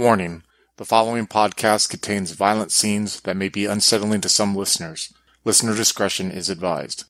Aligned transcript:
Warning 0.00 0.44
the 0.78 0.86
following 0.86 1.26
podcast 1.26 1.90
contains 1.90 2.30
violent 2.30 2.72
scenes 2.72 3.20
that 3.20 3.36
may 3.36 3.50
be 3.50 3.66
unsettling 3.66 4.22
to 4.22 4.30
some 4.30 4.56
listeners. 4.56 5.12
Listener 5.44 5.76
discretion 5.76 6.30
is 6.30 6.48
advised. 6.48 7.04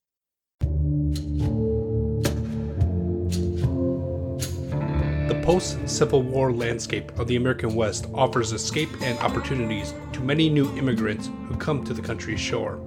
The 5.29 5.41
post 5.45 5.89
Civil 5.89 6.23
War 6.23 6.53
landscape 6.53 7.17
of 7.17 7.29
the 7.29 7.37
American 7.37 7.77
West 7.77 8.07
offers 8.13 8.51
escape 8.51 8.91
and 9.03 9.17
opportunities 9.21 9.95
to 10.13 10.21
many 10.21 10.51
new 10.51 10.77
immigrants 10.77 11.31
who 11.47 11.55
come 11.55 11.85
to 11.85 11.95
the 11.95 12.03
country's 12.03 12.41
shore. 12.41 12.85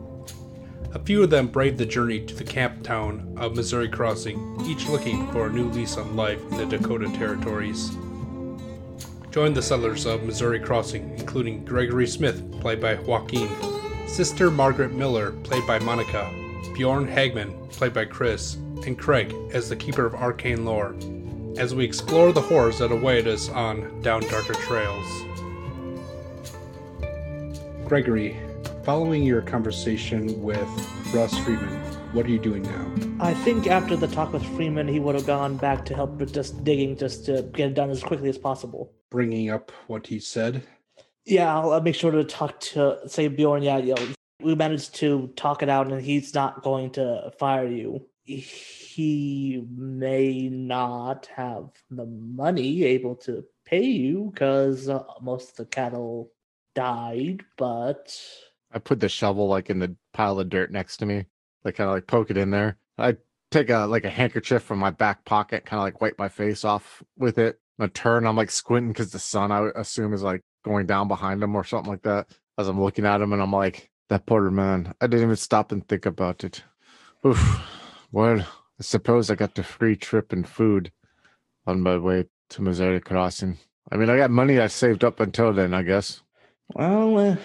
A 0.94 1.00
few 1.00 1.24
of 1.24 1.30
them 1.30 1.48
brave 1.48 1.78
the 1.78 1.86
journey 1.86 2.26
to 2.26 2.36
the 2.36 2.44
camp 2.44 2.84
town 2.84 3.34
of 3.38 3.56
Missouri 3.56 3.88
Crossing, 3.88 4.58
each 4.66 4.86
looking 4.90 5.32
for 5.32 5.48
a 5.48 5.54
new 5.54 5.70
lease 5.70 5.96
on 5.96 6.18
life 6.18 6.42
in 6.52 6.58
the 6.58 6.66
Dakota 6.66 7.08
Territories. 7.18 7.90
Join 9.34 9.56
the 9.56 9.64
settlers 9.64 10.06
of 10.06 10.22
Missouri 10.22 10.60
Crossing, 10.60 11.10
including 11.18 11.66
Gregory 11.66 12.06
Smith, 12.06 12.44
played 12.62 12.80
by 12.80 12.94
Joaquin, 12.94 13.50
Sister 14.06 14.52
Margaret 14.52 14.94
Miller, 14.94 15.32
played 15.32 15.66
by 15.66 15.80
Monica, 15.80 16.32
Bjorn 16.76 17.08
Hagman, 17.08 17.68
played 17.72 17.96
by 17.96 18.06
Chris, 18.06 18.58
and 18.86 18.96
Craig 18.96 19.34
as 19.52 19.70
the 19.70 19.76
Keeper 19.76 20.06
of 20.06 20.14
Arcane 20.14 20.66
Lore, 20.66 20.96
as 21.58 21.74
we 21.74 21.84
explore 21.84 22.32
the 22.32 22.42
horrors 22.42 22.78
that 22.78 22.92
await 22.92 23.26
us 23.26 23.50
on 23.50 24.04
Down 24.04 24.22
Darker 24.28 24.54
Trails. 24.54 25.24
Gregory, 27.86 28.40
following 28.84 29.24
your 29.24 29.42
conversation 29.42 30.44
with 30.44 30.70
Russ 31.12 31.36
Freeman, 31.40 31.93
what 32.14 32.28
are 32.28 32.30
you 32.30 32.40
doing 32.40 32.62
now? 32.62 32.92
I 33.20 33.34
think 33.34 33.68
after 33.68 33.96
the 33.96 34.08
talk 34.08 34.34
with 34.34 34.46
Freeman, 34.56 34.88
he 34.88 35.00
would 35.00 35.16
have 35.16 35.26
gone 35.26 35.58
back 35.58 35.84
to 35.86 35.96
help 35.96 36.12
with 36.20 36.34
just 36.34 36.64
digging, 36.64 36.96
just 36.96 37.26
to 37.26 37.42
get 37.54 37.72
it 37.72 37.74
done 37.74 37.90
as 37.90 38.04
quickly 38.04 38.30
as 38.30 38.38
possible. 38.38 38.94
Bringing 39.10 39.50
up 39.50 39.72
what 39.88 40.06
he 40.06 40.20
said. 40.20 40.64
Yeah, 41.26 41.54
I'll, 41.54 41.72
I'll 41.72 41.82
make 41.82 41.96
sure 41.96 42.12
to 42.12 42.24
talk 42.24 42.60
to 42.60 43.00
say 43.08 43.28
Bjorn. 43.28 43.64
Yeah, 43.64 43.78
you 43.78 43.96
know, 43.96 44.08
we 44.42 44.54
managed 44.54 44.96
to 44.96 45.34
talk 45.36 45.64
it 45.64 45.70
out, 45.70 45.92
and 45.92 46.02
he's 46.02 46.34
not 46.34 46.62
going 46.62 46.92
to 46.92 47.32
fire 47.40 47.68
you. 47.68 48.06
He 48.26 49.66
may 49.76 50.50
not 50.50 51.28
have 51.36 51.70
the 51.90 52.06
money 52.06 52.84
able 52.84 53.16
to 53.18 53.44
pay 53.66 53.86
you 53.86 54.32
because 54.32 54.88
uh, 54.88 55.04
most 55.22 55.52
of 55.52 55.56
the 55.58 55.66
cattle 55.66 56.32
died, 56.76 57.44
but 57.58 58.16
I 58.72 58.80
put 58.80 59.00
the 59.00 59.10
shovel 59.10 59.48
like 59.48 59.70
in 59.70 59.80
the 59.80 59.96
pile 60.14 60.40
of 60.40 60.50
dirt 60.50 60.72
next 60.72 60.98
to 60.98 61.06
me, 61.06 61.26
like 61.64 61.76
kind 61.76 61.90
of 61.90 61.96
like 61.96 62.08
poke 62.08 62.32
it 62.32 62.38
in 62.38 62.52
there. 62.52 62.78
I 62.98 63.18
take 63.52 63.70
a 63.70 63.80
like 63.80 64.06
a 64.06 64.10
handkerchief 64.10 64.64
from 64.64 64.80
my 64.80 64.92
back 64.92 65.26
pocket, 65.26 65.66
kind 65.66 65.80
of 65.80 65.84
like 65.84 66.02
wipe 66.02 66.18
my 66.18 66.30
face 66.30 66.66
off 66.66 67.04
with 67.18 67.38
it. 67.38 67.60
I 67.80 67.88
turn, 67.88 68.26
I'm 68.26 68.36
like 68.36 68.52
squinting 68.52 68.92
because 68.92 69.12
the 69.12 69.20
sun, 69.20 69.52
I 69.52 69.70
assume, 69.76 70.14
is 70.14 70.24
like 70.24 70.42
going 70.64 70.86
down 70.86 71.08
behind 71.08 71.42
him 71.42 71.56
or 71.56 71.64
something 71.64 71.92
like 71.92 72.04
that. 72.04 72.28
As 72.58 72.68
I'm 72.68 72.82
looking 72.82 73.06
at 73.06 73.20
him, 73.20 73.34
and 73.34 73.42
I'm 73.42 73.52
like, 73.52 73.90
that 74.10 74.26
poor 74.28 74.50
man. 74.52 74.94
I 75.02 75.08
didn't 75.08 75.26
even 75.26 75.36
stop 75.36 75.72
and 75.72 75.88
think 75.88 76.06
about 76.06 76.44
it. 76.44 76.64
Oof. 77.26 77.62
Well, 78.12 78.42
I 78.42 78.84
suppose 78.84 79.32
I 79.32 79.36
got 79.36 79.56
the 79.56 79.64
free 79.64 79.96
trip 79.96 80.32
and 80.32 80.48
food 80.48 80.92
on 81.66 81.82
my 81.82 81.98
way 81.98 82.26
to 82.50 82.62
Missouri 82.62 83.00
Crossing. 83.00 83.58
I 83.92 83.98
mean, 83.98 84.10
I 84.10 84.18
got 84.18 84.30
money 84.30 84.60
I 84.60 84.68
saved 84.68 85.04
up 85.04 85.20
until 85.20 85.52
then, 85.52 85.74
I 85.74 85.82
guess. 85.82 86.22
well, 86.76 87.18
uh, 87.18 87.36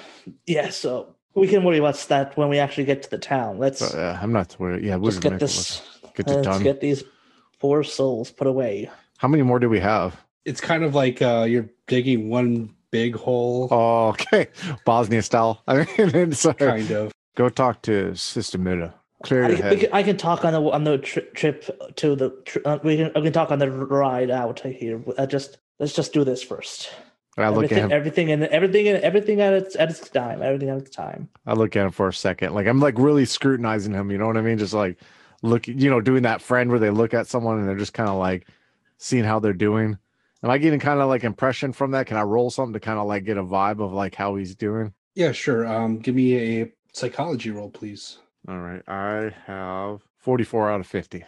yeah. 0.46 0.68
So 0.68 1.14
we 1.38 1.48
can 1.48 1.64
worry 1.64 1.78
about 1.78 1.96
that 2.08 2.36
when 2.36 2.48
we 2.48 2.58
actually 2.58 2.84
get 2.84 3.02
to 3.04 3.10
the 3.10 3.18
town. 3.18 3.58
Let's 3.58 3.80
But, 3.80 3.98
uh, 3.98 4.18
I'm 4.20 4.32
not 4.32 4.56
worried. 4.58 4.84
Yeah, 4.84 4.96
we'll 4.96 5.10
just 5.10 5.22
make 5.24 5.32
get 5.34 5.40
this. 5.40 5.82
Get 6.14 6.28
it 6.28 6.34
let's 6.34 6.46
done. 6.46 6.62
get 6.62 6.80
these 6.80 7.04
poor 7.60 7.82
souls 7.84 8.30
put 8.30 8.46
away. 8.46 8.90
How 9.18 9.28
many 9.28 9.42
more 9.42 9.58
do 9.58 9.68
we 9.68 9.80
have? 9.80 10.16
It's 10.44 10.60
kind 10.60 10.82
of 10.84 10.94
like 10.94 11.20
uh, 11.22 11.46
you're 11.48 11.68
digging 11.86 12.28
one 12.30 12.74
big 12.90 13.14
hole, 13.16 13.68
Oh, 13.70 14.08
okay. 14.08 14.48
Bosnia 14.84 15.22
style. 15.22 15.62
I 15.66 15.76
mean, 15.78 15.86
it's 15.98 16.46
kind 16.58 16.90
of. 16.90 17.12
go 17.36 17.48
talk 17.48 17.82
to 17.82 18.14
Sister 18.14 18.58
Miller. 18.58 18.94
Clear 19.24 19.44
I, 19.44 19.48
your 19.48 19.56
can- 19.58 19.66
head. 19.66 19.80
can, 19.80 19.88
I 19.92 20.02
can 20.04 20.16
talk 20.16 20.44
on 20.44 20.52
the 20.52 20.62
on 20.62 20.84
the 20.84 20.98
tri- 20.98 21.24
trip 21.34 21.68
to 21.96 22.14
the. 22.16 22.30
Tri- 22.46 22.62
uh, 22.64 22.78
we 22.84 22.96
can 22.96 23.10
I 23.16 23.20
can 23.20 23.32
talk 23.32 23.50
on 23.50 23.58
the 23.58 23.70
ride 23.70 24.30
out 24.30 24.60
here. 24.60 25.02
Uh, 25.18 25.26
just 25.26 25.58
let's 25.80 25.92
just 25.92 26.12
do 26.12 26.24
this 26.24 26.42
first. 26.42 26.90
And 27.38 27.46
I 27.46 27.50
look 27.50 27.72
at 27.72 27.72
everything, 27.72 27.84
him. 27.84 27.92
everything 27.92 28.32
and 28.32 28.44
everything 28.44 28.88
and 28.88 28.98
everything 29.02 29.40
at 29.40 29.52
its 29.54 29.76
at 29.76 29.90
its 29.90 30.08
time. 30.08 30.42
Everything 30.42 30.68
at 30.68 30.78
its 30.78 30.90
time. 30.90 31.28
I 31.46 31.54
look 31.54 31.76
at 31.76 31.86
him 31.86 31.92
for 31.92 32.08
a 32.08 32.12
second. 32.12 32.52
Like 32.52 32.66
I'm 32.66 32.80
like 32.80 32.98
really 32.98 33.24
scrutinizing 33.24 33.94
him. 33.94 34.10
You 34.10 34.18
know 34.18 34.26
what 34.26 34.36
I 34.36 34.42
mean? 34.42 34.58
Just 34.58 34.74
like 34.74 34.98
look, 35.42 35.68
you 35.68 35.90
know, 35.90 36.00
doing 36.00 36.22
that 36.24 36.42
friend 36.42 36.70
where 36.70 36.78
they 36.78 36.90
look 36.90 37.14
at 37.14 37.26
someone 37.26 37.58
and 37.58 37.68
they're 37.68 37.76
just 37.76 37.94
kind 37.94 38.08
of 38.08 38.16
like 38.16 38.46
seeing 38.96 39.24
how 39.24 39.38
they're 39.38 39.52
doing. 39.52 39.98
Am 40.42 40.50
I 40.50 40.58
getting 40.58 40.80
kind 40.80 41.00
of 41.00 41.08
like 41.08 41.24
impression 41.24 41.72
from 41.72 41.92
that? 41.92 42.06
Can 42.06 42.16
I 42.16 42.22
roll 42.22 42.50
something 42.50 42.74
to 42.74 42.80
kind 42.80 42.98
of 42.98 43.06
like 43.06 43.24
get 43.24 43.38
a 43.38 43.44
vibe 43.44 43.82
of 43.82 43.92
like 43.92 44.14
how 44.14 44.36
he's 44.36 44.54
doing? 44.54 44.92
Yeah, 45.14 45.32
sure. 45.32 45.66
Um, 45.66 45.98
give 45.98 46.14
me 46.14 46.60
a 46.60 46.72
psychology 46.92 47.50
roll, 47.50 47.70
please. 47.70 48.18
All 48.48 48.58
right. 48.58 48.82
I 48.88 49.34
have 49.46 50.02
44 50.18 50.70
out 50.70 50.80
of 50.80 50.86
50. 50.86 51.24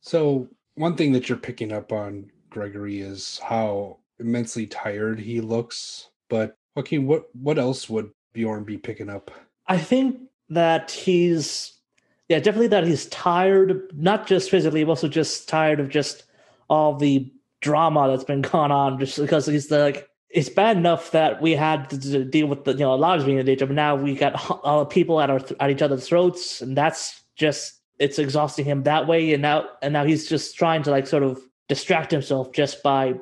So 0.00 0.48
one 0.74 0.96
thing 0.96 1.12
that 1.12 1.28
you're 1.28 1.38
picking 1.38 1.72
up 1.72 1.90
on, 1.90 2.30
Gregory, 2.50 3.00
is 3.00 3.40
how 3.42 3.98
immensely 4.18 4.66
tired 4.66 5.18
he 5.18 5.40
looks. 5.40 6.10
But 6.28 6.56
Joaquin, 6.74 7.06
what 7.06 7.26
what 7.34 7.58
else 7.58 7.88
would 7.88 8.10
Bjorn 8.32 8.64
be 8.64 8.78
picking 8.78 9.08
up? 9.08 9.30
I 9.66 9.78
think 9.78 10.20
that 10.50 10.90
he's 10.90 11.72
yeah 12.28 12.38
definitely 12.38 12.68
that 12.68 12.86
he's 12.86 13.06
tired, 13.06 13.90
not 13.94 14.26
just 14.26 14.50
physically, 14.50 14.84
but 14.84 14.90
also 14.90 15.08
just 15.08 15.48
tired 15.48 15.80
of 15.80 15.88
just 15.88 16.24
all 16.68 16.94
the 16.96 17.32
drama 17.60 18.08
that's 18.08 18.24
been 18.24 18.42
going 18.42 18.70
on. 18.70 18.98
Just 18.98 19.18
because 19.18 19.46
he's 19.46 19.70
like 19.70 20.08
it's 20.28 20.48
bad 20.48 20.76
enough 20.76 21.12
that 21.12 21.40
we 21.40 21.52
had 21.52 21.88
to, 21.88 22.24
deal 22.24 22.46
with 22.46 22.64
the 22.64 22.72
you 22.72 22.80
know 22.80 22.94
lives 22.94 23.24
being 23.24 23.38
in 23.38 23.46
danger, 23.46 23.66
but 23.66 23.74
now 23.74 23.96
we 23.96 24.14
got 24.14 24.50
all 24.64 24.80
the 24.80 24.86
people 24.86 25.20
at 25.20 25.30
our 25.30 25.40
at 25.60 25.70
each 25.70 25.82
other's 25.82 26.08
throats, 26.08 26.60
and 26.60 26.76
that's 26.76 27.22
just 27.36 27.80
it's 27.98 28.18
exhausting 28.18 28.64
him 28.64 28.82
that 28.82 29.06
way. 29.06 29.32
And 29.32 29.42
now 29.42 29.68
and 29.82 29.92
now 29.92 30.04
he's 30.04 30.28
just 30.28 30.56
trying 30.56 30.82
to 30.84 30.90
like 30.90 31.06
sort 31.06 31.22
of 31.22 31.40
distract 31.68 32.10
himself 32.10 32.52
just 32.52 32.82
by 32.82 33.14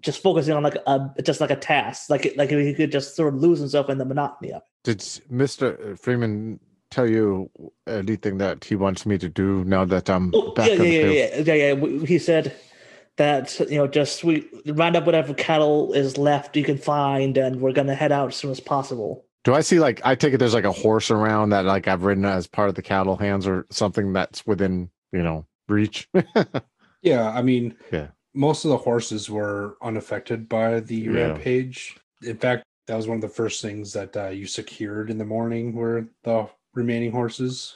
just 0.00 0.22
focusing 0.22 0.54
on 0.54 0.62
like 0.62 0.76
a 0.86 1.10
just 1.22 1.40
like 1.40 1.50
a 1.50 1.56
task, 1.56 2.10
like 2.10 2.32
like 2.36 2.50
if 2.52 2.66
he 2.66 2.74
could 2.74 2.92
just 2.92 3.16
sort 3.16 3.34
of 3.34 3.40
lose 3.40 3.58
himself 3.58 3.88
in 3.88 3.98
the 3.98 4.04
monotony 4.04 4.52
of 4.52 4.62
it. 4.62 4.68
Did 4.84 4.98
Mr. 5.30 5.98
Freeman 5.98 6.60
tell 6.90 7.08
you 7.08 7.50
anything 7.86 8.38
that 8.38 8.64
he 8.64 8.74
wants 8.74 9.06
me 9.06 9.16
to 9.18 9.28
do 9.28 9.64
now 9.64 9.84
that 9.84 10.10
I'm 10.10 10.32
Oh, 10.34 10.52
back 10.52 10.68
yeah, 10.68 10.74
yeah, 10.74 10.82
yeah, 10.82 11.40
yeah, 11.40 11.54
yeah, 11.54 11.74
yeah. 11.74 12.06
He 12.06 12.18
said 12.18 12.54
that 13.16 13.58
you 13.60 13.76
know, 13.76 13.86
just 13.86 14.24
we 14.24 14.48
round 14.66 14.96
up 14.96 15.06
whatever 15.06 15.34
cattle 15.34 15.92
is 15.92 16.16
left 16.18 16.56
you 16.56 16.64
can 16.64 16.78
find, 16.78 17.36
and 17.36 17.60
we're 17.60 17.72
gonna 17.72 17.94
head 17.94 18.12
out 18.12 18.28
as 18.28 18.36
soon 18.36 18.50
as 18.50 18.60
possible. 18.60 19.24
Do 19.44 19.54
I 19.54 19.60
see 19.60 19.80
like 19.80 20.00
I 20.04 20.14
take 20.14 20.34
it 20.34 20.38
there's 20.38 20.54
like 20.54 20.64
a 20.64 20.72
horse 20.72 21.10
around 21.10 21.50
that 21.50 21.64
like 21.64 21.88
I've 21.88 22.04
ridden 22.04 22.24
as 22.24 22.46
part 22.46 22.68
of 22.68 22.74
the 22.74 22.82
cattle 22.82 23.16
hands 23.16 23.46
or 23.46 23.66
something 23.70 24.12
that's 24.12 24.46
within, 24.46 24.90
you 25.12 25.22
know, 25.22 25.46
reach? 25.68 26.08
Yeah, 27.02 27.30
I 27.30 27.42
mean, 27.42 27.76
Yeah. 27.90 28.08
Most 28.34 28.64
of 28.64 28.70
the 28.70 28.76
horses 28.76 29.28
were 29.30 29.76
unaffected 29.82 30.48
by 30.48 30.80
the 30.80 30.96
Yeah. 30.96 31.10
rampage. 31.28 31.96
In 32.22 32.36
fact, 32.36 32.64
that 32.86 32.96
was 32.96 33.06
one 33.08 33.16
of 33.16 33.22
the 33.22 33.28
first 33.28 33.62
things 33.62 33.92
that 33.92 34.16
uh, 34.16 34.28
you 34.28 34.46
secured 34.46 35.10
in 35.10 35.18
the 35.18 35.24
morning 35.24 35.74
were 35.74 36.06
the 36.24 36.48
remaining 36.74 37.10
horses. 37.12 37.74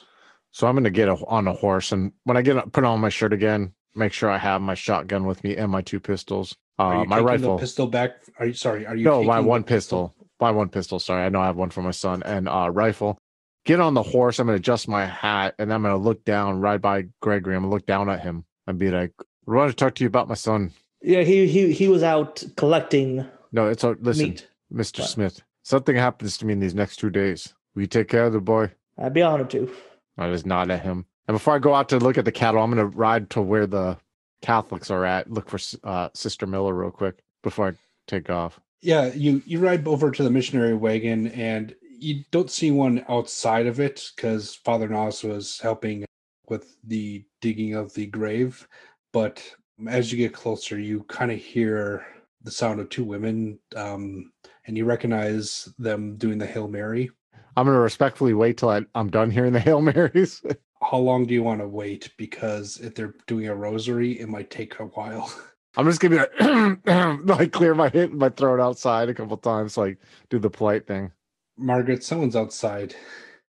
so 0.51 0.67
I'm 0.67 0.75
gonna 0.75 0.89
get 0.89 1.09
a, 1.09 1.17
on 1.27 1.47
a 1.47 1.53
horse 1.53 1.91
and 1.91 2.13
when 2.23 2.37
I 2.37 2.41
get 2.41 2.71
put 2.71 2.83
on 2.85 2.99
my 3.01 3.09
shirt 3.09 3.33
again, 3.33 3.73
make 3.93 4.13
sure 4.13 4.29
I 4.29 4.37
have 4.37 4.61
my 4.61 4.73
shotgun 4.73 5.25
with 5.25 5.43
me 5.43 5.57
and 5.57 5.69
my 5.71 5.81
two 5.81 5.99
pistols. 5.99 6.55
Uh, 6.79 7.01
you 7.03 7.09
my 7.09 7.19
rifle. 7.19 7.57
pistol 7.59 7.87
back? 7.87 8.11
Are 8.39 8.45
you 8.45 8.53
sorry? 8.53 8.85
Are 8.85 8.95
you 8.95 9.03
no, 9.03 9.23
my 9.23 9.39
one 9.41 9.63
pistol. 9.63 10.15
My 10.39 10.51
one 10.51 10.69
pistol. 10.69 10.99
Sorry, 10.99 11.23
I 11.25 11.29
know 11.29 11.41
I 11.41 11.45
have 11.47 11.55
one 11.57 11.69
for 11.69 11.81
my 11.81 11.91
son 11.91 12.23
and 12.23 12.47
uh 12.47 12.69
rifle. 12.71 13.17
Get 13.65 13.79
on 13.81 13.93
the 13.95 14.03
horse. 14.03 14.39
I'm 14.39 14.47
gonna 14.47 14.57
adjust 14.57 14.87
my 14.87 15.05
hat 15.05 15.55
and 15.59 15.73
I'm 15.73 15.81
gonna 15.81 15.97
look 15.97 16.23
down 16.23 16.59
right 16.61 16.81
by 16.81 17.05
Gregory. 17.21 17.55
I'm 17.55 17.63
gonna 17.63 17.73
look 17.73 17.85
down 17.85 18.09
at 18.09 18.21
him 18.21 18.45
and 18.67 18.77
be 18.79 18.91
like, 18.91 19.11
"I 19.47 19.51
want 19.51 19.71
to 19.71 19.75
talk 19.75 19.95
to 19.95 20.03
you 20.03 20.07
about 20.07 20.27
my 20.27 20.35
son." 20.35 20.73
Yeah, 21.01 21.21
he 21.21 21.47
he 21.47 21.71
he 21.71 21.87
was 21.87 22.03
out 22.03 22.43
collecting 22.57 23.25
No, 23.51 23.67
it's 23.67 23.83
a 23.83 23.95
listen, 23.99 24.29
meat. 24.29 24.47
Mr. 24.73 24.99
What? 24.99 25.09
Smith. 25.09 25.41
Something 25.63 25.95
happens 25.95 26.37
to 26.37 26.45
me 26.45 26.53
in 26.53 26.59
these 26.59 26.75
next 26.75 26.97
two 26.97 27.09
days. 27.09 27.53
Will 27.73 27.81
you 27.81 27.87
take 27.87 28.07
care 28.07 28.25
of 28.25 28.33
the 28.33 28.39
boy? 28.39 28.71
I'd 28.97 29.13
be 29.13 29.21
honored 29.21 29.49
to. 29.51 29.71
I 30.17 30.29
just 30.29 30.45
nod 30.45 30.71
at 30.71 30.81
him. 30.81 31.05
And 31.27 31.35
before 31.35 31.55
I 31.55 31.59
go 31.59 31.73
out 31.73 31.89
to 31.89 31.97
look 31.97 32.17
at 32.17 32.25
the 32.25 32.31
cattle, 32.31 32.61
I'm 32.61 32.69
gonna 32.69 32.85
ride 32.85 33.29
to 33.31 33.41
where 33.41 33.67
the 33.67 33.97
Catholics 34.41 34.91
are 34.91 35.05
at. 35.05 35.31
Look 35.31 35.49
for 35.49 35.59
uh, 35.83 36.09
Sister 36.13 36.45
Miller 36.45 36.73
real 36.73 36.91
quick 36.91 37.19
before 37.43 37.69
I 37.69 37.71
take 38.07 38.29
off. 38.29 38.59
Yeah, 38.81 39.11
you 39.13 39.41
you 39.45 39.59
ride 39.59 39.87
over 39.87 40.11
to 40.11 40.23
the 40.23 40.29
missionary 40.29 40.75
wagon 40.75 41.27
and 41.27 41.75
you 41.97 42.23
don't 42.31 42.51
see 42.51 42.71
one 42.71 43.03
outside 43.09 43.65
of 43.67 43.79
it 43.79 44.11
because 44.15 44.55
Father 44.55 44.87
Nas 44.87 45.23
was 45.23 45.59
helping 45.59 46.05
with 46.47 46.77
the 46.83 47.25
digging 47.41 47.73
of 47.73 47.93
the 47.93 48.05
grave. 48.05 48.67
But 49.15 49.41
as 49.87 50.11
you 50.11 50.17
get 50.17 50.33
closer, 50.33 50.77
you 50.77 51.03
kind 51.03 51.31
of 51.31 51.37
hear 51.39 52.05
the 52.43 52.51
sound 52.51 52.81
of 52.81 52.89
two 52.89 53.05
women, 53.05 53.57
um, 53.73 54.33
and 54.67 54.75
you 54.75 54.83
recognize 54.83 55.69
them 55.79 56.17
doing 56.17 56.37
the 56.37 56.45
Hail 56.45 56.67
Mary. 56.67 57.09
I'm 57.55 57.65
gonna 57.65 57.79
respectfully 57.79 58.33
wait 58.33 58.57
till 58.57 58.71
I, 58.71 58.81
I'm 58.93 59.09
done 59.09 59.31
hearing 59.31 59.53
the 59.53 59.59
Hail 59.61 59.81
Marys. 59.81 60.43
How 60.83 60.97
long 60.97 61.25
do 61.25 61.33
you 61.33 61.43
want 61.43 61.61
to 61.61 61.67
wait? 61.69 62.11
Because 62.17 62.77
if 62.81 62.93
they're 62.93 63.15
doing 63.25 63.47
a 63.47 63.55
rosary, 63.55 64.19
it 64.19 64.27
might 64.27 64.49
take 64.49 64.81
a 64.81 64.83
while. 64.83 65.33
I'm 65.77 65.85
just 65.85 66.01
gonna 66.01 66.27
like, 66.41 67.25
like 67.39 67.53
clear 67.53 67.73
my 67.73 67.87
hit 67.87 68.11
my 68.11 68.27
throat 68.27 68.59
outside 68.59 69.07
a 69.07 69.13
couple 69.13 69.37
times, 69.37 69.77
like 69.77 69.97
do 70.29 70.39
the 70.39 70.49
polite 70.49 70.87
thing. 70.87 71.13
Margaret, 71.57 72.03
someone's 72.03 72.35
outside. 72.35 72.93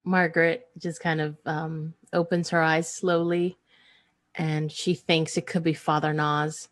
Margaret 0.06 0.68
just 0.78 1.02
kind 1.02 1.20
of 1.20 1.36
um, 1.44 1.92
opens 2.14 2.48
her 2.48 2.62
eyes 2.62 2.90
slowly 2.90 3.58
and 4.34 4.70
she 4.70 4.94
thinks 4.94 5.36
it 5.36 5.46
could 5.46 5.62
be 5.62 5.74
Father 5.74 6.12
Nas. 6.12 6.68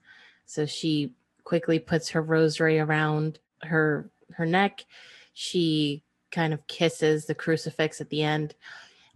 So 0.47 0.67
she 0.67 1.13
quickly 1.45 1.79
puts 1.79 2.11
her 2.11 2.23
rosary 2.23 2.79
around 2.79 3.39
her 3.63 4.11
her 4.35 4.47
neck. 4.47 4.85
She 5.33 6.03
kind 6.31 6.53
of 6.53 6.67
kisses 6.67 7.27
the 7.27 7.35
crucifix 7.35 8.01
at 8.01 8.11
the 8.11 8.23
end 8.23 8.55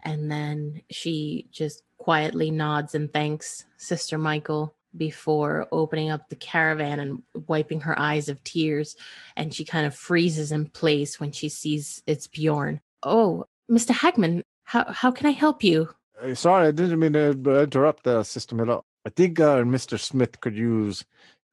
and 0.03 0.31
then 0.31 0.83
she 0.91 1.47
just 1.50 1.83
quietly 1.99 2.50
nods 2.50 2.94
and 2.94 3.12
thanks 3.12 3.65
Sister 3.77 4.19
Michael 4.19 4.75
before 4.97 5.69
opening 5.73 6.11
up 6.11 6.29
the 6.29 6.37
caravan 6.37 7.00
and 7.00 7.23
wiping 7.47 7.81
her 7.81 7.99
eyes 7.99 8.29
of 8.29 8.43
tears. 8.44 8.97
And 9.37 9.55
she 9.55 9.65
kind 9.65 9.87
of 9.87 9.94
freezes 9.94 10.53
in 10.53 10.67
place 10.67 11.19
when 11.19 11.33
she 11.33 11.49
sees 11.49 12.03
it's 12.06 12.27
Bjorn. 12.27 12.81
Oh, 13.03 13.47
Mr. 13.71 13.94
Hagman, 13.94 14.43
how, 14.65 14.85
how 14.93 15.11
can 15.11 15.27
I 15.27 15.31
help 15.31 15.65
you? 15.65 15.89
Sorry, 16.35 16.69
I 16.69 16.71
didn't 16.71 16.99
mean 17.01 17.13
to 17.15 17.31
interrupt 17.63 18.05
the 18.05 18.23
system 18.23 18.61
at 18.61 18.69
all. 18.69 18.85
I 19.07 19.11
think 19.11 19.41
uh, 19.41 19.59
Mr. 19.63 19.99
Smith 19.99 20.41
could 20.41 20.57
use 20.57 21.05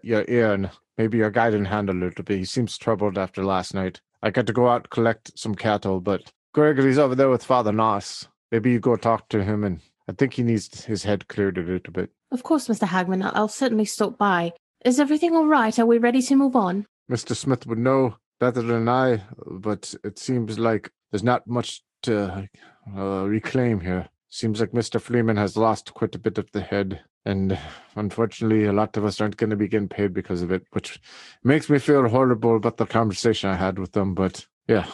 your 0.01 0.23
ear 0.27 0.53
and 0.53 0.69
maybe 0.97 1.17
your 1.17 1.31
guiding 1.31 1.65
hand 1.65 1.89
a 1.89 1.93
little 1.93 2.23
bit. 2.23 2.37
He 2.37 2.45
seems 2.45 2.77
troubled 2.77 3.17
after 3.17 3.43
last 3.43 3.73
night. 3.73 4.01
I 4.21 4.29
got 4.29 4.45
to 4.47 4.53
go 4.53 4.67
out 4.67 4.81
and 4.81 4.89
collect 4.89 5.37
some 5.37 5.55
cattle, 5.55 5.99
but 5.99 6.31
Gregory's 6.53 6.97
over 6.99 7.15
there 7.15 7.29
with 7.29 7.43
Father 7.43 7.71
Noss. 7.71 8.27
Maybe 8.51 8.71
you 8.71 8.79
go 8.79 8.95
talk 8.95 9.29
to 9.29 9.43
him, 9.43 9.63
and 9.63 9.79
I 10.07 10.11
think 10.13 10.33
he 10.33 10.43
needs 10.43 10.85
his 10.85 11.03
head 11.03 11.27
cleared 11.27 11.57
a 11.57 11.61
little 11.61 11.93
bit. 11.93 12.11
Of 12.31 12.43
course, 12.43 12.67
Mr. 12.67 12.87
Hagman, 12.87 13.23
I'll- 13.23 13.31
I'll 13.35 13.47
certainly 13.47 13.85
stop 13.85 14.17
by. 14.17 14.53
Is 14.85 14.99
everything 14.99 15.35
all 15.35 15.47
right? 15.47 15.77
Are 15.79 15.85
we 15.85 15.97
ready 15.97 16.21
to 16.23 16.35
move 16.35 16.55
on? 16.55 16.85
Mr. 17.09 17.35
Smith 17.35 17.65
would 17.65 17.79
know 17.79 18.17
better 18.39 18.61
than 18.61 18.87
I, 18.87 19.23
but 19.47 19.93
it 20.03 20.19
seems 20.19 20.57
like 20.59 20.89
there's 21.11 21.23
not 21.23 21.47
much 21.47 21.81
to 22.03 22.47
uh, 22.95 23.25
reclaim 23.27 23.79
here. 23.81 24.07
Seems 24.29 24.59
like 24.59 24.71
Mr. 24.71 25.01
Freeman 25.01 25.37
has 25.37 25.57
lost 25.57 25.93
quite 25.93 26.13
a 26.13 26.19
bit 26.19 26.37
of 26.37 26.51
the 26.51 26.61
head, 26.61 27.01
and 27.25 27.57
unfortunately, 27.95 28.65
a 28.65 28.73
lot 28.73 28.95
of 28.95 29.03
us 29.03 29.19
aren't 29.19 29.37
going 29.37 29.49
to 29.49 29.55
be 29.55 29.67
getting 29.67 29.89
paid 29.89 30.13
because 30.13 30.41
of 30.41 30.51
it, 30.51 30.65
which 30.71 30.99
makes 31.43 31.69
me 31.69 31.79
feel 31.79 32.07
horrible 32.07 32.55
about 32.55 32.77
the 32.77 32.85
conversation 32.85 33.49
I 33.49 33.55
had 33.55 33.79
with 33.79 33.93
them. 33.93 34.13
But 34.13 34.45
yeah, 34.67 34.85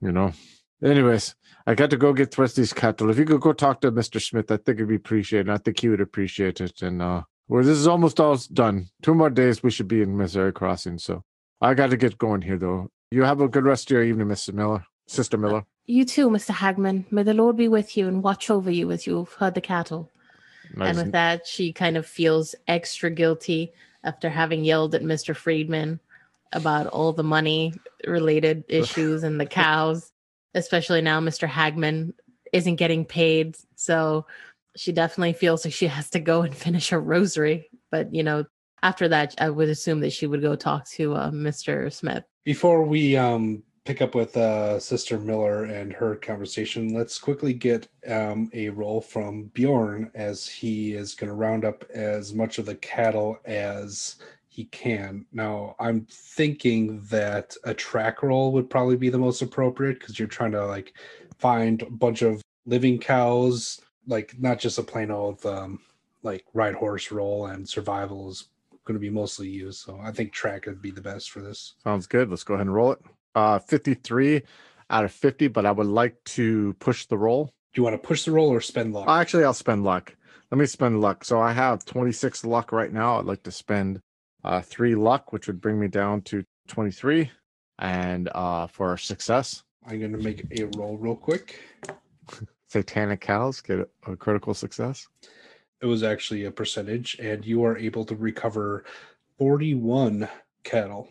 you 0.00 0.12
know. 0.12 0.32
Anyways, 0.84 1.34
I 1.66 1.74
got 1.74 1.90
to 1.90 1.96
go 1.96 2.12
get 2.12 2.32
the 2.32 2.72
cattle. 2.74 3.08
If 3.08 3.18
you 3.18 3.24
could 3.24 3.40
go 3.40 3.52
talk 3.52 3.80
to 3.80 3.92
Mr. 3.92 4.20
Smith, 4.20 4.50
I 4.50 4.56
think 4.56 4.78
it'd 4.78 4.88
be 4.88 4.96
appreciated. 4.96 5.48
I 5.48 5.58
think 5.58 5.80
he 5.80 5.88
would 5.88 6.00
appreciate 6.00 6.60
it. 6.60 6.82
And 6.82 7.00
uh, 7.00 7.22
well, 7.48 7.62
this 7.62 7.78
is 7.78 7.86
almost 7.86 8.20
all 8.20 8.36
done. 8.52 8.88
Two 9.02 9.14
more 9.14 9.30
days, 9.30 9.62
we 9.62 9.70
should 9.70 9.88
be 9.88 10.02
in 10.02 10.16
Missouri 10.16 10.52
Crossing. 10.52 10.98
So 10.98 11.22
I 11.60 11.74
got 11.74 11.90
to 11.90 11.96
get 11.96 12.18
going 12.18 12.42
here, 12.42 12.58
though. 12.58 12.88
You 13.10 13.22
have 13.22 13.40
a 13.40 13.48
good 13.48 13.64
rest 13.64 13.90
of 13.90 13.94
your 13.94 14.04
evening, 14.04 14.26
Mrs. 14.28 14.54
Miller, 14.54 14.84
Sister 15.06 15.38
Miller. 15.38 15.64
You 15.86 16.04
too, 16.04 16.28
Mr. 16.30 16.54
Hagman. 16.54 17.10
May 17.10 17.22
the 17.22 17.34
Lord 17.34 17.56
be 17.56 17.68
with 17.68 17.96
you 17.96 18.06
and 18.06 18.22
watch 18.22 18.50
over 18.50 18.70
you 18.70 18.90
as 18.92 19.06
you've 19.06 19.32
herd 19.32 19.54
the 19.54 19.60
cattle. 19.60 20.08
Nice. 20.74 20.88
And 20.88 20.98
with 20.98 21.12
that, 21.12 21.46
she 21.46 21.72
kind 21.72 21.96
of 21.96 22.06
feels 22.06 22.54
extra 22.68 23.10
guilty 23.10 23.72
after 24.04 24.30
having 24.30 24.64
yelled 24.64 24.94
at 24.94 25.02
Mr. 25.02 25.34
Freeman 25.34 26.00
about 26.52 26.86
all 26.86 27.12
the 27.12 27.24
money 27.24 27.74
related 28.06 28.64
issues 28.68 29.22
and 29.22 29.40
the 29.40 29.46
cows, 29.46 30.12
especially 30.54 31.00
now 31.00 31.20
Mr. 31.20 31.48
Hagman 31.48 32.12
isn't 32.52 32.76
getting 32.76 33.04
paid. 33.04 33.56
So 33.74 34.26
she 34.76 34.92
definitely 34.92 35.32
feels 35.32 35.64
like 35.64 35.74
she 35.74 35.88
has 35.88 36.10
to 36.10 36.20
go 36.20 36.42
and 36.42 36.54
finish 36.64 36.90
her 36.90 37.00
rosary. 37.00 37.68
But, 37.90 38.14
you 38.14 38.22
know, 38.22 38.44
after 38.82 39.08
that, 39.08 39.34
I 39.38 39.50
would 39.50 39.68
assume 39.68 40.00
that 40.00 40.12
she 40.12 40.26
would 40.26 40.42
go 40.42 40.56
talk 40.56 40.88
to 40.90 41.14
uh, 41.14 41.30
Mr. 41.30 41.92
Smith. 41.92 42.24
Before 42.44 42.82
we 42.82 43.16
um, 43.16 43.62
pick 43.84 44.00
up 44.00 44.14
with 44.14 44.36
uh, 44.36 44.78
Sister 44.78 45.18
Miller 45.18 45.64
and 45.64 45.92
her 45.92 46.14
conversation, 46.16 46.94
let's 46.94 47.18
quickly 47.18 47.52
get 47.52 47.88
um, 48.08 48.50
a 48.52 48.68
roll 48.68 49.00
from 49.00 49.44
Bjorn 49.54 50.10
as 50.14 50.46
he 50.46 50.94
is 50.94 51.14
going 51.14 51.28
to 51.28 51.34
round 51.34 51.64
up 51.64 51.84
as 51.90 52.32
much 52.32 52.58
of 52.58 52.66
the 52.66 52.76
cattle 52.76 53.38
as 53.44 54.16
he 54.48 54.66
can. 54.66 55.26
Now, 55.32 55.74
I'm 55.80 56.06
thinking 56.10 57.00
that 57.10 57.56
a 57.64 57.74
track 57.74 58.22
roll 58.22 58.52
would 58.52 58.70
probably 58.70 58.96
be 58.96 59.08
the 59.08 59.18
most 59.18 59.42
appropriate 59.42 59.98
because 59.98 60.18
you're 60.18 60.28
trying 60.28 60.52
to 60.52 60.66
like 60.66 60.94
find 61.38 61.82
a 61.82 61.90
bunch 61.90 62.22
of 62.22 62.42
living 62.66 62.98
cows, 62.98 63.80
like 64.06 64.34
not 64.38 64.58
just 64.58 64.78
a 64.78 64.82
plain 64.82 65.10
old 65.10 65.44
um, 65.44 65.80
like 66.22 66.44
ride 66.54 66.74
horse 66.74 67.10
roll 67.10 67.46
and 67.46 67.68
survival 67.68 68.30
is 68.30 68.48
going 68.84 68.94
to 68.94 69.00
be 69.00 69.10
mostly 69.10 69.48
used. 69.48 69.80
So 69.80 69.98
I 70.00 70.12
think 70.12 70.32
track 70.32 70.66
would 70.66 70.82
be 70.82 70.90
the 70.90 71.00
best 71.00 71.30
for 71.30 71.40
this. 71.40 71.74
Sounds 71.82 72.06
good. 72.06 72.30
Let's 72.30 72.44
go 72.44 72.54
ahead 72.54 72.66
and 72.66 72.74
roll 72.74 72.92
it. 72.92 73.00
Uh, 73.34 73.58
53 73.58 74.42
out 74.90 75.04
of 75.04 75.12
50, 75.12 75.48
but 75.48 75.64
I 75.64 75.72
would 75.72 75.86
like 75.86 76.22
to 76.24 76.74
push 76.78 77.06
the 77.06 77.16
roll. 77.16 77.46
Do 77.72 77.80
you 77.80 77.82
want 77.84 77.94
to 77.94 78.06
push 78.06 78.24
the 78.24 78.32
roll 78.32 78.50
or 78.50 78.60
spend 78.60 78.92
luck? 78.92 79.08
Actually, 79.08 79.44
I'll 79.44 79.54
spend 79.54 79.84
luck. 79.84 80.14
Let 80.50 80.58
me 80.58 80.66
spend 80.66 81.00
luck. 81.00 81.24
So 81.24 81.40
I 81.40 81.52
have 81.52 81.84
26 81.86 82.44
luck 82.44 82.72
right 82.72 82.92
now. 82.92 83.18
I'd 83.18 83.24
like 83.24 83.42
to 83.44 83.50
spend 83.50 84.00
uh, 84.44 84.60
three 84.60 84.94
luck, 84.94 85.32
which 85.32 85.46
would 85.46 85.60
bring 85.60 85.80
me 85.80 85.88
down 85.88 86.20
to 86.22 86.44
23. 86.68 87.30
And 87.78 88.28
uh, 88.34 88.66
for 88.66 88.98
success, 88.98 89.62
I'm 89.86 89.98
going 89.98 90.12
to 90.12 90.18
make 90.18 90.44
a 90.60 90.64
roll 90.76 90.98
real 90.98 91.16
quick. 91.16 91.58
satanic 92.68 93.20
cows 93.20 93.60
get 93.60 93.78
a, 93.80 94.12
a 94.12 94.16
critical 94.16 94.54
success. 94.54 95.06
It 95.80 95.86
was 95.86 96.02
actually 96.02 96.44
a 96.44 96.50
percentage, 96.50 97.18
and 97.18 97.44
you 97.44 97.64
are 97.64 97.76
able 97.76 98.04
to 98.04 98.14
recover 98.14 98.84
41 99.38 100.28
cattle, 100.64 101.08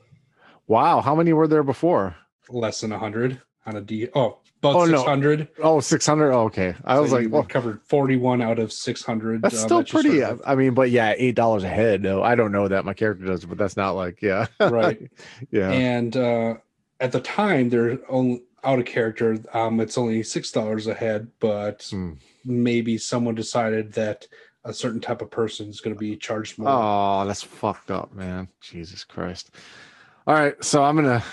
Wow. 0.71 1.01
How 1.01 1.15
many 1.15 1.33
were 1.33 1.47
there 1.47 1.63
before? 1.63 2.15
less 2.49 2.81
than 2.81 2.91
100 2.91 3.41
on 3.65 3.75
a 3.77 3.81
D. 3.81 4.07
Oh, 4.15 4.39
about 4.61 4.75
Oh, 4.75 4.85
no. 4.85 4.97
600. 4.97 5.47
Oh, 5.63 5.79
600. 5.79 6.31
Oh, 6.33 6.41
okay. 6.45 6.73
I 6.83 6.95
So 6.95 7.01
was 7.01 7.11
like, 7.11 7.29
well, 7.29 7.43
recovered 7.43 7.81
41 7.85 8.41
out 8.41 8.57
of 8.59 8.71
600. 8.73 9.41
that's 9.41 9.55
uh, 9.55 9.57
still 9.57 9.83
pretty. 9.83 10.19
started 10.19 10.41
I 10.45 10.51
I 10.53 10.55
mean, 10.55 10.73
but 10.73 10.89
yeah, 10.91 11.15
$8 11.15 11.63
a 11.63 11.67
head. 11.67 12.03
though. 12.03 12.23
I 12.23 12.35
don't 12.35 12.51
know 12.51 12.67
that. 12.67 12.83
My 12.85 12.93
character 12.93 13.25
does, 13.25 13.45
but 13.45 13.57
that's 13.57 13.77
not 13.77 13.91
like, 13.91 14.21
yeah. 14.21 14.47
right. 14.59 14.99
yeah. 15.51 15.71
And 15.71 16.15
uh, 16.17 16.55
at 16.99 17.11
the 17.11 17.21
time, 17.21 17.69
they're 17.69 17.99
only 18.09 18.43
out 18.63 18.79
of 18.79 18.85
character. 18.85 19.37
Um, 19.53 19.79
it's 19.79 19.97
only 19.97 20.23
six 20.23 20.51
dollars 20.51 20.87
a 20.87 20.93
head, 20.93 21.27
but 21.39 21.87
Hmm. 21.91 22.13
maybe 22.45 22.97
someone 22.97 23.35
decided 23.35 23.93
that 23.93 24.27
a 24.65 24.73
certain 24.73 24.99
type 25.01 25.21
of 25.21 25.31
person 25.31 25.69
is 25.69 25.79
going 25.81 25.95
to 25.95 25.99
be 25.99 26.15
charged 26.17 26.57
more. 26.59 26.69
Oh, 26.69 27.25
that's 27.25 27.41
fucked 27.43 27.89
up, 27.91 28.13
man. 28.13 28.47
Jesus 28.61 29.03
Christ. 29.03 29.51
All 30.27 30.35
right, 30.35 30.61
so 30.63 30.83
I'm 30.83 30.95
gonna 30.95 31.23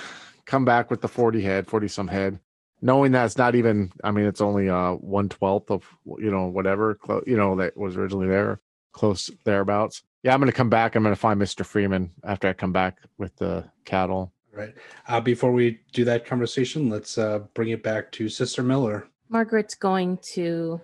come 0.47 0.65
back 0.65 0.91
with 0.91 1.01
the 1.03 1.09
40 1.09 1.43
head, 1.43 1.67
40 1.67 1.89
some 1.89 2.09
head, 2.09 2.41
knowing 2.81 3.13
that 3.13 3.27
it's 3.27 3.37
not 3.37 3.55
even. 3.55 3.93
I 4.03 4.11
mean, 4.11 4.25
it's 4.25 4.41
only 4.41 4.69
uh 4.69 4.93
one 4.93 5.29
twelfth 5.29 5.71
of 5.71 5.85
you 6.19 6.31
know 6.31 6.47
whatever 6.47 6.95
clo- 6.95 7.25
you 7.27 7.37
know 7.37 7.57
that 7.57 7.77
was 7.77 7.97
originally 7.97 8.29
there, 8.29 8.61
close 8.93 9.31
thereabouts. 9.45 10.03
Yeah, 10.23 10.33
I'm 10.33 10.41
gonna 10.41 10.53
come 10.53 10.71
back. 10.71 10.95
I'm 10.95 11.03
gonna 11.03 11.17
find 11.17 11.41
Mr. 11.41 11.67
Freeman 11.67 12.13
after 12.25 12.49
I 12.49 12.55
come 12.55 12.73
back 12.73 12.99
with 13.19 13.37
the 13.37 13.65
cattle. 13.85 14.33
Right. 14.53 14.75
Uh, 15.07 15.21
before 15.21 15.53
we 15.53 15.81
do 15.93 16.05
that 16.07 16.27
conversation, 16.27 16.89
let's 16.89 17.19
uh, 17.19 17.41
bring 17.55 17.69
it 17.69 17.83
back 17.83 18.11
to 18.13 18.29
Sister 18.29 18.63
Miller. 18.63 19.07
Margaret's 19.29 19.75
going 19.75 20.19
to 20.33 20.81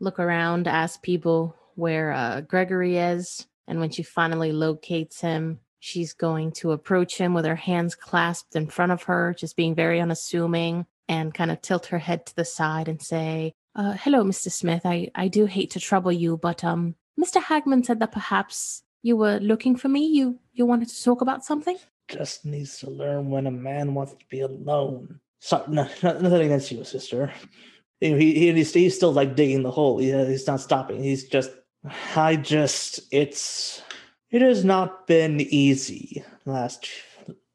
look 0.00 0.18
around, 0.18 0.66
ask 0.66 1.00
people 1.02 1.56
where 1.76 2.12
uh, 2.12 2.40
Gregory 2.42 2.98
is. 2.98 3.46
And 3.66 3.80
when 3.80 3.90
she 3.90 4.02
finally 4.02 4.52
locates 4.52 5.20
him, 5.22 5.60
she's 5.84 6.14
going 6.14 6.50
to 6.50 6.72
approach 6.72 7.18
him 7.18 7.34
with 7.34 7.44
her 7.44 7.54
hands 7.54 7.94
clasped 7.94 8.56
in 8.56 8.66
front 8.66 8.90
of 8.90 9.02
her, 9.02 9.34
just 9.38 9.54
being 9.54 9.74
very 9.74 10.00
unassuming, 10.00 10.86
and 11.10 11.34
kind 11.34 11.50
of 11.50 11.60
tilt 11.60 11.86
her 11.86 11.98
head 11.98 12.24
to 12.24 12.34
the 12.34 12.44
side 12.44 12.88
and 12.88 13.02
say, 13.02 13.52
uh, 13.76 13.92
Hello, 13.92 14.24
Mr. 14.24 14.50
Smith. 14.50 14.86
I, 14.86 15.10
I 15.14 15.28
do 15.28 15.44
hate 15.44 15.72
to 15.72 15.80
trouble 15.80 16.10
you, 16.10 16.38
but 16.38 16.64
um, 16.64 16.94
Mr. 17.20 17.42
Hagman 17.42 17.84
said 17.84 18.00
that 18.00 18.12
perhaps 18.12 18.82
you 19.02 19.14
were 19.18 19.38
looking 19.40 19.76
for 19.76 19.88
me. 19.88 20.06
You 20.06 20.38
you 20.54 20.64
wanted 20.64 20.88
to 20.88 21.04
talk 21.04 21.20
about 21.20 21.44
something? 21.44 21.76
Just 22.08 22.46
needs 22.46 22.78
to 22.78 22.88
learn 22.88 23.28
when 23.28 23.46
a 23.46 23.50
man 23.50 23.92
wants 23.92 24.14
to 24.14 24.24
be 24.30 24.40
alone. 24.40 25.20
So, 25.40 25.64
no, 25.68 25.86
no- 26.02 26.18
nothing 26.18 26.46
against 26.46 26.72
you, 26.72 26.82
sister. 26.84 27.30
He, 28.00 28.16
he, 28.16 28.52
he's, 28.52 28.72
he's 28.72 28.96
still 28.96 29.12
like 29.12 29.36
digging 29.36 29.62
the 29.62 29.70
hole. 29.70 29.98
He, 29.98 30.12
he's 30.12 30.46
not 30.46 30.60
stopping. 30.60 31.02
He's 31.02 31.28
just, 31.28 31.50
I 32.16 32.36
just, 32.36 33.00
it's, 33.12 33.82
it 34.34 34.42
has 34.42 34.64
not 34.64 35.06
been 35.06 35.40
easy 35.40 36.24
last 36.44 36.88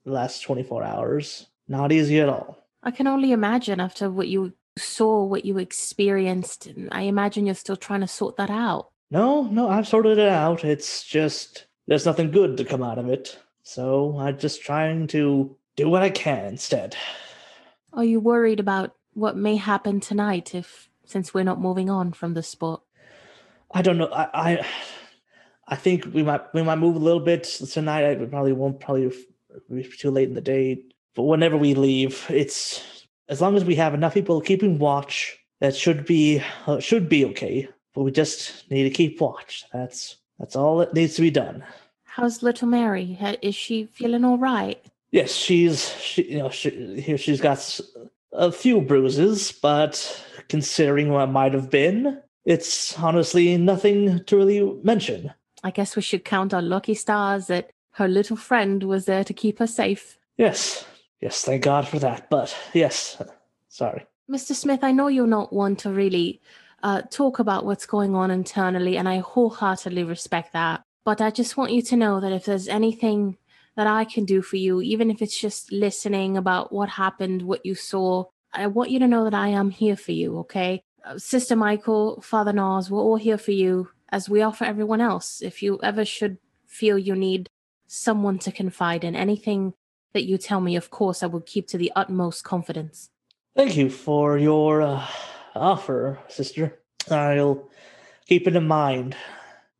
last 0.05 0.43
24 0.43 0.81
hours. 0.81 1.47
Not 1.67 1.91
easy 1.91 2.21
at 2.21 2.29
all. 2.29 2.57
I 2.81 2.91
can 2.91 3.05
only 3.05 3.33
imagine 3.33 3.81
after 3.81 4.09
what 4.09 4.29
you 4.29 4.53
saw, 4.77 5.25
what 5.25 5.43
you 5.43 5.57
experienced. 5.57 6.69
I 6.93 7.01
imagine 7.01 7.45
you're 7.45 7.55
still 7.55 7.75
trying 7.75 7.99
to 7.99 8.07
sort 8.07 8.37
that 8.37 8.49
out. 8.49 8.91
No, 9.11 9.43
no, 9.43 9.67
I've 9.67 9.89
sorted 9.89 10.19
it 10.19 10.29
out. 10.29 10.63
It's 10.63 11.03
just 11.03 11.65
there's 11.87 12.05
nothing 12.05 12.31
good 12.31 12.55
to 12.55 12.63
come 12.63 12.81
out 12.81 12.97
of 12.97 13.09
it. 13.09 13.37
So 13.63 14.17
I'm 14.17 14.39
just 14.39 14.61
trying 14.61 15.07
to 15.07 15.53
do 15.75 15.89
what 15.89 16.01
I 16.01 16.09
can 16.09 16.45
instead. 16.45 16.95
Are 17.91 18.05
you 18.05 18.21
worried 18.21 18.61
about 18.61 18.95
what 19.15 19.35
may 19.35 19.57
happen 19.57 19.99
tonight 19.99 20.55
if 20.55 20.87
since 21.03 21.33
we're 21.33 21.43
not 21.43 21.59
moving 21.59 21.89
on 21.89 22.13
from 22.13 22.35
the 22.35 22.43
spot? 22.43 22.83
I 23.73 23.81
don't 23.81 23.97
know. 23.97 24.07
I 24.07 24.29
I, 24.33 24.65
I 25.69 25.75
think 25.75 26.11
we 26.13 26.23
might 26.23 26.41
we 26.53 26.63
might 26.63 26.79
move 26.79 26.95
a 26.95 26.99
little 26.99 27.19
bit 27.19 27.43
tonight. 27.43 28.09
I 28.09 28.15
probably 28.25 28.53
won't 28.53 28.79
probably 28.79 29.13
be 29.69 29.83
too 29.83 30.09
late 30.09 30.27
in 30.27 30.33
the 30.33 30.41
day. 30.41 30.83
But 31.15 31.23
whenever 31.23 31.57
we 31.57 31.75
leave, 31.75 32.25
it's 32.29 33.07
as 33.27 33.39
long 33.39 33.55
as 33.55 33.63
we 33.63 33.75
have 33.75 33.93
enough 33.93 34.15
people 34.15 34.41
keeping 34.41 34.79
watch, 34.79 35.37
that 35.61 35.75
should 35.75 36.05
be 36.05 36.41
uh, 36.65 36.79
should 36.79 37.07
be 37.07 37.23
okay. 37.25 37.69
But 37.93 38.03
we 38.03 38.11
just 38.11 38.69
need 38.71 38.83
to 38.83 38.89
keep 38.89 39.21
watch. 39.21 39.63
That's 39.71 40.17
that's 40.39 40.55
all 40.55 40.77
that 40.77 40.93
needs 40.93 41.15
to 41.15 41.21
be 41.21 41.31
done. 41.31 41.63
How's 42.03 42.41
little 42.41 42.67
Mary? 42.67 43.17
Is 43.41 43.53
she 43.53 43.85
feeling 43.85 44.25
all 44.25 44.39
right? 44.39 44.83
Yes, 45.11 45.33
she's 45.33 45.95
she 45.97 46.31
you 46.31 46.39
know 46.39 46.49
she 46.49 46.99
here 46.99 47.17
she's 47.17 47.41
got 47.41 47.79
a 48.33 48.51
few 48.51 48.81
bruises, 48.81 49.51
but 49.51 50.25
considering 50.47 51.09
what 51.09 51.29
might 51.29 51.53
have 51.53 51.69
been, 51.69 52.21
it's 52.45 52.97
honestly 52.97 53.55
nothing 53.57 54.23
to 54.25 54.35
really 54.35 54.79
mention. 54.83 55.31
I 55.63 55.71
guess 55.71 55.95
we 55.95 56.01
should 56.01 56.25
count 56.25 56.53
our 56.53 56.61
lucky 56.61 56.93
stars 56.93 57.47
that 57.47 57.71
her 57.91 58.07
little 58.07 58.37
friend 58.37 58.83
was 58.83 59.05
there 59.05 59.23
to 59.23 59.33
keep 59.33 59.59
her 59.59 59.67
safe. 59.67 60.17
Yes, 60.37 60.85
yes, 61.21 61.43
thank 61.43 61.63
God 61.63 61.87
for 61.87 61.99
that. 61.99 62.29
But 62.29 62.55
yes, 62.73 63.21
sorry. 63.67 64.05
Mr. 64.29 64.53
Smith, 64.53 64.83
I 64.83 64.91
know 64.91 65.07
you're 65.07 65.27
not 65.27 65.51
one 65.51 65.75
to 65.77 65.91
really 65.91 66.39
uh, 66.83 67.01
talk 67.09 67.39
about 67.39 67.65
what's 67.65 67.85
going 67.85 68.15
on 68.15 68.31
internally, 68.31 68.97
and 68.97 69.09
I 69.09 69.19
wholeheartedly 69.19 70.03
respect 70.03 70.53
that. 70.53 70.83
But 71.03 71.21
I 71.21 71.31
just 71.31 71.57
want 71.57 71.71
you 71.71 71.81
to 71.83 71.97
know 71.97 72.19
that 72.19 72.31
if 72.31 72.45
there's 72.45 72.67
anything 72.67 73.37
that 73.75 73.87
I 73.87 74.05
can 74.05 74.25
do 74.25 74.41
for 74.41 74.57
you, 74.57 74.81
even 74.81 75.09
if 75.09 75.21
it's 75.21 75.39
just 75.39 75.71
listening 75.71 76.37
about 76.37 76.71
what 76.71 76.89
happened, 76.89 77.41
what 77.41 77.65
you 77.65 77.75
saw, 77.75 78.25
I 78.53 78.67
want 78.67 78.91
you 78.91 78.99
to 78.99 79.07
know 79.07 79.23
that 79.23 79.33
I 79.33 79.49
am 79.49 79.71
here 79.71 79.95
for 79.95 80.11
you, 80.11 80.39
okay? 80.39 80.83
Uh, 81.03 81.17
Sister 81.17 81.55
Michael, 81.55 82.21
Father 82.21 82.53
Nas, 82.53 82.91
we're 82.91 82.99
all 82.99 83.15
here 83.15 83.37
for 83.37 83.51
you, 83.51 83.89
as 84.11 84.29
we 84.29 84.41
are 84.41 84.53
for 84.53 84.65
everyone 84.65 85.01
else. 85.01 85.41
If 85.41 85.61
you 85.61 85.79
ever 85.83 86.05
should 86.05 86.37
feel 86.65 86.97
you 86.97 87.15
need 87.15 87.49
someone 87.87 88.39
to 88.39 88.51
confide 88.51 89.03
in, 89.03 89.15
anything 89.15 89.73
that 90.13 90.25
you 90.25 90.37
tell 90.37 90.61
me, 90.61 90.75
of 90.75 90.89
course, 90.89 91.23
I 91.23 91.27
will 91.27 91.41
keep 91.41 91.67
to 91.69 91.77
the 91.77 91.91
utmost 91.95 92.43
confidence. 92.43 93.09
Thank 93.55 93.75
you 93.75 93.89
for 93.89 94.37
your 94.37 94.81
uh, 94.81 95.05
offer, 95.55 96.19
sister. 96.27 96.79
I'll 97.09 97.69
keep 98.25 98.47
it 98.47 98.55
in 98.55 98.67
mind. 98.67 99.15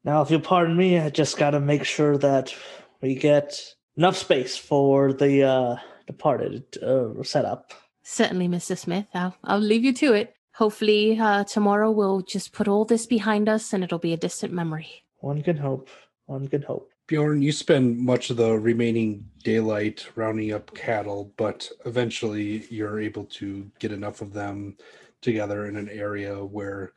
Now, 0.03 0.21
if 0.21 0.31
you'll 0.31 0.39
pardon 0.41 0.75
me, 0.75 0.98
I 0.98 1.09
just 1.09 1.38
got 1.38 1.51
to 1.51 1.59
make 1.59 1.83
sure 1.83 2.17
that 2.17 2.53
we 3.01 3.15
get 3.15 3.75
enough 3.98 4.17
space 4.17 4.57
for 4.57 5.13
the 5.13 5.43
uh, 5.43 5.75
departed 6.07 6.63
uh, 6.81 7.21
setup. 7.24 7.74
Certainly, 8.03 8.48
Mr. 8.48 8.77
Smith. 8.77 9.07
I'll, 9.13 9.36
I'll 9.43 9.59
leave 9.59 9.83
you 9.83 9.93
to 9.93 10.13
it. 10.13 10.36
Hopefully, 10.60 11.18
uh, 11.18 11.46
tomorrow 11.46 11.89
we'll 11.89 12.20
just 12.20 12.51
put 12.51 12.68
all 12.68 12.84
this 12.84 13.06
behind 13.06 13.48
us 13.48 13.72
and 13.72 13.82
it'll 13.82 13.98
be 13.98 14.12
a 14.12 14.18
distant 14.18 14.51
memory. 14.51 15.06
One 15.20 15.42
can 15.42 15.56
hope. 15.56 15.88
One 16.25 16.50
can 16.50 16.63
hope. 16.63 16.92
Bjorn, 17.08 17.42
you 17.42 17.54
spend 17.54 17.98
much 17.98 18.30
of 18.30 18.36
the 18.36 18.60
remaining 18.60 19.24
daylight 19.42 20.06
rounding 20.18 20.51
up 20.51 20.75
cattle, 20.75 21.32
but 21.38 21.70
eventually 21.86 22.66
you're 22.70 23.00
able 23.00 23.24
to 23.39 23.72
get 23.80 23.94
enough 23.94 24.20
of 24.20 24.34
them 24.34 24.75
together 25.22 25.68
in 25.68 25.78
an 25.78 25.88
area 25.88 26.44
where 26.44 26.92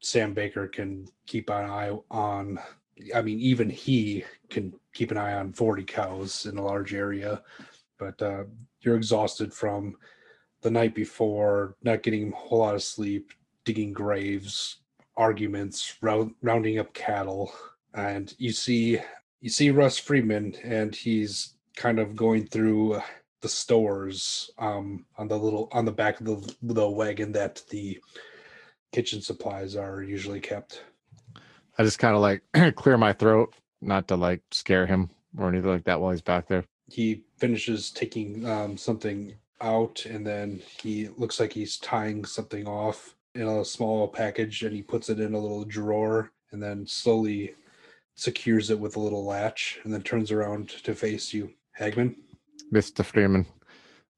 Sam 0.00 0.32
Baker 0.32 0.66
can 0.66 1.06
keep 1.26 1.50
an 1.50 1.68
eye 1.68 1.94
on. 2.10 2.58
I 3.14 3.20
mean, 3.20 3.38
even 3.38 3.68
he 3.68 4.24
can 4.48 4.72
keep 4.94 5.10
an 5.10 5.18
eye 5.18 5.34
on 5.34 5.52
40 5.52 5.82
cows 5.84 6.46
in 6.46 6.56
a 6.56 6.64
large 6.64 6.94
area, 6.94 7.42
but 7.98 8.22
uh, 8.22 8.44
you're 8.80 8.96
exhausted 8.96 9.52
from 9.52 9.94
the 10.64 10.70
night 10.70 10.94
before, 10.94 11.76
not 11.82 12.02
getting 12.02 12.32
a 12.32 12.36
whole 12.36 12.60
lot 12.60 12.74
of 12.74 12.82
sleep, 12.82 13.32
digging 13.64 13.92
graves, 13.92 14.78
arguments, 15.14 15.96
round, 16.00 16.34
rounding 16.42 16.78
up 16.78 16.92
cattle, 16.94 17.52
and 17.92 18.34
you 18.38 18.50
see 18.50 18.98
you 19.42 19.50
see 19.50 19.70
Russ 19.70 19.98
Freeman, 19.98 20.56
and 20.64 20.94
he's 20.94 21.54
kind 21.76 21.98
of 21.98 22.16
going 22.16 22.46
through 22.46 23.00
the 23.42 23.48
stores 23.48 24.50
um, 24.58 25.04
on 25.18 25.28
the 25.28 25.38
little 25.38 25.68
on 25.70 25.84
the 25.84 25.92
back 25.92 26.18
of 26.18 26.26
the 26.26 26.56
the 26.62 26.88
wagon 26.88 27.30
that 27.32 27.62
the 27.68 28.00
kitchen 28.90 29.20
supplies 29.20 29.76
are 29.76 30.02
usually 30.02 30.40
kept. 30.40 30.82
I 31.76 31.84
just 31.84 31.98
kind 31.98 32.16
of 32.16 32.22
like 32.22 32.42
clear 32.74 32.96
my 32.96 33.12
throat, 33.12 33.54
not 33.82 34.08
to 34.08 34.16
like 34.16 34.40
scare 34.50 34.86
him 34.86 35.10
or 35.36 35.50
anything 35.50 35.68
like 35.68 35.84
that 35.84 36.00
while 36.00 36.12
he's 36.12 36.22
back 36.22 36.48
there. 36.48 36.64
He 36.90 37.24
finishes 37.36 37.90
taking 37.90 38.48
um, 38.48 38.78
something 38.78 39.34
out, 39.60 40.04
and 40.06 40.26
then 40.26 40.60
he 40.80 41.08
looks 41.16 41.40
like 41.40 41.52
he's 41.52 41.78
tying 41.78 42.24
something 42.24 42.66
off 42.66 43.14
in 43.34 43.46
a 43.46 43.64
small 43.64 44.08
package, 44.08 44.62
and 44.62 44.74
he 44.74 44.82
puts 44.82 45.10
it 45.10 45.20
in 45.20 45.34
a 45.34 45.38
little 45.38 45.64
drawer, 45.64 46.30
and 46.52 46.62
then 46.62 46.86
slowly 46.86 47.54
secures 48.14 48.70
it 48.70 48.78
with 48.78 48.96
a 48.96 49.00
little 49.00 49.24
latch, 49.24 49.80
and 49.84 49.92
then 49.92 50.02
turns 50.02 50.30
around 50.30 50.68
to 50.68 50.94
face 50.94 51.32
you, 51.32 51.50
Hagman. 51.78 52.14
Mr. 52.72 53.04
Freeman, 53.04 53.46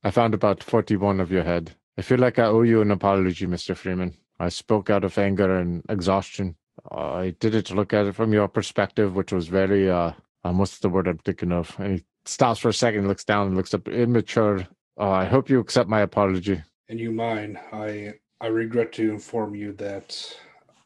I 0.05 0.11
found 0.11 0.35
about 0.35 0.63
41 0.63 1.21
of 1.21 1.31
your 1.31 1.45
head. 1.45 1.75
I 1.99 2.03
feel 2.03 2.19
like 2.19 2.39
I 2.39 2.45
owe 2.45 2.63
you 2.63 2.83
an 2.83 2.91
apology, 2.91 3.47
Mr. 3.47 3.75
Freeman. 3.77 4.15
I 4.39 4.51
spoke 4.51 4.91
out 4.91 5.05
of 5.05 5.17
anger 5.17 5.59
and 5.59 5.83
exhaustion. 5.89 6.57
I 6.91 7.35
did 7.41 7.55
it 7.55 7.67
to 7.67 7.75
look 7.75 7.95
at 7.95 8.07
it 8.07 8.15
from 8.15 8.33
your 8.33 8.49
perspective, 8.49 9.17
which 9.17 9.33
was 9.33 9.49
very, 9.49 9.91
uh, 9.91 10.13
um, 10.45 10.59
what's 10.59 10.79
the 10.79 10.91
word 10.91 11.09
I'm 11.09 11.19
thinking 11.19 11.53
of? 11.53 11.75
And 11.79 11.99
he 11.99 12.05
stops 12.27 12.61
for 12.61 12.69
a 12.69 12.75
second, 12.75 13.09
looks 13.09 13.25
down, 13.25 13.49
and 13.49 13.57
looks 13.57 13.73
up, 13.73 13.89
immature. 13.89 14.67
Uh, 14.99 15.11
I 15.11 15.25
hope 15.25 15.51
you 15.51 15.61
accept 15.61 15.89
my 15.89 16.01
apology. 16.01 16.63
And 16.89 16.99
you 16.99 17.13
mine, 17.13 17.59
I 17.73 18.15
I 18.41 18.49
regret 18.49 18.93
to 18.93 19.11
inform 19.11 19.55
you 19.55 19.73
that 19.75 20.37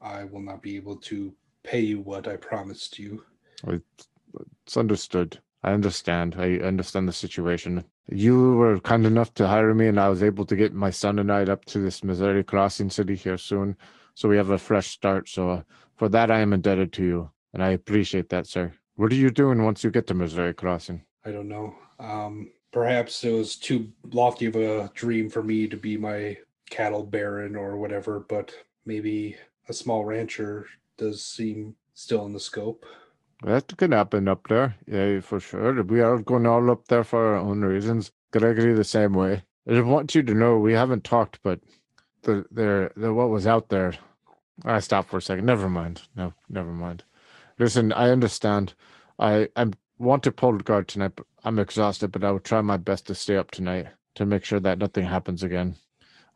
I 0.00 0.24
will 0.24 0.40
not 0.40 0.62
be 0.62 0.76
able 0.76 0.96
to 0.96 1.32
pay 1.62 1.80
you 1.80 2.00
what 2.00 2.26
I 2.26 2.36
promised 2.36 2.98
you. 2.98 3.24
It's 3.66 4.76
understood. 4.76 5.38
I 5.62 5.72
understand. 5.72 6.36
I 6.38 6.54
understand 6.56 7.06
the 7.06 7.12
situation. 7.12 7.84
You 8.08 8.54
were 8.54 8.80
kind 8.80 9.04
enough 9.04 9.34
to 9.34 9.46
hire 9.46 9.74
me, 9.74 9.88
and 9.88 10.00
I 10.00 10.08
was 10.08 10.22
able 10.22 10.46
to 10.46 10.56
get 10.56 10.72
my 10.72 10.90
son 10.90 11.18
and 11.18 11.30
I 11.30 11.42
up 11.44 11.64
to 11.66 11.78
this 11.78 12.02
Missouri 12.02 12.42
Crossing 12.42 12.88
city 12.88 13.14
here 13.14 13.36
soon. 13.36 13.76
So 14.14 14.28
we 14.28 14.36
have 14.36 14.50
a 14.50 14.58
fresh 14.58 14.88
start. 14.88 15.28
So 15.28 15.50
uh, 15.50 15.62
for 15.96 16.08
that, 16.08 16.30
I 16.30 16.40
am 16.40 16.52
indebted 16.52 16.92
to 16.94 17.04
you, 17.04 17.30
and 17.52 17.62
I 17.62 17.70
appreciate 17.70 18.30
that, 18.30 18.46
sir. 18.46 18.72
What 18.96 19.12
are 19.12 19.16
you 19.16 19.30
doing 19.30 19.62
once 19.62 19.84
you 19.84 19.90
get 19.90 20.06
to 20.06 20.14
Missouri 20.14 20.54
Crossing? 20.54 21.04
I 21.24 21.30
don't 21.30 21.48
know. 21.48 21.74
Um, 21.98 22.50
perhaps 22.72 23.24
it 23.24 23.32
was 23.32 23.56
too 23.56 23.90
lofty 24.12 24.46
of 24.46 24.56
a 24.56 24.90
dream 24.94 25.28
for 25.28 25.42
me 25.42 25.66
to 25.68 25.76
be 25.76 25.96
my 25.96 26.36
cattle 26.70 27.04
baron 27.04 27.56
or 27.56 27.76
whatever, 27.76 28.20
but 28.20 28.52
maybe 28.86 29.36
a 29.68 29.72
small 29.72 30.04
rancher 30.04 30.66
does 30.96 31.22
seem 31.22 31.74
still 31.94 32.26
in 32.26 32.32
the 32.32 32.40
scope. 32.40 32.84
That 33.42 33.74
can 33.76 33.92
happen 33.92 34.28
up 34.28 34.48
there, 34.48 34.76
yeah, 34.86 35.20
for 35.20 35.40
sure. 35.40 35.82
We 35.82 36.00
are 36.00 36.18
going 36.18 36.46
all 36.46 36.70
up 36.70 36.88
there 36.88 37.04
for 37.04 37.34
our 37.34 37.36
own 37.36 37.62
reasons. 37.62 38.12
Gregory, 38.32 38.74
the 38.74 38.84
same 38.84 39.14
way. 39.14 39.42
I 39.66 39.72
just 39.72 39.86
want 39.86 40.14
you 40.14 40.22
to 40.22 40.34
know 40.34 40.58
we 40.58 40.74
haven't 40.74 41.04
talked, 41.04 41.40
but 41.42 41.60
the 42.22 42.44
there 42.50 42.92
the 42.96 43.14
what 43.14 43.30
was 43.30 43.46
out 43.46 43.68
there. 43.68 43.94
I 44.64 44.80
stopped 44.80 45.08
for 45.08 45.18
a 45.18 45.22
second. 45.22 45.46
Never 45.46 45.70
mind. 45.70 46.02
No, 46.14 46.34
never 46.48 46.70
mind. 46.70 47.02
Listen, 47.58 47.92
I 47.92 48.10
understand. 48.10 48.74
I 49.18 49.48
I 49.56 49.70
want 50.00 50.23
to 50.25 50.33
pull 50.33 50.57
guard 50.59 50.88
tonight. 50.88 51.12
But 51.16 51.26
I'm 51.45 51.59
exhausted, 51.59 52.11
but 52.12 52.25
I 52.25 52.30
will 52.33 52.40
try 52.40 52.61
my 52.61 52.76
best 52.76 53.07
to 53.07 53.14
stay 53.14 53.37
up 53.37 53.50
tonight 53.50 53.88
to 54.16 54.26
make 54.26 54.45
sure 54.45 54.61
that 54.61 54.78
nothing 54.78 55.04
happens 55.04 55.42
again. 55.42 55.76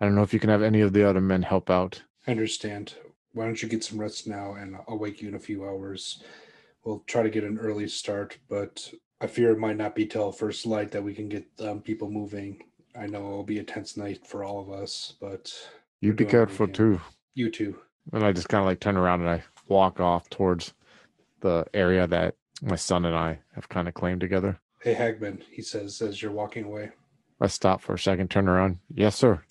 I 0.01 0.05
don't 0.05 0.15
know 0.15 0.23
if 0.23 0.33
you 0.33 0.41
can 0.41 0.51
have 0.51 0.63
any 0.63 0.81
of 0.81 0.93
the 0.93 1.09
other 1.09 1.21
men 1.21 1.43
help 1.43 1.71
out. 1.71 2.03
I 2.27 2.31
understand. 2.31 2.95
Why 3.33 3.45
don't 3.47 3.61
you 3.63 3.69
get 3.69 3.83
some 3.83 3.99
rest 4.01 4.27
now 4.27 4.55
and 4.55 4.77
I'll 4.89 4.99
wake 4.99 5.21
you 5.21 5.29
in 5.29 5.35
a 5.35 5.41
few 5.41 5.65
hours. 5.65 6.23
We'll 6.85 7.03
try 7.07 7.23
to 7.23 7.31
get 7.31 7.45
an 7.45 7.59
early 7.59 7.89
start, 7.89 8.39
but 8.49 8.93
I 9.21 9.27
fear 9.27 9.51
it 9.51 9.59
might 9.59 9.77
not 9.77 9.95
be 9.95 10.07
till 10.07 10.31
first 10.33 10.67
light 10.67 10.91
that 10.93 11.03
we 11.03 11.15
can 11.15 11.29
get 11.29 11.47
um, 11.61 11.81
people 11.81 12.11
moving. 12.11 12.63
I 12.99 13.07
know 13.07 13.27
it'll 13.27 13.43
be 13.45 13.59
a 13.59 13.65
tense 13.65 13.97
night 13.97 14.27
for 14.27 14.45
all 14.45 14.61
of 14.61 14.71
us, 14.71 15.15
but 15.21 15.53
You 16.01 16.13
be 16.13 16.25
doing 16.25 16.29
what 16.41 16.51
we 16.51 16.57
careful 16.57 16.69
too. 16.69 17.01
you 17.35 17.51
too. 17.51 17.77
And 18.13 18.25
I 18.25 18.33
just 18.33 18.49
kind 18.49 18.61
of 18.61 18.67
like 18.67 18.81
turn 18.81 18.97
around 18.97 19.23
and 19.23 19.31
I 19.31 19.43
walk 19.69 19.99
off 19.99 20.29
towards 20.31 20.75
the 21.41 21.65
area 21.75 22.07
that 22.07 22.35
my 22.63 22.77
son 22.77 23.05
and 23.05 23.17
I 23.17 23.39
have 23.55 23.69
kind 23.69 23.89
of 23.89 23.95
claimed 23.95 24.21
together. 24.21 24.59
Hey 24.81 24.95
Hagman, 24.95 25.43
he 25.51 25.63
says 25.63 26.01
as 26.03 26.21
you're 26.23 26.33
walking 26.33 26.65
away. 26.65 26.91
I 27.41 27.47
stop 27.49 27.81
for 27.81 27.95
a 27.95 27.99
second, 27.99 28.31
turn 28.31 28.49
around. 28.49 28.79
Yes, 28.95 29.17
sir. 29.17 29.43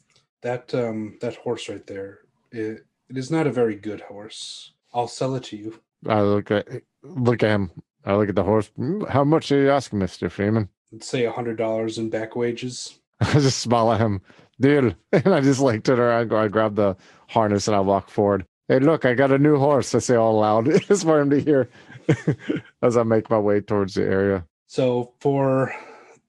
That 0.42 0.74
um 0.74 1.18
that 1.22 1.36
horse 1.36 1.70
right 1.70 1.86
there, 1.88 2.20
it, 2.52 2.86
it 3.10 3.18
is 3.18 3.32
not 3.32 3.48
a 3.48 3.52
very 3.52 3.76
good 3.76 4.02
horse. 4.02 4.74
I'll 4.94 5.08
sell 5.08 5.36
it 5.36 5.44
to 5.46 5.58
you. 5.58 5.80
I 6.08 6.22
look 6.22 6.52
at 6.52 6.68
look 7.02 7.44
at 7.44 7.50
him. 7.50 7.72
I 8.06 8.16
look 8.16 8.30
at 8.30 8.36
the 8.36 8.44
horse. 8.44 8.70
"Mm, 8.78 9.08
How 9.10 9.24
much 9.24 9.52
are 9.52 9.62
you 9.62 9.70
asking, 9.72 10.00
Mister 10.00 10.30
Freeman? 10.30 10.70
Let's 10.92 11.08
say 11.08 11.26
a 11.26 11.32
hundred 11.32 11.58
dollars 11.58 11.98
in 11.98 12.10
back 12.10 12.36
wages. 12.36 13.00
I 13.20 13.34
just 13.34 13.60
smile 13.60 13.92
at 13.92 14.00
him. 14.02 14.22
Deal. 14.60 14.94
And 15.12 15.34
I 15.34 15.42
just 15.42 15.60
like 15.62 15.84
turn 15.84 16.00
around, 16.00 16.28
go. 16.30 16.38
I 16.38 16.48
grab 16.48 16.76
the 16.76 16.96
harness 17.30 17.68
and 17.68 17.76
I 17.76 17.80
walk 17.80 18.10
forward. 18.10 18.46
Hey, 18.68 18.80
look! 18.80 19.04
I 19.06 19.14
got 19.14 19.32
a 19.32 19.38
new 19.38 19.58
horse. 19.58 19.94
I 19.96 20.00
say 20.00 20.16
all 20.16 20.40
loud. 20.40 20.68
it's 20.90 21.04
for 21.04 21.20
him 21.20 21.30
to 21.32 21.40
hear 21.40 21.70
as 22.82 22.98
I 22.98 23.04
make 23.04 23.30
my 23.30 23.40
way 23.40 23.62
towards 23.62 23.96
the 23.96 24.04
area. 24.04 24.46
So 24.68 25.14
for 25.20 25.76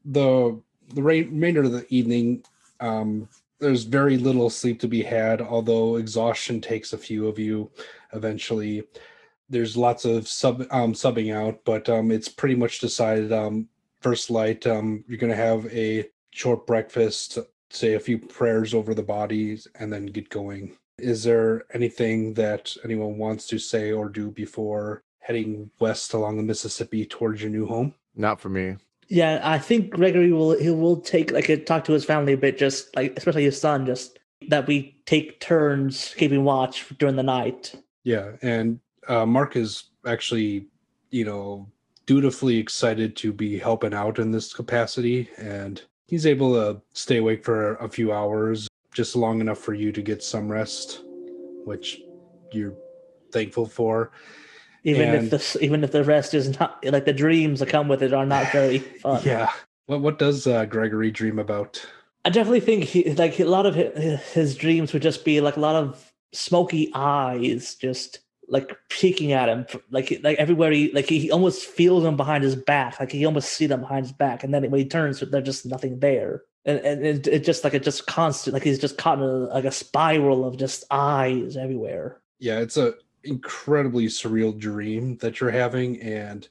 the 0.04 0.60
the 0.94 1.02
remainder 1.02 1.62
of 1.62 1.72
the 1.72 1.86
evening, 1.88 2.44
um, 2.80 3.28
there's 3.58 3.84
very 3.84 4.18
little 4.18 4.50
sleep 4.50 4.80
to 4.80 4.88
be 4.88 5.02
had. 5.02 5.40
Although 5.40 5.96
exhaustion 5.96 6.60
takes 6.60 6.92
a 6.92 6.98
few 6.98 7.26
of 7.26 7.38
you 7.38 7.70
eventually. 8.12 8.84
there's 9.50 9.76
lots 9.76 10.04
of 10.04 10.26
sub 10.26 10.62
um, 10.70 10.94
subbing 10.94 11.34
out, 11.34 11.60
but 11.64 11.88
um, 11.88 12.10
it's 12.10 12.28
pretty 12.28 12.54
much 12.54 12.80
decided. 12.80 13.32
Um, 13.32 13.68
first 14.00 14.30
light, 14.30 14.66
um, 14.66 15.04
you're 15.06 15.18
gonna 15.18 15.36
have 15.36 15.66
a 15.66 16.06
short 16.30 16.66
breakfast, 16.66 17.38
say 17.70 17.94
a 17.94 18.00
few 18.00 18.18
prayers 18.18 18.74
over 18.74 18.94
the 18.94 19.02
bodies, 19.02 19.68
and 19.78 19.92
then 19.92 20.06
get 20.06 20.28
going. 20.28 20.76
Is 20.98 21.24
there 21.24 21.64
anything 21.72 22.34
that 22.34 22.74
anyone 22.84 23.18
wants 23.18 23.46
to 23.48 23.58
say 23.58 23.92
or 23.92 24.08
do 24.08 24.30
before 24.30 25.03
heading 25.24 25.70
west 25.80 26.12
along 26.12 26.36
the 26.36 26.42
Mississippi 26.42 27.06
towards 27.06 27.40
your 27.40 27.50
new 27.50 27.66
home? 27.66 27.94
Not 28.14 28.40
for 28.40 28.50
me. 28.50 28.76
Yeah, 29.08 29.40
I 29.42 29.58
think 29.58 29.90
Gregory 29.90 30.32
will 30.32 30.58
he 30.58 30.70
will 30.70 31.00
take 31.00 31.30
like 31.30 31.48
a, 31.48 31.56
talk 31.56 31.84
to 31.84 31.92
his 31.92 32.04
family 32.04 32.34
a 32.34 32.36
bit, 32.36 32.58
just 32.58 32.94
like 32.94 33.14
especially 33.16 33.44
his 33.44 33.60
son, 33.60 33.86
just 33.86 34.18
that 34.48 34.66
we 34.66 35.00
take 35.06 35.40
turns 35.40 36.14
keeping 36.16 36.44
watch 36.44 36.86
during 36.98 37.16
the 37.16 37.22
night. 37.22 37.74
Yeah, 38.02 38.32
and 38.42 38.80
uh, 39.08 39.24
Mark 39.24 39.56
is 39.56 39.84
actually, 40.06 40.66
you 41.10 41.24
know, 41.24 41.66
dutifully 42.06 42.58
excited 42.58 43.16
to 43.16 43.32
be 43.32 43.58
helping 43.58 43.94
out 43.94 44.18
in 44.18 44.30
this 44.30 44.52
capacity, 44.52 45.28
and 45.38 45.82
he's 46.06 46.26
able 46.26 46.52
to 46.54 46.80
stay 46.92 47.18
awake 47.18 47.44
for 47.44 47.76
a 47.76 47.88
few 47.88 48.12
hours, 48.12 48.68
just 48.92 49.16
long 49.16 49.40
enough 49.40 49.58
for 49.58 49.72
you 49.72 49.90
to 49.92 50.02
get 50.02 50.22
some 50.22 50.50
rest, 50.50 51.02
which 51.64 52.02
you're 52.52 52.74
thankful 53.32 53.66
for. 53.66 54.12
Even 54.84 55.08
And- 55.14 55.32
if 55.32 55.52
the 55.54 55.64
even 55.64 55.82
if 55.82 55.92
the 55.92 56.04
rest 56.04 56.34
is 56.34 56.58
not 56.60 56.84
like 56.84 57.06
the 57.06 57.12
dreams 57.12 57.60
that 57.60 57.68
come 57.68 57.88
with 57.88 58.02
it 58.02 58.12
are 58.12 58.26
not 58.26 58.52
very 58.52 58.78
fun. 59.02 59.22
Yeah. 59.24 59.50
What 59.86 60.00
what 60.02 60.18
does 60.18 60.46
uh, 60.46 60.64
Gregory 60.66 61.10
dream 61.10 61.38
about? 61.38 61.84
I 62.24 62.30
definitely 62.30 62.60
think 62.60 62.84
he 62.84 63.12
like 63.14 63.38
a 63.40 63.44
lot 63.44 63.66
of 63.66 63.74
his, 63.74 64.20
his 64.32 64.56
dreams 64.56 64.92
would 64.92 65.02
just 65.02 65.24
be 65.24 65.40
like 65.40 65.56
a 65.56 65.60
lot 65.60 65.76
of 65.76 66.12
smoky 66.32 66.90
eyes, 66.94 67.74
just 67.74 68.20
like 68.48 68.76
peeking 68.90 69.32
at 69.32 69.48
him, 69.48 69.66
like 69.90 70.20
like 70.22 70.38
everywhere 70.38 70.70
he 70.70 70.90
like 70.92 71.06
he 71.08 71.30
almost 71.30 71.64
feels 71.64 72.02
them 72.02 72.16
behind 72.16 72.44
his 72.44 72.56
back, 72.56 72.98
like 73.00 73.10
he 73.12 73.24
almost 73.24 73.52
see 73.52 73.66
them 73.66 73.80
behind 73.80 74.04
his 74.06 74.12
back, 74.12 74.44
and 74.44 74.52
then 74.52 74.62
when 74.70 74.80
he 74.80 74.86
turns, 74.86 75.20
there's 75.20 75.44
just 75.44 75.64
nothing 75.66 75.98
there, 76.00 76.42
and 76.64 76.78
and 76.80 77.06
it, 77.06 77.26
it 77.26 77.44
just 77.44 77.64
like 77.64 77.74
it 77.74 77.82
just 77.82 78.06
constant, 78.06 78.52
like 78.54 78.62
he's 78.64 78.78
just 78.78 78.98
caught 78.98 79.18
in 79.18 79.24
a, 79.24 79.28
like 79.54 79.64
a 79.64 79.70
spiral 79.72 80.44
of 80.46 80.56
just 80.58 80.84
eyes 80.90 81.56
everywhere. 81.56 82.20
Yeah, 82.38 82.60
it's 82.60 82.76
a 82.76 82.94
incredibly 83.24 84.06
surreal 84.06 84.56
dream 84.56 85.16
that 85.18 85.40
you're 85.40 85.50
having 85.50 86.00
and 86.00 86.48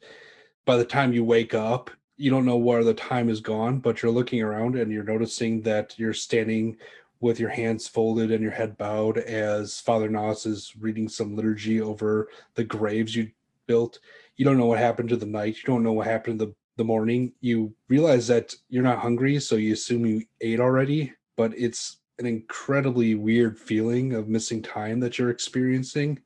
by 0.65 0.77
the 0.77 0.85
time 0.85 1.13
you 1.13 1.23
wake 1.23 1.53
up, 1.53 1.91
you 2.17 2.29
don't 2.29 2.45
know 2.45 2.57
where 2.57 2.83
the 2.83 2.93
time 2.93 3.29
is 3.29 3.41
gone, 3.41 3.79
but 3.79 4.01
you're 4.01 4.11
looking 4.11 4.41
around 4.41 4.75
and 4.75 4.91
you're 4.91 5.03
noticing 5.03 5.61
that 5.61 5.97
you're 5.97 6.13
standing 6.13 6.77
with 7.19 7.39
your 7.39 7.49
hands 7.49 7.87
folded 7.87 8.31
and 8.31 8.41
your 8.41 8.51
head 8.51 8.77
bowed 8.77 9.17
as 9.17 9.79
Father 9.79 10.09
Nos 10.09 10.45
is 10.45 10.73
reading 10.79 11.07
some 11.07 11.35
liturgy 11.35 11.81
over 11.81 12.29
the 12.55 12.63
graves 12.63 13.15
you 13.15 13.31
built. 13.65 13.99
You 14.35 14.45
don't 14.45 14.57
know 14.57 14.65
what 14.65 14.79
happened 14.79 15.09
to 15.09 15.15
the 15.15 15.25
night. 15.25 15.57
You 15.57 15.63
don't 15.65 15.83
know 15.83 15.93
what 15.93 16.07
happened 16.07 16.39
to 16.39 16.47
the, 16.47 16.55
the 16.77 16.83
morning. 16.83 17.33
You 17.39 17.73
realize 17.87 18.27
that 18.27 18.53
you're 18.69 18.83
not 18.83 18.99
hungry, 18.99 19.39
so 19.39 19.55
you 19.55 19.73
assume 19.73 20.05
you 20.05 20.23
ate 20.41 20.59
already, 20.59 21.13
but 21.35 21.53
it's 21.57 21.97
an 22.19 22.25
incredibly 22.25 23.15
weird 23.15 23.57
feeling 23.57 24.13
of 24.13 24.27
missing 24.27 24.61
time 24.61 24.99
that 24.99 25.17
you're 25.17 25.29
experiencing. 25.29 26.19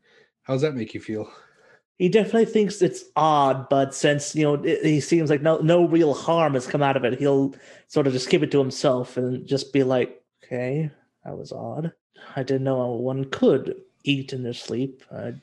How 0.48 0.54
does 0.54 0.62
that 0.62 0.76
make 0.76 0.94
you 0.94 1.02
feel? 1.02 1.30
He 1.98 2.08
definitely 2.08 2.46
thinks 2.46 2.82
it's 2.82 3.04
odd, 3.18 3.68
but 3.70 3.94
since 3.94 4.34
you 4.34 4.44
know 4.44 4.54
it, 4.54 4.86
he 4.86 5.02
seems 5.02 5.30
like 5.30 5.42
no 5.42 5.58
no 5.58 5.86
real 5.86 6.14
harm 6.14 6.54
has 6.54 6.66
come 6.66 6.82
out 6.82 6.96
of 6.96 7.04
it, 7.04 7.20
he'll 7.20 7.54
sort 7.88 8.08
of 8.08 8.14
just 8.14 8.30
keep 8.30 8.44
it 8.44 8.52
to 8.52 8.60
himself 8.60 9.18
and 9.18 9.46
just 9.46 9.74
be 9.74 9.84
like, 9.84 10.24
"Okay, 10.44 10.90
that 11.26 11.38
was 11.38 11.52
odd. 11.52 11.92
I 12.36 12.44
didn't 12.44 12.64
know 12.64 12.94
one 12.94 13.26
could 13.26 13.76
eat 14.06 14.32
in 14.32 14.44
their 14.44 14.54
sleep." 14.54 15.04
I, 15.12 15.34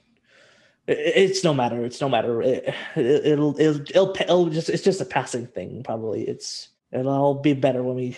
it's 0.87 1.45
no 1.45 1.53
matter. 1.53 1.85
It's 1.85 2.01
no 2.01 2.09
matter. 2.09 2.41
It, 2.41 2.75
it'll 2.97 3.59
it'll 3.61 3.83
it'll 3.83 4.17
it'll 4.19 4.49
just 4.49 4.71
it's 4.71 4.85
just 4.85 5.03
a 5.03 5.07
passing 5.07 5.47
thing. 5.47 5.83
Probably 5.83 6.23
it's 6.23 6.71
it'll 6.93 7.13
all 7.13 7.35
be 7.35 7.53
better 7.53 7.83
when 7.83 7.97
we 7.97 8.17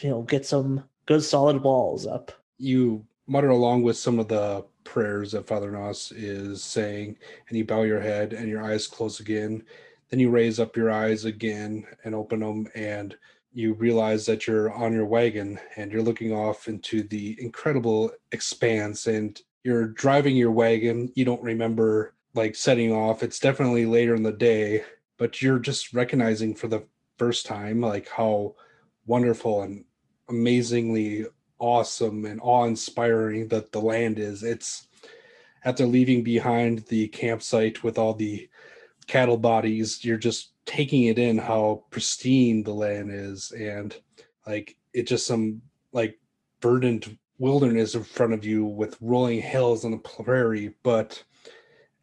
you 0.00 0.10
know 0.10 0.22
get 0.22 0.44
some 0.44 0.84
good 1.06 1.22
solid 1.22 1.62
walls 1.62 2.06
up. 2.06 2.32
You 2.58 3.06
mutter 3.26 3.48
along 3.48 3.82
with 3.82 3.96
some 3.96 4.18
of 4.18 4.28
the 4.28 4.66
prayers 4.88 5.32
that 5.32 5.46
Father 5.46 5.70
Nos 5.70 6.12
is 6.12 6.64
saying, 6.64 7.16
and 7.48 7.58
you 7.58 7.64
bow 7.64 7.82
your 7.82 8.00
head 8.00 8.32
and 8.32 8.48
your 8.48 8.62
eyes 8.62 8.86
close 8.86 9.20
again. 9.20 9.62
Then 10.08 10.18
you 10.18 10.30
raise 10.30 10.58
up 10.58 10.76
your 10.76 10.90
eyes 10.90 11.26
again 11.26 11.86
and 12.04 12.14
open 12.14 12.40
them, 12.40 12.66
and 12.74 13.14
you 13.52 13.74
realize 13.74 14.24
that 14.26 14.46
you're 14.46 14.72
on 14.72 14.94
your 14.94 15.04
wagon 15.04 15.60
and 15.76 15.92
you're 15.92 16.02
looking 16.02 16.32
off 16.32 16.68
into 16.68 17.02
the 17.02 17.36
incredible 17.38 18.10
expanse. 18.32 19.06
And 19.06 19.38
you're 19.64 19.88
driving 19.88 20.36
your 20.36 20.52
wagon. 20.52 21.12
You 21.14 21.26
don't 21.26 21.42
remember 21.42 22.14
like 22.34 22.54
setting 22.54 22.90
off. 22.90 23.22
It's 23.22 23.38
definitely 23.38 23.84
later 23.84 24.14
in 24.14 24.22
the 24.22 24.32
day, 24.32 24.84
but 25.18 25.42
you're 25.42 25.58
just 25.58 25.92
recognizing 25.92 26.54
for 26.54 26.68
the 26.68 26.84
first 27.18 27.44
time 27.44 27.80
like 27.80 28.08
how 28.08 28.54
wonderful 29.06 29.62
and 29.62 29.84
amazingly 30.28 31.26
awesome 31.58 32.24
and 32.24 32.40
awe-inspiring 32.42 33.48
that 33.48 33.72
the 33.72 33.80
land 33.80 34.18
is. 34.18 34.42
It's 34.42 34.88
after 35.64 35.86
leaving 35.86 36.22
behind 36.22 36.80
the 36.86 37.08
campsite 37.08 37.82
with 37.82 37.98
all 37.98 38.14
the 38.14 38.48
cattle 39.06 39.36
bodies, 39.36 40.04
you're 40.04 40.16
just 40.16 40.52
taking 40.64 41.04
it 41.04 41.18
in 41.18 41.38
how 41.38 41.84
pristine 41.90 42.62
the 42.62 42.72
land 42.72 43.10
is 43.10 43.52
and 43.52 43.96
like 44.46 44.76
it's 44.92 45.08
just 45.08 45.26
some 45.26 45.62
like 45.92 46.18
verdant 46.60 47.08
wilderness 47.38 47.94
in 47.94 48.04
front 48.04 48.32
of 48.32 48.44
you 48.44 48.64
with 48.64 48.98
rolling 49.00 49.40
hills 49.40 49.84
on 49.84 49.92
the 49.92 49.98
prairie, 49.98 50.74
but 50.82 51.22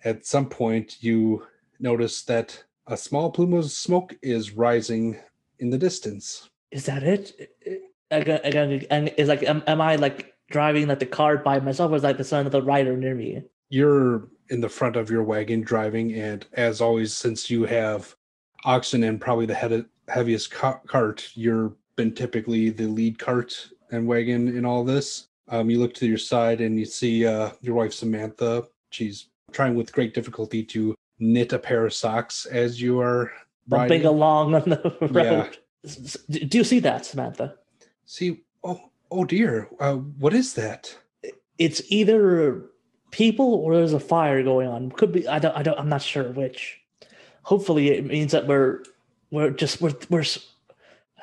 at 0.04 0.26
some 0.26 0.48
point 0.48 0.98
you 1.02 1.46
notice 1.80 2.24
that 2.24 2.64
a 2.88 2.96
small 2.98 3.32
plume 3.32 3.54
of 3.54 3.70
smoke 3.72 4.16
is 4.22 4.52
rising 4.52 5.20
in 5.60 5.70
the 5.70 5.78
distance. 5.78 6.50
Is 6.72 6.86
that 6.86 7.04
it? 7.04 7.52
Again, 8.18 8.40
again, 8.44 8.86
and 8.90 9.14
is 9.18 9.28
like, 9.28 9.44
am, 9.44 9.64
am 9.68 9.82
I 9.82 9.96
like 9.96 10.34
driving 10.50 10.88
like 10.88 11.00
the 11.00 11.06
car 11.06 11.38
by 11.38 11.60
myself, 11.60 11.92
or 11.92 11.96
is 11.96 12.04
like 12.04 12.18
the 12.18 12.24
son 12.24 12.46
of 12.46 12.52
the 12.52 12.62
rider 12.62 12.96
near 12.98 13.16
me? 13.16 13.44
you're 13.70 14.28
in 14.52 14.62
the 14.62 14.70
front 14.70 14.96
of 14.96 15.10
your 15.10 15.24
wagon 15.24 15.60
driving 15.62 16.14
and 16.14 16.46
as 16.54 16.82
always 16.82 17.12
since 17.12 17.50
you 17.50 17.66
have 17.66 18.16
oxen 18.64 19.04
and 19.04 19.20
probably 19.20 19.48
the 19.48 19.56
head 19.56 19.84
heaviest 20.08 20.52
ca- 20.52 20.78
cart 20.86 21.28
you're 21.34 21.74
been 21.96 22.14
typically 22.14 22.70
the 22.70 22.86
lead 22.86 23.18
cart 23.18 23.70
and 23.92 24.06
wagon 24.08 24.48
in 24.56 24.64
all 24.64 24.84
this 24.84 25.30
um, 25.50 25.68
you 25.68 25.80
look 25.80 25.96
to 25.96 26.06
your 26.06 26.18
side 26.20 26.62
and 26.62 26.78
you 26.78 26.86
see 26.86 27.26
uh, 27.26 27.50
your 27.62 27.74
wife 27.74 27.92
samantha 27.92 28.64
she's 28.92 29.30
trying 29.52 29.74
with 29.74 29.92
great 29.92 30.14
difficulty 30.14 30.64
to 30.64 30.94
knit 31.18 31.52
a 31.52 31.58
pair 31.58 31.88
of 31.88 31.94
socks 31.94 32.46
as 32.46 32.80
you 32.80 33.00
are 33.02 33.32
Bumping 33.68 33.90
riding. 33.90 34.06
along 34.06 34.54
on 34.54 34.70
the 34.70 34.96
road. 35.12 35.58
S- 35.84 36.18
Do 36.30 36.56
you 36.60 36.64
see 36.64 36.80
that, 36.82 37.04
Samantha? 37.04 37.56
See 38.06 38.44
oh 38.64 38.80
oh 39.12 39.26
dear 39.26 39.68
uh, 39.80 39.96
what 39.96 40.34
is 40.34 40.54
that 40.54 40.98
It's 41.58 41.82
either 41.90 42.66
people 43.12 43.54
or 43.54 43.76
there's 43.76 43.94
a 43.94 44.00
fire 44.00 44.44
going 44.44 44.68
on. 44.68 44.92
Could 44.92 45.12
be. 45.12 45.28
I 45.28 45.40
don't. 45.40 45.56
I 45.56 45.64
don't. 45.64 45.80
I'm 45.80 45.90
not 45.90 46.02
sure 46.02 46.32
which. 46.32 46.82
Hopefully, 47.44 47.92
it 47.92 48.06
means 48.06 48.32
that 48.34 48.46
we're 48.48 48.84
we're 49.32 49.52
just 49.52 49.82
we're 49.82 49.96
we're. 50.10 50.26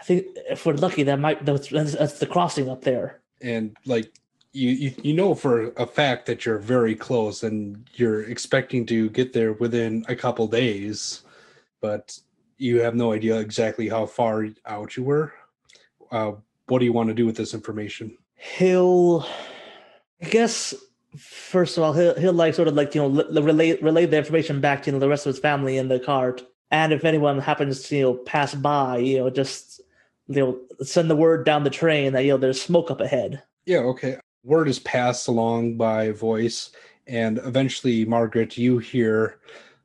I 0.01 0.05
think 0.05 0.27
if 0.49 0.65
we're 0.65 0.75
lucky, 0.75 1.03
that 1.05 1.19
might 1.21 1.45
that's, 1.45 1.69
that's 1.69 1.93
that's 1.93 2.19
the 2.19 2.27
crossing 2.27 2.69
up 2.71 2.83
there. 2.83 3.21
and 3.43 3.77
like 3.85 4.13
you, 4.53 4.71
you 4.71 4.95
you 5.03 5.13
know 5.15 5.35
for 5.35 5.73
a 5.73 5.87
fact 5.87 6.27
that 6.27 6.45
you're 6.47 6.59
very 6.59 6.95
close 6.95 7.43
and 7.43 7.89
you're 7.95 8.23
expecting 8.23 8.87
to 8.87 9.11
get 9.11 9.33
there 9.33 9.53
within 9.55 10.05
a 10.09 10.17
couple 10.17 10.47
days 10.47 11.23
but 11.81 12.19
you 12.59 12.81
have 12.81 12.95
no 12.95 13.13
idea 13.13 13.39
exactly 13.41 13.89
how 13.89 14.07
far 14.07 14.47
out 14.67 14.97
you 14.97 15.03
were 15.03 15.33
uh, 16.13 16.33
what 16.73 16.79
do 16.79 16.87
you 16.87 16.93
want 16.93 17.11
to 17.11 17.15
do 17.15 17.27
with 17.27 17.37
this 17.37 17.53
information? 17.53 18.17
He'll 18.35 19.27
i 20.23 20.29
guess 20.31 20.73
first 21.19 21.77
of 21.77 21.85
all 21.85 21.93
he'll, 21.93 22.19
he'll 22.19 22.33
like 22.33 22.55
sort 22.55 22.67
of 22.67 22.75
like 22.75 22.95
you 22.95 23.03
know 23.03 23.21
l- 23.21 23.43
relay 23.43 23.79
relay 23.83 24.07
the 24.07 24.17
information 24.17 24.59
back 24.59 24.83
to 24.83 24.91
you 24.91 24.93
know, 24.93 24.99
the 24.99 25.09
rest 25.09 25.27
of 25.27 25.35
his 25.35 25.39
family 25.39 25.77
in 25.77 25.89
the 25.89 26.01
cart. 26.01 26.43
And 26.71 26.95
if 26.95 27.05
anyone 27.05 27.39
happens 27.41 27.83
to 27.89 27.97
you 27.97 28.03
know 28.05 28.15
pass 28.15 28.55
by 28.55 28.97
you 28.97 29.19
know 29.19 29.29
just 29.29 29.83
you 30.29 30.37
know 30.37 30.85
send 30.85 31.11
the 31.11 31.17
word 31.17 31.45
down 31.45 31.65
the 31.65 31.71
train 31.71 32.15
that 32.15 32.25
you 32.25 32.31
know 32.31 32.39
there's 32.39 32.63
smoke 32.63 32.91
up 32.91 33.03
ahead. 33.03 33.43
Yeah 33.67 33.81
okay. 33.81 34.17
Word 34.43 34.67
is 34.67 34.79
passed 34.79 35.29
along 35.29 35.77
by 35.77 36.11
voice 36.13 36.71
and 37.07 37.39
eventually 37.45 38.07
margaret 38.07 38.57
you 38.57 38.79
hear 38.79 39.41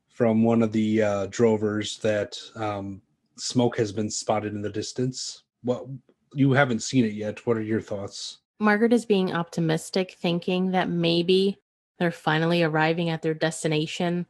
from 0.07 0.41
one 0.41 0.63
of 0.63 0.71
the 0.71 1.03
uh, 1.03 1.27
drovers 1.29 1.97
that 1.97 2.39
um, 2.55 3.01
smoke 3.35 3.77
has 3.77 3.91
been 3.91 4.09
spotted 4.09 4.53
in 4.53 4.61
the 4.61 4.69
distance. 4.69 5.43
What 5.63 5.85
you 6.33 6.51
haven't 6.51 6.81
seen 6.81 7.05
it 7.05 7.13
yet 7.13 7.45
what 7.45 7.57
are 7.57 7.61
your 7.61 7.81
thoughts 7.81 8.39
Margaret 8.59 8.93
is 8.93 9.05
being 9.05 9.33
optimistic, 9.33 10.15
thinking 10.19 10.71
that 10.71 10.89
maybe 10.89 11.57
they're 11.99 12.11
finally 12.11 12.63
arriving 12.63 13.09
at 13.09 13.21
their 13.21 13.33
destination. 13.33 14.25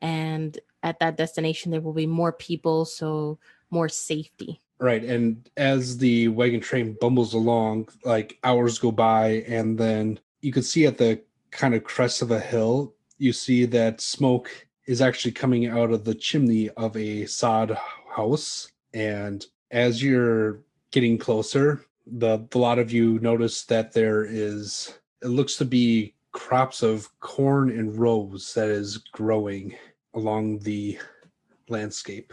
And 0.00 0.58
at 0.82 1.00
that 1.00 1.16
destination, 1.16 1.70
there 1.70 1.80
will 1.80 1.92
be 1.92 2.06
more 2.06 2.32
people, 2.32 2.84
so 2.84 3.38
more 3.70 3.88
safety. 3.88 4.60
Right. 4.78 5.02
And 5.02 5.48
as 5.56 5.98
the 5.98 6.28
wagon 6.28 6.60
train 6.60 6.96
bumbles 7.00 7.34
along, 7.34 7.88
like 8.04 8.38
hours 8.44 8.78
go 8.78 8.92
by, 8.92 9.44
and 9.48 9.78
then 9.78 10.20
you 10.40 10.52
can 10.52 10.62
see 10.62 10.86
at 10.86 10.98
the 10.98 11.20
kind 11.50 11.74
of 11.74 11.84
crest 11.84 12.22
of 12.22 12.30
a 12.30 12.40
hill, 12.40 12.94
you 13.18 13.32
see 13.32 13.64
that 13.66 14.00
smoke 14.00 14.50
is 14.86 15.00
actually 15.00 15.32
coming 15.32 15.66
out 15.66 15.90
of 15.90 16.04
the 16.04 16.14
chimney 16.14 16.68
of 16.70 16.96
a 16.96 17.24
sod 17.26 17.76
house. 18.14 18.68
And 18.92 19.44
as 19.70 20.02
you're 20.02 20.60
getting 20.94 21.18
closer, 21.18 21.84
the 22.06 22.46
a 22.54 22.58
lot 22.58 22.78
of 22.78 22.92
you 22.92 23.18
notice 23.18 23.64
that 23.64 23.92
there 23.92 24.24
is 24.24 24.96
it 25.22 25.26
looks 25.26 25.56
to 25.56 25.64
be 25.64 26.14
crops 26.30 26.82
of 26.82 27.08
corn 27.18 27.68
and 27.68 27.98
rows 27.98 28.54
that 28.54 28.68
is 28.68 28.98
growing 28.98 29.74
along 30.14 30.60
the 30.60 30.96
landscape. 31.68 32.32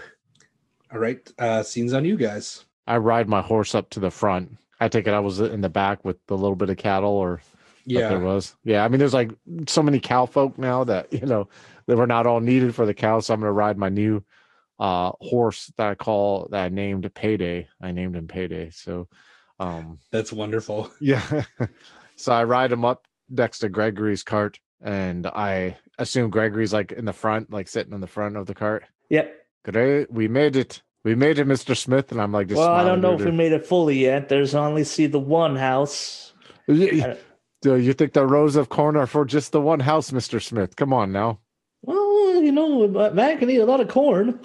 All 0.94 1.00
right, 1.00 1.28
uh, 1.40 1.64
scenes 1.64 1.94
on 1.94 2.06
you 2.06 2.18
guys. 2.18 2.66
I 2.86 2.98
ride 2.98 3.28
my 3.28 3.42
horse 3.42 3.74
up 3.74 3.90
to 3.92 4.00
the 4.00 4.12
front. 4.12 4.58
I 4.80 4.88
take 4.88 5.08
it 5.08 5.14
I 5.14 5.20
was 5.20 5.40
in 5.40 5.62
the 5.62 5.70
back 5.70 6.06
with 6.06 6.18
the 6.28 6.38
little 6.38 6.56
bit 6.56 6.70
of 6.70 6.78
cattle 6.78 7.12
or 7.12 7.42
yeah 7.86 8.10
there 8.10 8.20
was. 8.20 8.56
Yeah, 8.64 8.86
I 8.86 8.90
mean, 8.90 9.00
there's 9.00 9.14
like 9.14 9.32
so 9.68 9.82
many 9.82 10.00
cow 10.00 10.28
folk 10.28 10.60
now 10.60 10.84
that 10.84 11.12
you 11.12 11.26
know 11.26 11.50
that 11.88 11.98
were 11.98 12.06
not 12.06 12.28
all 12.28 12.42
needed 12.42 12.76
for 12.76 12.86
the 12.86 12.94
cows. 12.94 13.26
So 13.26 13.34
I'm 13.34 13.40
gonna 13.40 13.52
ride 13.52 13.80
my 13.80 13.90
new 13.90 14.24
uh 14.82 15.12
horse 15.22 15.72
that 15.78 15.88
I 15.88 15.96
call 15.96 16.48
that 16.52 16.64
I 16.66 16.70
named 16.70 17.10
Payday. 17.14 17.68
I 17.82 17.92
named 17.92 18.16
him 18.16 18.28
Payday. 18.28 18.72
So, 18.72 19.08
um, 19.60 20.00
that's 20.12 20.34
wonderful. 20.34 20.92
yeah. 21.00 21.44
so 22.16 22.34
I 22.34 22.44
ride 22.44 22.72
him 22.72 22.84
up 22.84 23.06
next 23.30 23.60
to 23.60 23.70
Gregory's 23.70 24.24
cart, 24.24 24.60
and 24.82 25.28
I 25.28 25.78
assume 26.00 26.32
Gregory's 26.32 26.74
like 26.74 26.92
in 26.92 27.06
the 27.06 27.14
front, 27.14 27.52
like 27.52 27.68
sitting 27.68 27.94
in 27.94 28.02
the 28.02 28.08
front 28.08 28.36
of 28.38 28.48
the 28.48 28.56
cart. 28.56 28.84
Yep. 29.10 29.36
Great, 29.64 30.12
we 30.12 30.28
made 30.28 30.56
it. 30.56 30.82
We 31.04 31.14
made 31.16 31.38
it, 31.38 31.46
Mister 31.46 31.76
Smith. 31.76 32.12
And 32.12 32.20
I'm 32.20 32.32
like, 32.32 32.48
just 32.48 32.58
well, 32.58 32.72
I 32.72 32.84
don't 32.84 33.02
know 33.02 33.14
if 33.14 33.24
we 33.24 33.32
made 33.32 33.52
it 33.52 33.66
fully 33.66 34.00
yet. 34.00 34.28
There's 34.30 34.56
only 34.56 34.84
see 34.84 35.06
the 35.06 35.20
one 35.20 35.56
house. 35.56 36.34
Y- 36.68 36.90
y- 36.94 37.12
I- 37.12 37.18
Do 37.62 37.78
you 37.78 37.94
think 37.94 38.14
the 38.14 38.26
rows 38.26 38.56
of 38.56 38.70
corn 38.70 38.96
are 38.96 39.06
for 39.06 39.26
just 39.26 39.52
the 39.52 39.62
one 39.62 39.80
house, 39.82 40.12
Mister 40.12 40.40
Smith? 40.40 40.76
Come 40.76 40.92
on 40.94 41.12
now. 41.12 41.40
Well, 41.84 42.42
you 42.42 42.52
know, 42.52 42.84
a 42.98 43.12
man 43.14 43.38
can 43.38 43.50
eat 43.52 43.58
a 43.58 43.66
lot 43.66 43.82
of 43.82 43.88
corn. 43.88 44.40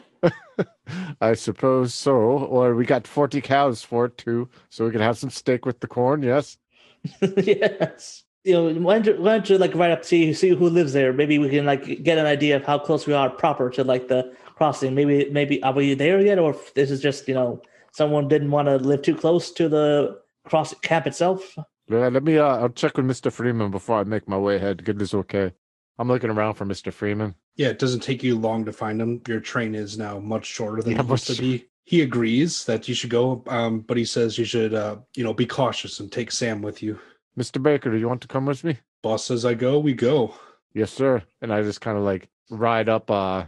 I 1.21 1.35
suppose 1.35 1.95
so. 1.95 2.13
Or 2.13 2.75
we 2.75 2.85
got 2.85 3.07
40 3.07 3.41
cows 3.41 3.83
for 3.83 4.07
it 4.07 4.19
too. 4.19 4.49
So 4.71 4.85
we 4.85 4.91
can 4.91 5.01
have 5.01 5.19
some 5.19 5.31
steak 5.31 5.67
with 5.67 5.81
the 5.81 5.87
corn. 5.87 6.23
Yes. 6.23 6.59
yes. 7.37 8.25
You 8.45 8.53
know, 8.53 8.81
why 8.81 8.99
don't, 8.99 9.07
you, 9.17 9.23
why 9.23 9.33
don't 9.33 9.51
you 9.51 9.59
like 9.59 9.75
right 9.75 9.91
up 9.91 10.05
see 10.05 10.33
see 10.33 10.51
who 10.51 10.69
lives 10.69 10.93
there? 10.93 11.13
Maybe 11.13 11.39
we 11.39 11.49
can 11.49 11.67
like 11.67 12.03
get 12.05 12.19
an 12.19 12.27
idea 12.27 12.57
of 12.57 12.65
how 12.65 12.79
close 12.79 13.07
we 13.07 13.13
are 13.13 13.29
proper 13.29 13.71
to 13.71 13.83
like 13.83 14.07
the 14.07 14.33
crossing. 14.55 14.95
Maybe 14.95 15.29
maybe 15.31 15.61
are 15.65 15.73
we 15.73 15.95
there 15.95 16.21
yet, 16.21 16.39
or 16.39 16.51
if 16.51 16.73
this 16.75 16.93
is 16.93 17.03
just 17.03 17.27
you 17.27 17.35
know 17.35 17.61
someone 17.91 18.29
didn't 18.29 18.53
want 18.53 18.69
to 18.69 18.77
live 18.77 19.03
too 19.03 19.17
close 19.17 19.51
to 19.53 19.69
the 19.69 20.21
cross 20.45 20.73
camp 20.83 21.09
itself? 21.09 21.57
Yeah, 21.89 22.09
let 22.09 22.25
me, 22.25 22.39
uh, 22.39 22.59
I'll 22.59 22.69
check 22.69 22.97
with 22.97 23.07
Mr. 23.07 23.31
Freeman 23.31 23.71
before 23.71 24.01
I 24.01 24.05
make 24.05 24.29
my 24.29 24.37
way 24.37 24.57
ahead. 24.57 24.85
Goodness, 24.85 25.15
okay. 25.15 25.53
I'm 25.99 26.09
looking 26.09 26.31
around 26.31 26.55
for 26.55 26.67
Mr. 26.67 26.93
Freeman. 26.93 27.35
Yeah, 27.57 27.69
it 27.69 27.79
doesn't 27.79 28.01
take 28.01 28.23
you 28.23 28.39
long 28.39 28.65
to 28.67 28.73
find 28.73 29.01
him. 29.01 29.23
Your 29.27 29.41
train 29.41 29.75
is 29.75 29.99
now 29.99 30.19
much 30.19 30.47
shorter 30.47 30.83
than 30.83 30.93
Yeah, 30.93 31.03
it 31.03 31.09
used 31.09 31.27
to 31.29 31.41
be. 31.41 31.67
He 31.85 32.03
agrees 32.03 32.65
that 32.65 32.89
you 32.89 32.95
should 32.95 33.11
go, 33.11 33.45
um, 33.47 33.81
but 33.81 33.97
he 33.97 34.05
says 34.05 34.37
you 34.37 34.45
should, 34.45 34.75
uh, 34.75 34.97
you 35.15 35.23
know, 35.23 35.33
be 35.33 35.47
cautious 35.47 36.01
and 36.01 36.11
take 36.11 36.33
Sam 36.33 36.61
with 36.61 36.83
you. 36.83 36.99
Mr. 37.39 37.63
Baker, 37.63 37.91
do 37.91 37.97
you 37.97 38.09
want 38.09 38.21
to 38.23 38.29
come 38.29 38.45
with 38.47 38.65
me? 38.65 38.79
Boss 39.03 39.25
says 39.27 39.45
I 39.45 39.55
go, 39.55 39.79
we 39.79 39.95
go. 39.95 40.35
Yes, 40.75 40.91
sir. 40.91 41.23
And 41.41 41.53
I 41.53 41.63
just 41.63 41.81
kind 41.81 41.97
of 41.97 42.03
like 42.03 42.29
ride 42.51 42.89
up 42.89 43.11
uh 43.11 43.45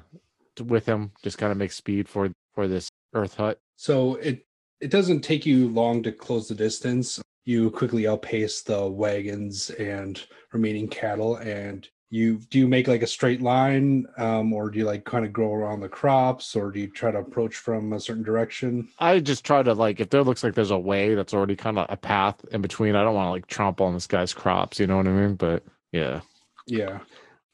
with 0.64 0.86
him, 0.86 1.12
just 1.22 1.38
kind 1.38 1.52
of 1.52 1.58
make 1.58 1.72
speed 1.72 2.08
for 2.08 2.30
for 2.54 2.68
this 2.68 2.90
earth 3.14 3.34
hut. 3.34 3.60
So 3.76 4.16
it 4.16 4.46
it 4.80 4.90
doesn't 4.90 5.22
take 5.22 5.44
you 5.44 5.68
long 5.68 6.02
to 6.04 6.12
close 6.12 6.48
the 6.48 6.54
distance. 6.54 7.20
You 7.44 7.70
quickly 7.70 8.06
outpace 8.06 8.62
the 8.62 8.86
wagons 8.86 9.70
and 9.70 10.20
remaining 10.52 10.88
cattle, 10.88 11.36
and 11.36 11.88
you 12.10 12.38
do 12.50 12.58
you 12.58 12.68
make 12.68 12.88
like 12.88 13.02
a 13.02 13.06
straight 13.06 13.42
line, 13.42 14.06
um, 14.16 14.52
or 14.52 14.70
do 14.70 14.78
you 14.78 14.84
like 14.84 15.04
kind 15.04 15.24
of 15.24 15.32
grow 15.32 15.52
around 15.52 15.80
the 15.80 15.88
crops, 15.88 16.56
or 16.56 16.70
do 16.70 16.80
you 16.80 16.88
try 16.88 17.10
to 17.10 17.18
approach 17.18 17.56
from 17.56 17.92
a 17.92 18.00
certain 18.00 18.22
direction? 18.22 18.88
I 18.98 19.20
just 19.20 19.44
try 19.44 19.62
to 19.62 19.74
like 19.74 20.00
if 20.00 20.10
there 20.10 20.22
looks 20.22 20.42
like 20.42 20.54
there's 20.54 20.70
a 20.70 20.78
way 20.78 21.14
that's 21.14 21.34
already 21.34 21.56
kind 21.56 21.78
of 21.78 21.86
a 21.90 21.96
path 21.96 22.36
in 22.50 22.62
between. 22.62 22.94
I 22.94 23.04
don't 23.04 23.14
want 23.14 23.26
to 23.26 23.32
like 23.32 23.46
trample 23.46 23.86
on 23.86 23.94
this 23.94 24.06
guy's 24.06 24.32
crops, 24.32 24.80
you 24.80 24.86
know 24.86 24.96
what 24.96 25.06
I 25.06 25.10
mean? 25.10 25.34
But 25.34 25.64
yeah. 25.92 26.20
Yeah, 26.66 27.00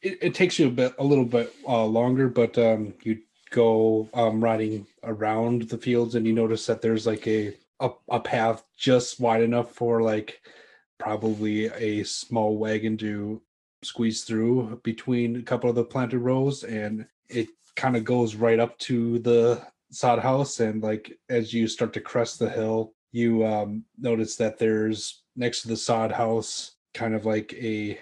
it, 0.02 0.18
it 0.20 0.34
takes 0.34 0.58
you 0.58 0.68
a 0.68 0.70
bit, 0.70 0.94
a 0.98 1.04
little 1.04 1.24
bit 1.24 1.54
uh, 1.66 1.84
longer, 1.84 2.28
but 2.28 2.56
um, 2.58 2.94
you 3.02 3.20
go 3.50 4.08
um, 4.14 4.42
riding 4.42 4.86
around 5.02 5.62
the 5.62 5.78
fields, 5.78 6.14
and 6.14 6.26
you 6.26 6.32
notice 6.32 6.66
that 6.66 6.80
there's 6.80 7.06
like 7.06 7.26
a, 7.26 7.54
a 7.80 7.90
a 8.08 8.20
path 8.20 8.64
just 8.76 9.20
wide 9.20 9.42
enough 9.42 9.72
for 9.72 10.02
like 10.02 10.40
probably 10.98 11.66
a 11.66 12.04
small 12.04 12.56
wagon 12.56 12.96
to 12.98 13.42
squeeze 13.84 14.24
through 14.24 14.80
between 14.82 15.36
a 15.36 15.42
couple 15.42 15.68
of 15.68 15.76
the 15.76 15.84
planted 15.84 16.18
rows, 16.18 16.64
and 16.64 17.06
it 17.28 17.48
kind 17.76 17.96
of 17.96 18.04
goes 18.04 18.34
right 18.34 18.58
up 18.58 18.78
to 18.78 19.18
the 19.20 19.62
sod 19.90 20.18
house. 20.18 20.60
And 20.60 20.82
like 20.82 21.18
as 21.28 21.52
you 21.52 21.68
start 21.68 21.92
to 21.94 22.00
crest 22.00 22.38
the 22.38 22.50
hill, 22.50 22.94
you 23.12 23.46
um, 23.46 23.84
notice 23.98 24.36
that 24.36 24.58
there's 24.58 25.22
next 25.36 25.62
to 25.62 25.68
the 25.68 25.76
sod 25.76 26.12
house 26.12 26.72
kind 26.94 27.14
of 27.14 27.24
like 27.24 27.52
a 27.54 27.98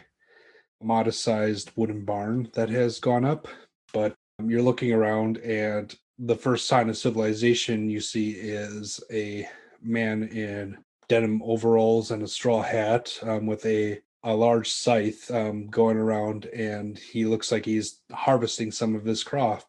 modest 0.83 1.23
sized 1.23 1.71
wooden 1.77 2.05
barn 2.05 2.49
that 2.55 2.69
has 2.69 2.99
gone 2.99 3.25
up 3.25 3.47
but 3.93 4.15
um, 4.39 4.51
you're 4.51 4.63
looking 4.63 4.93
around 4.93 5.39
and 5.39 5.95
the 6.19 6.35
first 6.35 6.67
sign 6.67 6.89
of 6.89 6.97
civilization 6.97 7.89
you 7.89 8.01
see 8.01 8.33
is 8.33 9.01
a 9.13 9.47
man 9.83 10.25
in 10.25 10.77
denim 11.09 11.41
overalls 11.45 12.11
and 12.11 12.23
a 12.23 12.29
straw 12.29 12.63
hat 12.63 13.17
um, 13.23 13.47
with 13.47 13.65
a 13.67 14.01
a 14.25 14.35
large 14.35 14.71
scythe 14.71 15.31
um, 15.31 15.67
going 15.69 15.97
around 15.97 16.47
and 16.47 16.99
he 16.99 17.25
looks 17.25 17.51
like 17.51 17.65
he's 17.65 18.01
harvesting 18.13 18.71
some 18.71 18.95
of 18.95 19.05
his 19.05 19.25
crops 19.25 19.67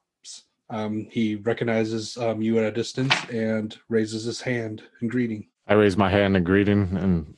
um, 0.69 1.07
he 1.11 1.35
recognizes 1.35 2.17
um, 2.17 2.41
you 2.41 2.57
at 2.59 2.63
a 2.65 2.71
distance 2.71 3.13
and 3.31 3.77
raises 3.89 4.23
his 4.23 4.41
hand 4.41 4.83
in 5.01 5.07
greeting 5.07 5.47
I 5.67 5.73
raise 5.75 5.95
my 5.95 6.09
hand 6.09 6.35
in 6.35 6.43
greeting, 6.43 6.97
and 6.97 7.35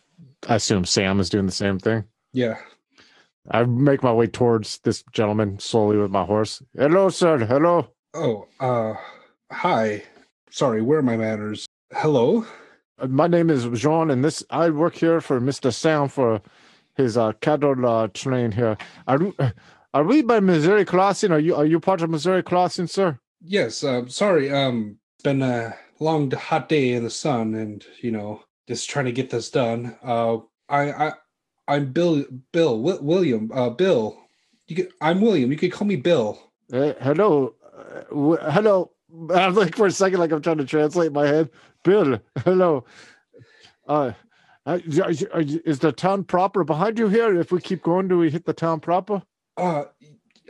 I 0.49 0.56
assume 0.56 0.84
Sam 0.86 1.19
is 1.19 1.30
doing 1.30 1.45
the 1.45 1.51
same 1.51 1.78
thing. 1.80 2.04
yeah 2.34 2.58
I 3.51 3.63
make 3.65 4.01
my 4.01 4.12
way 4.12 4.25
towards 4.28 4.80
this 4.80 5.04
gentleman 5.12 5.60
slowly 5.60 5.97
with 5.97 6.10
my 6.10 6.25
horse. 6.25 6.63
Hello, 6.75 7.10
sir. 7.10 7.38
Hello. 7.45 7.88
oh 8.15 8.47
uh 8.60 8.95
hi 9.51 10.01
sorry 10.49 10.82
where 10.82 10.99
are 10.99 11.04
my 11.04 11.17
manners 11.17 11.67
hello 11.93 12.45
Uh, 12.97 13.08
My 13.08 13.28
name 13.28 13.49
is 13.51 13.67
Jean, 13.80 14.10
and 14.10 14.23
this 14.23 14.43
I 14.49 14.69
work 14.69 14.95
here 14.95 15.21
for 15.21 15.39
Mister 15.39 15.69
Sam 15.71 16.08
for 16.08 16.41
his 16.95 17.17
uh, 17.17 17.34
cattle 17.41 17.86
uh, 17.86 18.08
train 18.08 18.51
here. 18.51 18.77
Are 19.08 19.17
we, 19.17 19.34
are 19.93 20.03
we 20.03 20.21
by 20.21 20.39
Missouri 20.39 20.86
Crossing? 20.86 21.31
Are 21.31 21.39
you 21.39 21.55
are 21.55 21.65
you 21.65 21.79
part 21.79 22.01
of 22.01 22.10
Missouri 22.10 22.43
Crossing, 22.43 22.88
sir? 22.88 23.19
Yes, 23.41 23.84
uh, 23.84 24.08
sorry. 24.08 24.51
Um, 24.51 24.97
it's 25.15 25.23
been 25.23 25.41
a 25.41 25.75
long, 25.99 26.31
hot 26.31 26.69
day 26.69 26.93
in 26.93 27.03
the 27.03 27.10
sun, 27.10 27.53
and 27.55 27.86
you 28.01 28.12
know, 28.12 28.41
just 28.67 28.89
trying 28.89 29.05
to 29.05 29.12
get 29.12 29.29
this 29.29 29.49
done. 29.49 29.95
Uh, 30.03 30.38
I, 30.67 30.91
I, 30.91 31.13
I'm 31.67 31.91
Bill. 31.91 32.25
Bill. 32.51 32.77
Wi- 32.77 33.01
William. 33.01 33.51
Uh, 33.53 33.69
Bill. 33.69 34.17
You 34.67 34.75
could, 34.77 34.89
I'm 34.99 35.21
William. 35.21 35.51
You 35.51 35.58
could 35.58 35.71
call 35.71 35.88
me 35.88 35.95
Bill. 35.95 36.39
Uh, 36.73 36.93
hello, 37.01 37.53
uh, 37.77 38.01
w- 38.10 38.39
hello. 38.49 38.91
I'm 39.34 39.53
like 39.53 39.75
for 39.75 39.86
a 39.86 39.91
second, 39.91 40.19
like 40.19 40.31
I'm 40.31 40.41
trying 40.41 40.58
to 40.58 40.65
translate 40.65 41.12
my 41.12 41.27
head. 41.27 41.49
Bill, 41.84 42.19
hello. 42.43 42.84
Uh, 43.88 44.13
uh, 44.65 44.80
is 44.86 45.80
the 45.80 45.91
town 45.91 46.23
proper 46.23 46.63
behind 46.63 46.97
you 46.97 47.08
here? 47.08 47.39
If 47.39 47.51
we 47.51 47.62
keep 47.62 47.84
going, 47.84 48.08
do 48.08 48.17
we 48.17 48.30
hit 48.30 48.45
the 48.45 48.54
town 48.54 48.80
proper? 48.80 49.21
Uh, 49.58 49.86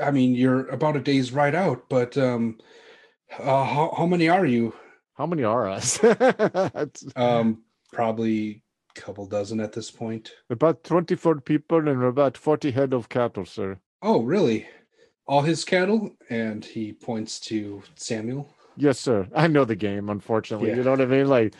I 0.01 0.11
mean, 0.11 0.35
you're 0.35 0.67
about 0.69 0.95
a 0.95 0.99
day's 0.99 1.31
ride 1.31 1.55
out, 1.55 1.89
but 1.89 2.17
um, 2.17 2.57
uh, 3.39 3.63
how 3.63 3.93
how 3.97 4.05
many 4.05 4.29
are 4.29 4.45
you? 4.45 4.73
How 5.13 5.25
many 5.25 5.43
are 5.43 5.67
us? 5.69 5.99
Um, 7.15 7.63
probably 7.93 8.63
a 8.95 8.99
couple 8.99 9.25
dozen 9.25 9.59
at 9.59 9.71
this 9.71 9.89
point. 9.89 10.31
about 10.49 10.83
24 10.83 11.41
people 11.41 11.87
and 11.87 12.03
about 12.03 12.37
40 12.37 12.71
head 12.71 12.93
of 12.93 13.07
cattle, 13.09 13.45
sir. 13.45 13.79
Oh, 14.01 14.21
really? 14.21 14.67
All 15.27 15.41
his 15.41 15.63
cattle? 15.63 16.11
And 16.29 16.63
he 16.63 16.91
points 16.93 17.39
to 17.41 17.81
Samuel. 17.95 18.53
Yes, 18.77 18.99
sir. 18.99 19.27
I 19.33 19.47
know 19.47 19.63
the 19.63 19.75
game, 19.75 20.09
unfortunately. 20.09 20.69
Yeah. 20.69 20.75
You 20.75 20.83
know 20.83 20.91
what 20.91 21.01
I 21.01 21.05
mean? 21.05 21.27
Like, 21.27 21.53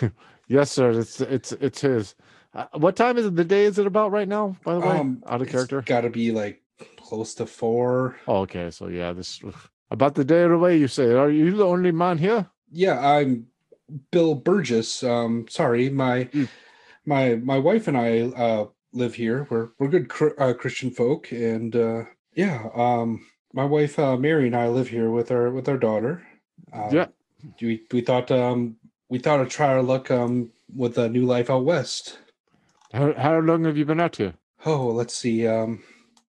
yes, 0.48 0.70
sir. 0.70 0.90
It's 0.90 1.20
it's 1.20 1.52
it's 1.52 1.80
his. 1.80 2.14
Uh, 2.54 2.66
what 2.74 2.96
time 2.96 3.16
is 3.16 3.26
it? 3.26 3.36
The 3.36 3.44
day 3.44 3.64
is 3.64 3.78
it 3.78 3.86
about 3.86 4.12
right 4.12 4.28
now? 4.28 4.56
By 4.64 4.74
the 4.74 4.80
way, 4.80 4.98
Um, 4.98 5.22
out 5.26 5.40
of 5.42 5.48
character. 5.48 5.82
Got 5.82 6.02
to 6.02 6.10
be 6.10 6.32
like 6.32 6.62
close 6.98 7.34
to 7.34 7.46
four. 7.46 8.16
Oh, 8.28 8.38
okay. 8.40 8.70
So 8.70 8.88
yeah, 8.88 9.12
this 9.12 9.40
about 9.90 10.14
the 10.14 10.24
day 10.24 10.42
of 10.42 10.50
the 10.50 10.58
way. 10.58 10.76
You 10.76 10.88
say, 10.88 11.12
are 11.12 11.30
you 11.30 11.50
the 11.56 11.64
only 11.64 11.92
man 11.92 12.18
here? 12.18 12.46
Yeah, 12.70 12.98
I'm 13.00 13.46
Bill 14.10 14.34
Burgess. 14.34 15.02
Um, 15.02 15.46
sorry, 15.48 15.88
my 15.90 16.24
Mm. 16.26 16.48
my 17.06 17.36
my 17.36 17.58
wife 17.58 17.88
and 17.88 17.96
I 17.96 18.20
uh 18.20 18.66
live 18.92 19.14
here. 19.14 19.46
We're 19.50 19.70
we're 19.78 19.88
good 19.88 20.10
uh, 20.38 20.52
Christian 20.54 20.90
folk, 20.90 21.32
and 21.32 21.74
uh, 21.74 22.04
yeah, 22.34 22.68
um, 22.74 23.24
my 23.54 23.64
wife 23.64 23.98
uh, 23.98 24.16
Mary 24.16 24.46
and 24.46 24.56
I 24.56 24.68
live 24.68 24.88
here 24.88 25.10
with 25.10 25.30
our 25.30 25.50
with 25.50 25.68
our 25.68 25.78
daughter. 25.78 26.22
Um, 26.72 26.90
Yeah. 26.94 27.06
we 27.60 27.82
we 27.92 28.00
thought 28.02 28.30
um 28.30 28.76
we 29.12 29.18
thought 29.18 29.42
to 29.42 29.46
try 29.46 29.68
our 29.68 29.82
luck 29.82 30.10
um 30.10 30.50
with 30.74 30.96
a 30.98 31.08
new 31.08 31.24
life 31.34 31.50
out 31.50 31.64
west. 31.64 32.18
How, 32.92 33.12
how 33.14 33.38
long 33.38 33.64
have 33.64 33.76
you 33.76 33.84
been 33.84 34.00
out 34.00 34.16
here? 34.16 34.34
Oh, 34.64 34.86
let's 34.88 35.14
see. 35.14 35.46
Um, 35.46 35.82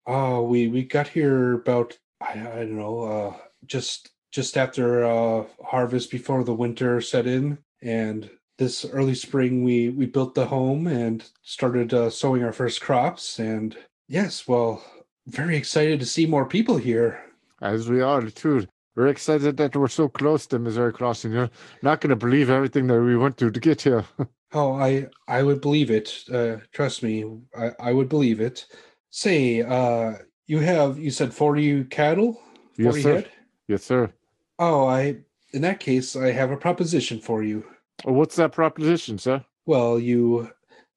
Oh, 0.07 0.43
we 0.43 0.69
we 0.69 0.85
got 0.85 1.09
here 1.09 1.55
about 1.55 1.99
I, 2.21 2.33
I 2.33 2.59
don't 2.61 2.79
know, 2.79 3.01
uh, 3.01 3.37
just 3.67 4.11
just 4.31 4.57
after 4.57 5.05
uh, 5.05 5.45
harvest 5.65 6.11
before 6.11 6.45
the 6.45 6.55
winter 6.55 7.01
set 7.01 7.27
in, 7.27 7.59
and 7.83 8.31
this 8.59 8.85
early 8.85 9.15
spring 9.15 9.65
we 9.65 9.89
we 9.89 10.07
built 10.07 10.35
the 10.35 10.47
home 10.47 10.87
and 10.87 11.25
started 11.43 11.93
uh, 11.93 12.11
sowing 12.11 12.45
our 12.45 12.53
first 12.53 12.81
crops. 12.81 13.41
And 13.41 13.77
yes, 14.07 14.47
well, 14.47 14.85
very 15.27 15.57
excited 15.57 15.99
to 16.01 16.07
see 16.07 16.27
more 16.27 16.47
people 16.47 16.77
here. 16.77 17.21
As 17.61 17.89
we 17.89 18.01
are 18.01 18.23
too. 18.23 18.67
We're 18.97 19.09
excited 19.09 19.59
that 19.59 19.77
we're 19.77 19.89
so 19.89 20.09
close 20.09 20.47
to 20.47 20.59
Missouri 20.59 20.93
Crossing. 20.93 21.33
You're 21.33 21.51
not 21.83 22.01
going 22.01 22.11
to 22.11 22.17
believe 22.17 22.49
everything 22.49 22.87
that 22.87 23.01
we 23.01 23.15
went 23.17 23.37
through 23.37 23.53
to 23.53 23.61
get 23.61 23.83
here. 23.83 24.05
Oh, 24.53 24.75
I 24.75 25.09
I 25.27 25.43
would 25.43 25.61
believe 25.61 25.91
it. 25.91 26.23
Uh, 26.33 26.59
trust 26.73 27.03
me, 27.03 27.25
I, 27.59 27.73
I 27.81 27.93
would 27.93 28.09
believe 28.09 28.41
it. 28.41 28.65
Say, 29.11 29.61
uh, 29.61 30.15
you 30.47 30.61
have 30.61 30.99
you 30.99 31.11
said 31.11 31.35
forty 31.35 31.83
cattle, 31.85 32.41
yes, 32.79 32.87
forty 32.87 33.03
sir. 33.03 33.15
head. 33.17 33.31
Yes, 33.67 33.83
sir. 33.83 34.11
Oh, 34.61 34.87
I 34.87 35.17
in 35.53 35.63
that 35.63 35.81
case, 35.81 36.15
I 36.15 36.31
have 36.31 36.53
a 36.53 36.57
proposition 36.57 37.19
for 37.21 37.43
you. 37.43 37.67
Oh, 38.05 38.13
What's 38.13 38.37
that 38.37 38.53
proposition, 38.53 39.19
sir? 39.19 39.45
Well, 39.67 39.99
you 39.99 40.49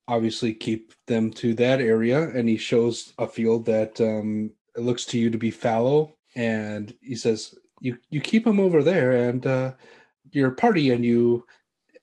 obviously 0.08 0.54
keep 0.54 0.94
them 1.08 1.32
to 1.32 1.56
that 1.56 1.82
area, 1.82 2.30
and 2.30 2.48
he 2.48 2.56
shows 2.56 3.14
a 3.18 3.28
field 3.28 3.66
that 3.66 4.00
um, 4.00 4.52
it 4.78 4.82
looks 4.82 5.06
to 5.06 5.18
you 5.18 5.32
to 5.32 5.40
be 5.40 5.52
fallow, 5.52 6.16
and 6.36 6.94
he 7.02 7.16
says, 7.16 7.56
"You 7.82 7.98
you 8.10 8.22
keep 8.22 8.46
him 8.46 8.60
over 8.60 8.84
there, 8.84 9.12
and 9.12 9.46
uh, 9.46 9.74
your 10.32 10.52
party 10.52 10.92
and 10.92 11.04
you, 11.04 11.46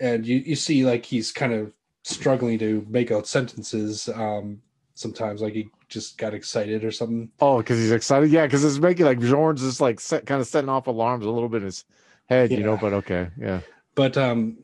and 0.00 0.26
you 0.26 0.38
you 0.38 0.56
see 0.56 0.84
like 0.84 1.04
he's 1.04 1.32
kind 1.32 1.52
of 1.52 1.72
struggling 2.04 2.58
to 2.58 2.86
make 2.88 3.10
out 3.10 3.26
sentences. 3.26 4.08
Um, 4.08 4.62
sometimes 4.94 5.42
like 5.42 5.52
he 5.52 5.68
just 5.88 6.18
got 6.18 6.34
excited 6.34 6.84
or 6.84 6.90
something. 6.90 7.30
Oh, 7.40 7.58
because 7.58 7.78
he's 7.78 7.92
excited. 7.92 8.30
Yeah, 8.30 8.46
because 8.46 8.64
it's 8.64 8.78
making 8.78 9.06
like 9.06 9.20
Bjorn's 9.20 9.62
just 9.62 9.80
like 9.80 10.00
set, 10.00 10.26
kind 10.26 10.40
of 10.40 10.46
setting 10.46 10.70
off 10.70 10.86
alarms 10.86 11.24
a 11.24 11.30
little 11.30 11.48
bit 11.48 11.58
in 11.58 11.66
his 11.66 11.84
head, 12.26 12.50
you 12.50 12.62
know. 12.62 12.76
But 12.76 12.92
okay, 12.94 13.28
yeah. 13.38 13.60
But 13.94 14.16
um, 14.16 14.58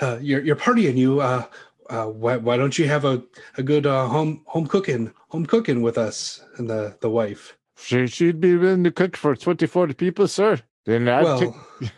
uh, 0.00 0.18
your 0.20 0.42
your 0.42 0.56
party 0.56 0.88
and 0.88 0.98
you, 0.98 1.20
uh, 1.20 1.46
uh, 1.88 2.06
why 2.06 2.36
why 2.36 2.56
don't 2.56 2.78
you 2.78 2.88
have 2.88 3.04
a 3.04 3.22
a 3.56 3.62
good 3.62 3.86
uh, 3.86 4.06
home 4.06 4.42
home 4.46 4.66
cooking 4.66 5.12
home 5.28 5.46
cooking 5.46 5.82
with 5.82 5.98
us 5.98 6.42
and 6.56 6.68
the 6.68 6.96
the 7.00 7.10
wife? 7.10 7.56
She 7.82 8.06
she'd 8.06 8.40
be 8.40 8.56
willing 8.56 8.84
to 8.84 8.90
cook 8.90 9.16
for 9.16 9.34
20, 9.34 9.66
40 9.66 9.94
people, 9.94 10.28
sir. 10.28 10.58
Then 10.86 11.08
I'd 11.08 11.24
Well, 11.24 11.38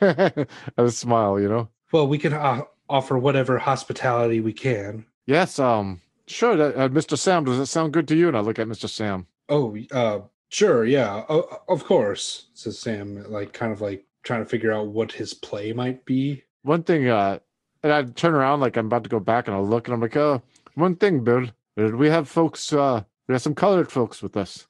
take 0.00 0.48
a 0.76 0.90
smile, 0.90 1.40
you 1.40 1.48
know. 1.48 1.68
well, 1.92 2.06
we 2.06 2.18
can 2.18 2.32
uh, 2.32 2.62
offer 2.88 3.18
whatever 3.18 3.58
hospitality 3.58 4.40
we 4.40 4.52
can. 4.52 5.06
Yes, 5.26 5.58
um, 5.58 6.00
sure. 6.26 6.56
That, 6.56 6.76
uh, 6.76 6.88
Mr. 6.88 7.16
Sam, 7.16 7.44
does 7.44 7.58
that 7.58 7.66
sound 7.66 7.92
good 7.92 8.08
to 8.08 8.16
you? 8.16 8.28
And 8.28 8.36
I 8.36 8.40
look 8.40 8.58
at 8.58 8.66
Mr. 8.66 8.88
Sam. 8.88 9.26
Oh, 9.48 9.76
uh, 9.92 10.20
sure, 10.48 10.84
yeah, 10.84 11.24
of 11.68 11.84
course, 11.84 12.48
says 12.54 12.78
Sam, 12.78 13.24
like 13.30 13.52
kind 13.52 13.72
of 13.72 13.80
like 13.80 14.04
trying 14.24 14.42
to 14.42 14.48
figure 14.48 14.72
out 14.72 14.88
what 14.88 15.12
his 15.12 15.34
play 15.34 15.72
might 15.72 16.04
be. 16.04 16.42
One 16.62 16.82
thing, 16.82 17.08
uh, 17.08 17.38
and 17.82 17.92
I 17.92 18.02
turn 18.04 18.34
around 18.34 18.60
like 18.60 18.76
I'm 18.76 18.86
about 18.86 19.04
to 19.04 19.10
go 19.10 19.20
back, 19.20 19.46
and 19.48 19.56
I 19.56 19.60
look, 19.60 19.86
and 19.88 19.94
I'm 19.94 20.00
like, 20.00 20.16
oh, 20.16 20.42
one 20.74 20.96
thing, 20.96 21.22
Bill. 21.24 21.46
uh, 21.78 21.88
We 21.96 22.08
have 22.08 22.28
folks. 22.28 22.72
Uh, 22.72 23.02
we 23.28 23.34
have 23.34 23.42
some 23.42 23.54
colored 23.54 23.90
folks 23.92 24.22
with 24.22 24.36
us. 24.36 24.66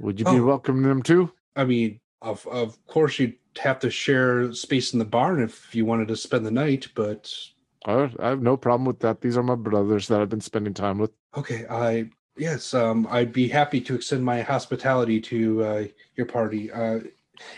Would 0.00 0.18
you 0.18 0.24
be 0.26 0.40
Oh. 0.40 0.44
welcoming 0.44 0.82
them 0.82 1.02
too? 1.02 1.32
I 1.54 1.64
mean, 1.64 2.00
of 2.22 2.46
of 2.48 2.84
course, 2.86 3.18
you'd 3.18 3.36
have 3.58 3.78
to 3.80 3.90
share 3.90 4.52
space 4.52 4.92
in 4.92 4.98
the 4.98 5.04
barn 5.04 5.40
if 5.42 5.74
you 5.74 5.84
wanted 5.84 6.08
to 6.08 6.16
spend 6.16 6.44
the 6.44 6.50
night, 6.50 6.88
but 6.94 7.32
I 7.86 8.10
have 8.20 8.42
no 8.42 8.56
problem 8.56 8.84
with 8.84 9.00
that. 9.00 9.20
These 9.20 9.36
are 9.36 9.42
my 9.42 9.54
brothers 9.54 10.08
that 10.08 10.20
I've 10.20 10.28
been 10.28 10.40
spending 10.40 10.74
time 10.74 10.98
with. 10.98 11.12
Okay, 11.36 11.66
I 11.70 12.10
yes, 12.36 12.74
um, 12.74 13.06
I'd 13.10 13.32
be 13.32 13.48
happy 13.48 13.80
to 13.82 13.94
extend 13.94 14.24
my 14.24 14.42
hospitality 14.42 15.20
to 15.22 15.64
uh, 15.64 15.84
your 16.16 16.26
party. 16.26 16.70
Uh, 16.72 17.00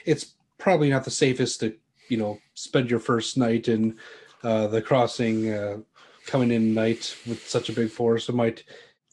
it's 0.05 0.35
probably 0.59 0.91
not 0.91 1.05
the 1.05 1.11
safest 1.11 1.61
to 1.61 1.75
you 2.09 2.17
know 2.19 2.39
spend 2.55 2.91
your 2.91 3.01
first 3.01 3.37
night 3.37 3.69
in 3.69 3.97
uh, 4.45 4.67
the 4.69 4.83
crossing, 4.83 5.51
uh, 5.53 5.79
coming 6.27 6.51
in 6.53 6.75
night 6.75 7.17
with 7.27 7.49
such 7.49 7.69
a 7.69 7.73
big 7.73 7.91
force. 7.91 8.29
It 8.29 8.35
might 8.35 8.65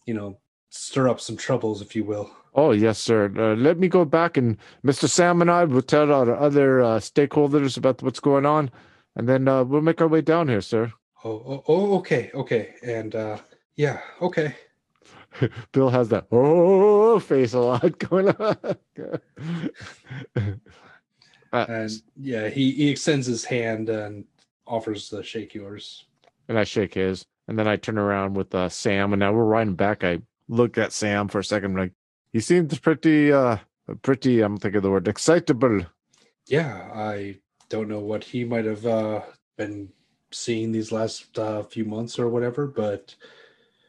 you 0.05 0.13
know 0.13 0.37
stir 0.69 1.07
up 1.09 1.21
some 1.21 1.37
troubles, 1.37 1.81
if 1.81 1.95
you 1.95 2.03
will. 2.03 2.29
Oh, 2.57 2.71
yes, 2.71 2.97
sir. 2.99 3.31
Uh, 3.37 3.55
let 3.55 3.77
me 3.77 3.87
go 3.89 4.05
back 4.05 4.37
and 4.37 4.57
Mr. 4.83 5.09
Sam 5.09 5.41
and 5.41 5.51
I 5.51 5.65
will 5.65 5.81
tell 5.81 6.11
our 6.11 6.33
other 6.35 6.81
uh, 6.81 6.99
stakeholders 6.99 7.77
about 7.77 8.01
what's 8.01 8.21
going 8.21 8.45
on, 8.45 8.71
and 9.15 9.27
then 9.27 9.47
uh, 9.47 9.63
we'll 9.65 9.81
make 9.81 9.99
our 10.01 10.07
way 10.07 10.21
down 10.21 10.47
here, 10.47 10.61
sir. 10.61 10.93
Oh, 11.25 11.31
oh, 11.45 11.63
oh 11.67 11.97
okay, 11.97 12.31
okay, 12.33 12.75
and 12.81 13.13
uh, 13.13 13.37
yeah, 13.75 13.99
okay. 14.21 14.55
Bill 15.73 15.89
has 15.89 16.07
that 16.09 16.27
oh 16.31 17.19
face 17.19 17.53
a 17.53 17.59
lot 17.59 17.99
going 18.09 18.29
on. 18.29 18.57
Uh, 21.53 21.65
And 21.69 21.91
yeah, 22.19 22.49
he 22.49 22.71
he 22.71 22.89
extends 22.89 23.25
his 23.27 23.45
hand 23.45 23.87
and 23.89 24.25
offers 24.67 25.07
to 25.09 25.23
shake 25.23 25.53
yours. 25.53 26.05
and 26.49 26.59
I 26.59 26.63
shake 26.65 26.93
his, 26.95 27.25
and 27.47 27.57
then 27.57 27.67
I 27.67 27.77
turn 27.77 27.97
around 27.97 28.35
with 28.35 28.53
uh, 28.53 28.67
Sam, 28.67 29.13
and 29.13 29.19
now 29.21 29.31
we're 29.31 29.45
riding 29.45 29.75
back. 29.75 30.03
I 30.03 30.19
look 30.49 30.77
at 30.77 30.91
Sam 30.91 31.27
for 31.29 31.39
a 31.39 31.43
second, 31.43 31.75
like 31.77 31.93
he 32.35 32.41
seems 32.41 32.77
pretty, 32.79 33.31
uh, 33.31 33.55
pretty. 34.01 34.41
I'm 34.41 34.57
thinking 34.57 34.77
of 34.79 34.83
the 34.83 34.91
word 34.91 35.07
excitable. 35.07 35.79
yeah 36.47 36.91
i 36.93 37.39
don't 37.69 37.87
know 37.87 37.99
what 38.11 38.23
he 38.31 38.43
might 38.43 38.65
have 38.65 38.85
uh 38.85 39.21
been 39.57 39.87
seeing 40.31 40.71
these 40.71 40.91
last 40.91 41.39
uh, 41.39 41.63
few 41.63 41.85
months 41.85 42.19
or 42.19 42.27
whatever 42.29 42.67
but 42.67 43.15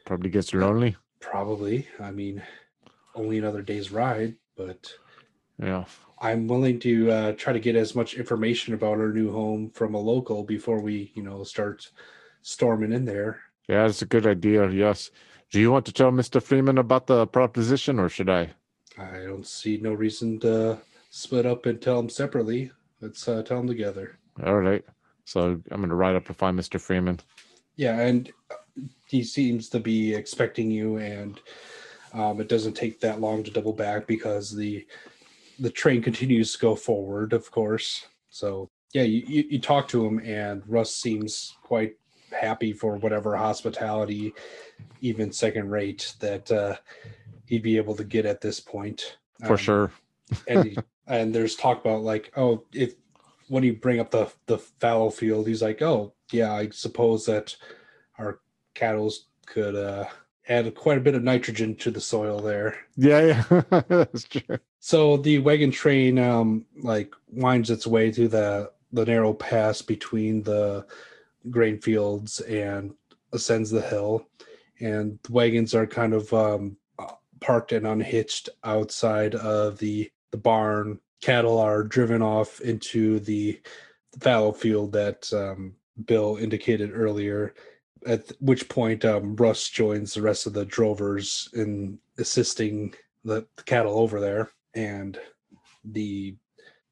Probably 0.06 0.30
gets 0.30 0.54
lonely. 0.54 0.96
probably 1.20 1.88
i 1.98 2.10
mean 2.12 2.40
only 3.16 3.36
another 3.38 3.62
day's 3.62 3.90
ride 3.90 4.36
but 4.56 4.80
Yeah. 5.58 5.84
i'm 6.20 6.46
willing 6.46 6.78
to 6.80 7.10
uh, 7.10 7.32
try 7.32 7.52
to 7.52 7.60
get 7.66 7.74
as 7.76 7.94
much 7.94 8.14
information 8.14 8.74
about 8.74 9.00
our 9.02 9.12
new 9.12 9.30
home 9.32 9.70
from 9.78 9.94
a 9.94 10.00
local 10.12 10.44
before 10.44 10.80
we 10.80 11.10
you 11.16 11.22
know 11.24 11.42
start 11.44 11.90
storming 12.42 12.92
in 12.92 13.04
there 13.04 13.32
Yeah, 13.68 13.82
that's 13.86 14.02
a 14.02 14.06
good 14.14 14.26
idea. 14.26 14.70
Yes. 14.70 15.10
Do 15.50 15.60
you 15.60 15.70
want 15.70 15.86
to 15.86 15.92
tell 15.92 16.10
Mr. 16.10 16.42
Freeman 16.42 16.78
about 16.78 17.06
the 17.06 17.26
proposition, 17.26 17.98
or 17.98 18.08
should 18.08 18.28
I? 18.28 18.50
i 18.98 19.18
don't 19.26 19.46
see 19.46 19.76
no 19.76 19.92
reason 19.92 20.40
to 20.40 20.78
split 21.10 21.44
up 21.44 21.66
and 21.66 21.80
tell 21.82 21.96
them 21.96 22.08
separately 22.08 22.70
let's 23.00 23.28
uh, 23.28 23.42
tell 23.42 23.58
them 23.58 23.66
together 23.66 24.18
All 24.44 24.60
right. 24.60 24.84
So 25.24 25.60
I'm 25.70 25.78
going 25.78 25.88
to 25.88 25.94
ride 25.94 26.14
up 26.14 26.24
to 26.26 26.34
find 26.34 26.58
Mr. 26.58 26.80
Freeman. 26.80 27.18
Yeah, 27.74 27.98
and 28.00 28.30
uh, 28.50 28.54
he 29.08 29.24
seems 29.24 29.68
to 29.70 29.80
be 29.80 30.14
expecting 30.14 30.70
you, 30.70 30.98
and 30.98 31.40
um, 32.12 32.40
it 32.40 32.48
doesn't 32.48 32.74
take 32.74 33.00
that 33.00 33.20
long 33.20 33.42
to 33.42 33.50
double 33.50 33.72
back 33.72 34.06
because 34.06 34.54
the 34.54 34.86
the 35.58 35.70
train 35.70 36.00
continues 36.02 36.52
to 36.52 36.58
go 36.58 36.76
forward, 36.76 37.32
of 37.32 37.50
course. 37.50 38.06
So 38.30 38.68
yeah, 38.94 39.02
you, 39.02 39.24
you, 39.26 39.44
you 39.50 39.60
talk 39.60 39.88
to 39.88 40.06
him, 40.06 40.20
and 40.20 40.62
Russ 40.68 40.94
seems 40.94 41.56
quite 41.62 41.96
happy 42.40 42.72
for 42.72 42.96
whatever 42.96 43.36
hospitality, 43.36 44.34
even 45.00 45.32
second 45.32 45.70
rate, 45.70 46.14
that 46.20 46.50
uh, 46.52 46.76
he'd 47.46 47.62
be 47.62 47.76
able 47.76 47.94
to 47.96 48.04
get 48.04 48.26
at 48.26 48.40
this 48.40 48.60
point. 48.60 49.16
For 49.46 49.52
Um, 49.52 49.56
sure. 49.58 49.92
and 50.48 50.64
he, 50.64 50.76
and 51.06 51.34
there's 51.34 51.54
talk 51.56 51.84
about 51.84 52.02
like 52.02 52.32
oh 52.36 52.64
if 52.72 52.94
when 53.48 53.62
you 53.62 53.74
bring 53.74 54.00
up 54.00 54.10
the 54.10 54.28
the 54.46 54.58
fallow 54.58 55.08
field 55.10 55.46
he's 55.46 55.62
like 55.62 55.80
oh 55.82 56.12
yeah 56.32 56.52
i 56.52 56.68
suppose 56.70 57.26
that 57.26 57.54
our 58.18 58.40
cattle 58.74 59.12
could 59.46 59.76
uh 59.76 60.04
add 60.48 60.74
quite 60.74 60.98
a 60.98 61.00
bit 61.00 61.14
of 61.14 61.22
nitrogen 61.22 61.76
to 61.76 61.92
the 61.92 62.00
soil 62.00 62.40
there 62.40 62.76
Yeah, 62.96 63.44
yeah. 63.50 63.80
that's 63.88 64.24
true. 64.24 64.58
so 64.80 65.16
the 65.18 65.38
wagon 65.38 65.70
train 65.70 66.18
um 66.18 66.64
like 66.82 67.14
winds 67.30 67.70
its 67.70 67.86
way 67.86 68.10
through 68.10 68.28
the 68.28 68.72
the 68.92 69.04
narrow 69.04 69.32
pass 69.32 69.82
between 69.82 70.42
the 70.42 70.86
grain 71.50 71.78
fields 71.80 72.40
and 72.40 72.94
ascends 73.32 73.70
the 73.70 73.80
hill. 73.80 74.26
And 74.80 75.18
the 75.22 75.32
wagons 75.32 75.74
are 75.74 75.86
kind 75.86 76.14
of 76.14 76.32
um 76.32 76.76
parked 77.40 77.72
and 77.72 77.86
unhitched 77.86 78.48
outside 78.64 79.34
of 79.34 79.78
the 79.78 80.10
the 80.30 80.38
barn. 80.38 81.00
Cattle 81.22 81.58
are 81.58 81.82
driven 81.82 82.22
off 82.22 82.60
into 82.60 83.20
the 83.20 83.60
fallow 84.20 84.52
field 84.52 84.92
that 84.92 85.32
um, 85.32 85.74
bill 86.04 86.36
indicated 86.36 86.90
earlier 86.92 87.54
at 88.06 88.30
which 88.40 88.68
point 88.68 89.04
um, 89.04 89.34
russ 89.36 89.68
joins 89.68 90.14
the 90.14 90.22
rest 90.22 90.46
of 90.46 90.52
the 90.52 90.64
drovers 90.64 91.48
in 91.54 91.98
assisting 92.18 92.94
the, 93.24 93.46
the 93.56 93.62
cattle 93.64 93.98
over 93.98 94.20
there. 94.20 94.50
And 94.74 95.18
the 95.84 96.36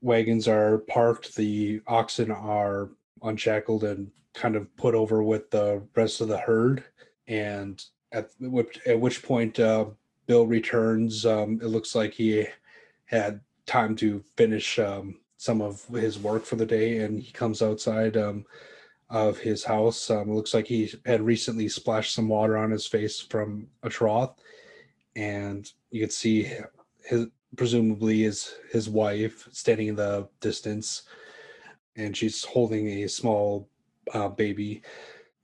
wagons 0.00 0.48
are 0.48 0.78
parked 0.78 1.36
the 1.36 1.80
oxen 1.86 2.30
are 2.30 2.90
unshackled 3.22 3.84
and 3.84 4.10
kind 4.34 4.56
of 4.56 4.74
put 4.76 4.94
over 4.94 5.22
with 5.22 5.50
the 5.50 5.82
rest 5.94 6.20
of 6.20 6.28
the 6.28 6.38
herd. 6.38 6.84
And 7.26 7.82
at 8.12 8.30
which, 8.40 8.80
at 8.86 9.00
which 9.00 9.22
point 9.22 9.58
uh, 9.58 9.86
bill 10.26 10.46
returns 10.46 11.24
um, 11.24 11.60
it 11.62 11.68
looks 11.68 11.94
like 11.94 12.12
he 12.12 12.46
had 13.06 13.40
time 13.66 13.96
to 13.96 14.22
finish 14.36 14.78
um, 14.78 15.20
some 15.36 15.60
of 15.60 15.86
his 15.88 16.18
work 16.18 16.44
for 16.44 16.56
the 16.56 16.66
day. 16.66 16.98
And 16.98 17.20
he 17.20 17.32
comes 17.32 17.62
outside 17.62 18.16
um, 18.16 18.44
of 19.10 19.38
his 19.38 19.64
house. 19.64 20.10
Um, 20.10 20.30
it 20.30 20.34
looks 20.34 20.54
like 20.54 20.66
he 20.66 20.92
had 21.06 21.22
recently 21.22 21.68
splashed 21.68 22.14
some 22.14 22.28
water 22.28 22.56
on 22.56 22.70
his 22.70 22.86
face 22.86 23.20
from 23.20 23.68
a 23.82 23.88
trough. 23.88 24.34
And 25.16 25.70
you 25.90 26.00
could 26.00 26.12
see 26.12 26.50
his 27.04 27.26
presumably 27.56 28.24
is 28.24 28.54
his 28.72 28.88
wife 28.88 29.48
standing 29.52 29.88
in 29.88 29.96
the 29.96 30.28
distance, 30.40 31.02
and 31.96 32.16
she's 32.16 32.44
holding 32.44 32.88
a 32.88 33.08
small 33.08 33.68
uh, 34.12 34.28
baby 34.28 34.82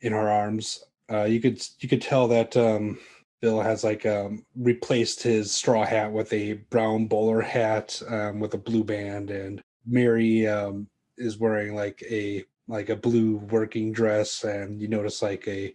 in 0.00 0.12
her 0.12 0.28
arms. 0.28 0.84
Uh, 1.10 1.24
you 1.24 1.40
could 1.40 1.62
you 1.80 1.88
could 1.88 2.02
tell 2.02 2.28
that 2.28 2.56
um, 2.56 2.98
Bill 3.40 3.60
has 3.60 3.82
like 3.82 4.06
um, 4.06 4.44
replaced 4.56 5.22
his 5.22 5.52
straw 5.52 5.84
hat 5.84 6.12
with 6.12 6.32
a 6.32 6.54
brown 6.70 7.06
bowler 7.06 7.40
hat 7.40 8.00
um, 8.08 8.38
with 8.40 8.54
a 8.54 8.58
blue 8.58 8.84
band, 8.84 9.30
and 9.30 9.62
Mary 9.86 10.46
um, 10.46 10.86
is 11.16 11.38
wearing 11.38 11.74
like 11.74 12.02
a 12.10 12.44
like 12.68 12.90
a 12.90 12.96
blue 12.96 13.36
working 13.50 13.92
dress, 13.92 14.44
and 14.44 14.80
you 14.80 14.88
notice 14.88 15.22
like 15.22 15.46
a 15.48 15.74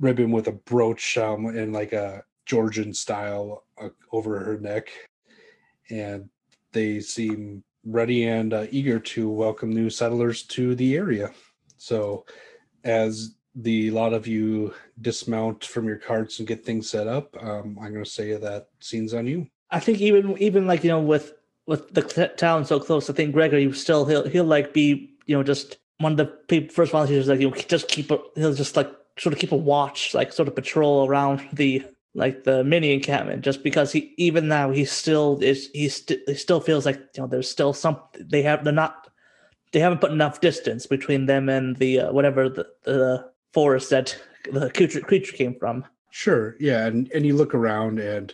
ribbon 0.00 0.30
with 0.30 0.48
a 0.48 0.52
brooch 0.52 1.16
um, 1.18 1.46
and 1.46 1.72
like 1.72 1.92
a 1.92 2.24
Georgian 2.46 2.94
style 2.94 3.64
uh, 3.80 3.90
over 4.12 4.38
her 4.40 4.58
neck, 4.58 4.90
and 5.90 6.28
they 6.72 7.00
seem 7.00 7.62
ready 7.84 8.24
and 8.26 8.52
uh, 8.52 8.66
eager 8.70 8.98
to 8.98 9.28
welcome 9.28 9.70
new 9.70 9.90
settlers 9.90 10.42
to 10.42 10.74
the 10.74 10.96
area. 10.96 11.30
So, 11.78 12.26
as 12.84 13.34
the 13.54 13.90
lot 13.90 14.12
of 14.12 14.26
you 14.26 14.74
dismount 15.00 15.64
from 15.64 15.86
your 15.86 15.96
carts 15.96 16.38
and 16.38 16.46
get 16.46 16.64
things 16.64 16.88
set 16.88 17.06
up, 17.08 17.36
um, 17.42 17.78
I'm 17.80 17.92
going 17.92 18.04
to 18.04 18.10
say 18.10 18.36
that 18.36 18.68
scene's 18.80 19.14
on 19.14 19.26
you. 19.26 19.48
I 19.70 19.80
think 19.80 20.00
even 20.00 20.36
even 20.38 20.66
like 20.66 20.84
you 20.84 20.90
know 20.90 21.00
with 21.00 21.34
with 21.66 21.92
the 21.92 22.02
town 22.36 22.64
so 22.64 22.80
close, 22.80 23.10
I 23.10 23.12
think 23.12 23.34
Gregory 23.34 23.70
still 23.72 24.04
he'll 24.06 24.28
he'll 24.28 24.44
like 24.44 24.72
be 24.72 25.14
you 25.26 25.36
know 25.36 25.42
just 25.42 25.78
one 25.98 26.12
of 26.12 26.18
the 26.18 26.26
people, 26.26 26.74
first 26.74 26.92
volunteers 26.92 27.28
like 27.28 27.40
you 27.40 27.50
know 27.50 27.56
just 27.56 27.88
keep 27.88 28.10
a, 28.10 28.18
he'll 28.34 28.54
just 28.54 28.76
like 28.76 28.90
sort 29.18 29.32
of 29.32 29.38
keep 29.38 29.52
a 29.52 29.56
watch 29.56 30.14
like 30.14 30.32
sort 30.32 30.48
of 30.48 30.54
patrol 30.54 31.06
around 31.06 31.46
the 31.52 31.84
like 32.14 32.44
the 32.44 32.64
mini 32.64 32.92
encampment 32.92 33.42
just 33.42 33.62
because 33.62 33.92
he 33.92 34.14
even 34.16 34.48
now 34.48 34.70
he 34.70 34.84
still 34.84 35.38
is 35.42 35.68
he, 35.74 35.88
st- 35.88 36.20
he 36.26 36.34
still 36.34 36.60
feels 36.60 36.86
like 36.86 36.96
you 37.14 37.22
know 37.22 37.26
there's 37.26 37.50
still 37.50 37.72
some 37.72 38.00
they 38.18 38.42
have 38.42 38.64
they're 38.64 38.72
not 38.72 39.07
they 39.72 39.80
haven't 39.80 40.00
put 40.00 40.12
enough 40.12 40.40
distance 40.40 40.86
between 40.86 41.26
them 41.26 41.48
and 41.48 41.76
the 41.76 42.00
uh, 42.00 42.12
whatever 42.12 42.48
the, 42.48 42.66
the 42.84 43.30
forest 43.52 43.90
that 43.90 44.16
the 44.50 44.70
creature, 44.70 45.00
creature 45.00 45.36
came 45.36 45.54
from. 45.54 45.84
Sure, 46.10 46.56
yeah, 46.58 46.86
and 46.86 47.10
and 47.12 47.26
you 47.26 47.36
look 47.36 47.54
around 47.54 47.98
and 47.98 48.32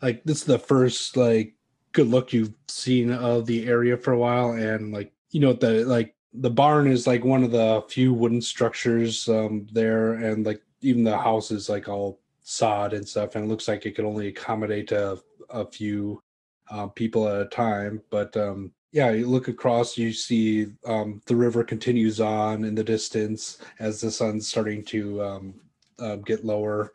like 0.00 0.22
this 0.24 0.38
is 0.38 0.44
the 0.44 0.58
first 0.58 1.16
like 1.16 1.54
good 1.92 2.08
look 2.08 2.32
you've 2.32 2.52
seen 2.68 3.12
of 3.12 3.46
the 3.46 3.66
area 3.66 3.96
for 3.96 4.12
a 4.12 4.18
while, 4.18 4.52
and 4.52 4.92
like 4.92 5.12
you 5.30 5.40
know 5.40 5.52
the 5.52 5.84
like 5.84 6.14
the 6.34 6.50
barn 6.50 6.86
is 6.86 7.06
like 7.06 7.24
one 7.24 7.44
of 7.44 7.50
the 7.50 7.84
few 7.88 8.12
wooden 8.12 8.42
structures 8.42 9.28
um 9.28 9.66
there, 9.72 10.14
and 10.14 10.44
like 10.44 10.62
even 10.80 11.04
the 11.04 11.16
house 11.16 11.50
is 11.50 11.68
like 11.68 11.88
all 11.88 12.20
sod 12.42 12.92
and 12.92 13.06
stuff, 13.06 13.36
and 13.36 13.44
it 13.44 13.48
looks 13.48 13.68
like 13.68 13.86
it 13.86 13.92
could 13.92 14.04
only 14.04 14.28
accommodate 14.28 14.92
a 14.92 15.18
a 15.50 15.66
few 15.66 16.22
uh, 16.70 16.86
people 16.86 17.28
at 17.28 17.42
a 17.42 17.46
time, 17.46 18.02
but 18.10 18.36
um 18.36 18.72
yeah, 18.92 19.10
you 19.10 19.26
look 19.26 19.48
across, 19.48 19.96
you 19.96 20.12
see 20.12 20.66
um, 20.86 21.22
the 21.26 21.34
river 21.34 21.64
continues 21.64 22.20
on 22.20 22.64
in 22.64 22.74
the 22.74 22.84
distance 22.84 23.58
as 23.78 24.00
the 24.00 24.10
sun's 24.10 24.46
starting 24.46 24.84
to 24.84 25.22
um, 25.22 25.54
uh, 25.98 26.16
get 26.16 26.44
lower, 26.44 26.92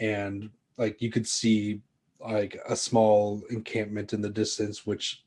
and 0.00 0.50
like 0.78 1.00
you 1.00 1.10
could 1.10 1.26
see 1.26 1.80
like 2.20 2.60
a 2.68 2.74
small 2.74 3.42
encampment 3.50 4.12
in 4.12 4.20
the 4.20 4.28
distance. 4.28 4.84
Which, 4.84 5.22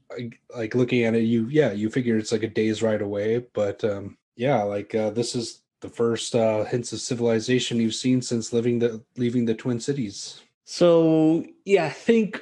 like, 0.55 0.75
looking 0.75 1.03
at 1.03 1.15
it, 1.15 1.21
you 1.23 1.47
yeah, 1.47 1.71
you 1.71 1.89
figure 1.89 2.17
it's 2.17 2.33
like 2.33 2.43
a 2.43 2.47
day's 2.47 2.83
ride 2.83 3.01
away, 3.01 3.45
but 3.53 3.81
um, 3.85 4.17
yeah, 4.35 4.61
like 4.63 4.93
uh, 4.93 5.11
this 5.11 5.33
is 5.33 5.61
the 5.79 5.89
first 5.89 6.35
uh, 6.35 6.65
hints 6.65 6.91
of 6.91 6.99
civilization 6.99 7.77
you've 7.79 7.95
seen 7.95 8.21
since 8.21 8.51
living 8.51 8.79
the 8.79 9.01
leaving 9.15 9.45
the 9.45 9.55
Twin 9.55 9.79
Cities. 9.79 10.41
so 10.67 11.45
yeah 11.65 11.85
i 11.85 11.89
think 11.89 12.41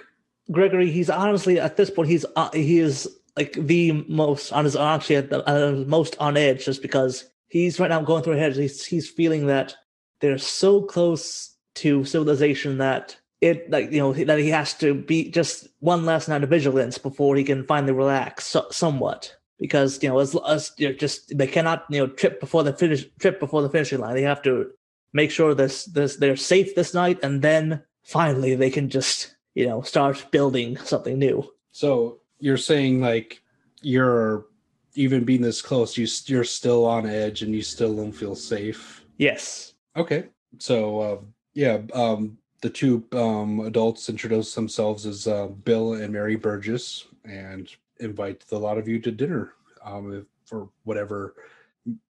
gregory 0.49 0.89
he's 0.89 1.09
honestly 1.09 1.59
at 1.59 1.75
this 1.75 1.89
point 1.89 2.07
he's 2.07 2.25
uh, 2.37 2.49
he 2.53 2.79
is 2.79 3.19
like 3.35 3.53
the 3.53 3.91
most 4.07 4.51
on 4.51 4.65
his 4.65 4.75
actually 4.75 5.17
at 5.17 5.29
the 5.29 5.47
uh, 5.49 5.83
most 5.85 6.15
on 6.19 6.37
edge 6.37 6.65
just 6.65 6.81
because 6.81 7.25
he's 7.47 7.79
right 7.79 7.89
now 7.89 8.01
going 8.01 8.23
through 8.23 8.33
his 8.33 8.41
head. 8.41 8.55
He's 8.55 8.85
he's 8.85 9.09
feeling 9.09 9.47
that 9.47 9.75
they're 10.21 10.37
so 10.37 10.81
close 10.81 11.55
to 11.75 12.05
civilization 12.05 12.77
that 12.77 13.17
it 13.41 13.69
like 13.69 13.91
you 13.91 13.99
know 13.99 14.13
that 14.13 14.39
he 14.39 14.49
has 14.49 14.73
to 14.75 14.93
be 14.93 15.29
just 15.29 15.67
one 15.79 16.05
last 16.05 16.29
night 16.29 16.43
of 16.43 16.49
vigilance 16.49 16.97
before 16.97 17.35
he 17.35 17.43
can 17.43 17.65
finally 17.65 17.91
relax 17.91 18.45
so, 18.47 18.65
somewhat 18.71 19.35
because 19.59 20.01
you 20.01 20.09
know 20.09 20.19
as, 20.19 20.35
as 20.47 20.71
you 20.77 20.89
know, 20.89 20.93
just 20.93 21.37
they 21.37 21.47
cannot 21.47 21.85
you 21.89 21.99
know 21.99 22.07
trip 22.07 22.39
before 22.39 22.63
the 22.63 22.73
finish 22.73 23.05
trip 23.19 23.39
before 23.39 23.61
the 23.61 23.69
finishing 23.69 23.99
line. 23.99 24.15
They 24.15 24.21
have 24.21 24.41
to 24.43 24.71
make 25.11 25.31
sure 25.31 25.53
this 25.53 25.85
this 25.85 26.17
they're 26.17 26.35
safe 26.35 26.75
this 26.75 26.93
night 26.93 27.19
and 27.21 27.41
then 27.41 27.83
finally 28.03 28.55
they 28.55 28.69
can 28.69 28.89
just 28.89 29.35
you 29.55 29.67
know 29.67 29.81
start 29.81 30.25
building 30.31 30.77
something 30.77 31.19
new. 31.19 31.43
So 31.71 32.19
you're 32.43 32.57
saying 32.57 32.99
like 32.99 33.41
you're 33.81 34.47
even 34.95 35.23
being 35.23 35.41
this 35.41 35.61
close, 35.61 35.97
you 35.97 36.07
you're 36.25 36.43
still 36.43 36.85
on 36.85 37.05
edge 37.05 37.41
and 37.41 37.55
you 37.55 37.61
still 37.61 37.95
don't 37.95 38.11
feel 38.11 38.35
safe. 38.35 39.03
yes 39.17 39.73
Okay, 39.95 40.25
so 40.57 40.99
uh, 40.99 41.17
yeah, 41.53 41.79
um, 41.93 42.37
the 42.61 42.69
two 42.69 43.03
um, 43.13 43.59
adults 43.61 44.09
introduce 44.09 44.55
themselves 44.55 45.05
as 45.05 45.27
uh, 45.27 45.47
Bill 45.47 45.93
and 45.93 46.11
Mary 46.11 46.35
Burgess 46.35 47.05
and 47.23 47.69
invite 47.99 48.41
the 48.47 48.57
lot 48.57 48.77
of 48.77 48.87
you 48.87 48.99
to 48.99 49.11
dinner 49.11 49.53
um, 49.85 50.25
for 50.45 50.69
whatever 50.83 51.35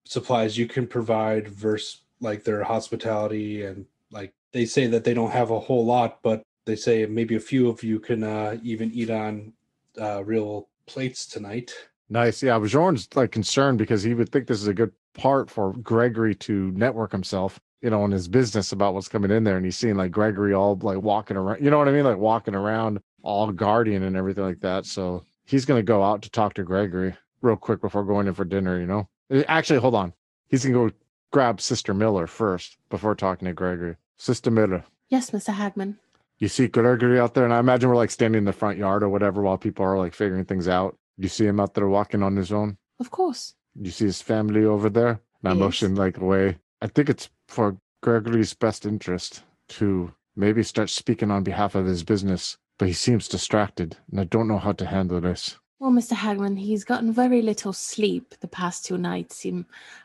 supplies 0.05 0.57
you 0.57 0.67
can 0.67 0.87
provide 0.87 1.47
versus 1.47 2.01
like 2.19 2.43
their 2.43 2.63
hospitality 2.63 3.63
and 3.63 3.85
like 4.11 4.33
they 4.53 4.65
say 4.65 4.87
that 4.87 5.03
they 5.03 5.13
don't 5.13 5.31
have 5.31 5.51
a 5.51 5.59
whole 5.59 5.85
lot, 5.85 6.19
but 6.23 6.41
they 6.65 6.75
say 6.75 7.05
maybe 7.05 7.35
a 7.35 7.39
few 7.39 7.69
of 7.69 7.83
you 7.83 7.99
can 7.99 8.23
uh, 8.23 8.57
even 8.63 8.91
eat 8.91 9.11
on 9.11 9.53
uh, 9.99 10.23
real 10.23 10.67
plates 10.85 11.25
tonight. 11.25 11.71
Nice. 12.09 12.41
Yeah, 12.41 12.57
Bjorn's 12.59 13.07
like 13.15 13.31
concerned 13.31 13.77
because 13.77 14.03
he 14.03 14.13
would 14.13 14.29
think 14.29 14.47
this 14.47 14.61
is 14.61 14.67
a 14.67 14.73
good 14.73 14.91
part 15.13 15.49
for 15.49 15.73
Gregory 15.73 16.35
to 16.35 16.71
network 16.71 17.11
himself, 17.11 17.59
you 17.81 17.89
know, 17.89 18.05
in 18.05 18.11
his 18.11 18.27
business 18.27 18.71
about 18.71 18.93
what's 18.93 19.09
coming 19.09 19.31
in 19.31 19.43
there. 19.43 19.57
And 19.57 19.65
he's 19.65 19.77
seeing 19.77 19.95
like 19.95 20.11
Gregory 20.11 20.53
all 20.53 20.77
like 20.81 21.01
walking 21.01 21.35
around, 21.35 21.63
you 21.63 21.69
know 21.69 21.77
what 21.77 21.87
I 21.89 21.91
mean? 21.91 22.05
Like 22.05 22.17
walking 22.17 22.55
around 22.55 22.99
all 23.23 23.51
guardian 23.51 24.03
and 24.03 24.15
everything 24.15 24.45
like 24.45 24.61
that. 24.61 24.85
So 24.85 25.23
he's 25.45 25.65
going 25.65 25.79
to 25.79 25.83
go 25.83 26.01
out 26.03 26.21
to 26.21 26.29
talk 26.29 26.53
to 26.53 26.63
Gregory 26.63 27.13
real 27.41 27.57
quick 27.57 27.81
before 27.81 28.05
going 28.05 28.27
in 28.27 28.33
for 28.33 28.45
dinner, 28.45 28.79
you 28.79 28.87
know? 28.87 29.09
Eh, 29.29 29.43
Actually, 29.47 29.79
hold 29.79 29.95
on. 29.95 30.13
He's 30.47 30.63
going 30.63 30.73
to 30.73 30.91
go 30.91 30.97
grab 31.31 31.59
Sister 31.59 31.93
Miller 31.93 32.25
first 32.25 32.77
before 32.89 33.15
talking 33.15 33.47
to 33.47 33.53
Gregory. 33.53 33.97
Sister 34.17 34.49
Miller, 34.49 34.83
Yes, 35.09 35.31
Mr. 35.31 35.53
Hagman. 35.53 35.97
You 36.39 36.47
see 36.47 36.67
Gregory 36.67 37.19
out 37.19 37.33
there? 37.33 37.45
And 37.45 37.53
I 37.53 37.59
imagine 37.59 37.89
we're 37.89 37.95
like 37.95 38.11
standing 38.11 38.39
in 38.39 38.45
the 38.45 38.53
front 38.53 38.77
yard 38.77 39.03
or 39.03 39.09
whatever 39.09 39.41
while 39.41 39.57
people 39.57 39.85
are 39.85 39.97
like 39.97 40.13
figuring 40.13 40.45
things 40.45 40.67
out. 40.67 40.97
You 41.17 41.27
see 41.29 41.45
him 41.45 41.59
out 41.59 41.73
there 41.73 41.87
walking 41.87 42.21
on 42.23 42.35
his 42.35 42.51
own? 42.51 42.77
Of 42.99 43.11
course. 43.11 43.55
You 43.79 43.91
see 43.91 44.05
his 44.05 44.21
family 44.21 44.63
over 44.65 44.89
there? 44.89 45.19
And 45.41 45.49
I 45.49 45.51
Yes. 45.51 45.59
motion 45.59 45.95
like 45.95 46.17
away. 46.17 46.57
I 46.81 46.87
think 46.87 47.09
it's 47.09 47.29
for 47.47 47.77
Gregory's 48.03 48.53
best 48.53 48.85
interest 48.85 49.43
to 49.69 50.11
maybe 50.35 50.61
start 50.63 50.89
speaking 50.89 51.31
on 51.31 51.43
behalf 51.43 51.73
of 51.75 51.85
his 51.85 52.03
business, 52.03 52.57
but 52.77 52.87
he 52.87 52.93
seems 52.93 53.27
distracted, 53.27 53.97
and 54.11 54.19
I 54.19 54.23
don't 54.25 54.47
know 54.47 54.59
how 54.59 54.71
to 54.73 54.85
handle 54.85 55.19
this. 55.19 55.57
Well, 55.79 55.91
Mr. 55.91 56.13
Hagman, 56.13 56.59
he's 56.59 56.83
gotten 56.83 57.11
very 57.11 57.41
little 57.41 57.73
sleep 57.73 58.35
the 58.39 58.47
past 58.47 58.85
two 58.85 58.97
nights. 58.97 59.45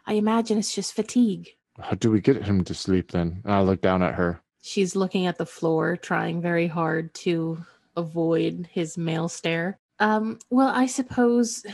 I 0.06 0.12
imagine 0.14 0.58
it's 0.58 0.74
just 0.74 0.94
fatigue. 0.94 1.48
How 1.78 1.92
do 1.94 2.10
we 2.10 2.20
get 2.20 2.42
him 2.44 2.64
to 2.64 2.74
sleep 2.74 3.10
then? 3.12 3.40
And 3.44 3.52
I 3.52 3.60
look 3.62 3.80
down 3.82 4.02
at 4.02 4.14
her. 4.14 4.40
She's 4.62 4.94
looking 4.96 5.26
at 5.26 5.38
the 5.38 5.46
floor, 5.46 5.96
trying 5.96 6.40
very 6.40 6.68
hard 6.68 7.12
to 7.26 7.58
avoid 7.96 8.68
his 8.72 8.96
male 8.96 9.28
stare. 9.28 9.78
Um, 9.98 10.38
well, 10.50 10.68
I 10.68 10.86
suppose 10.86 11.64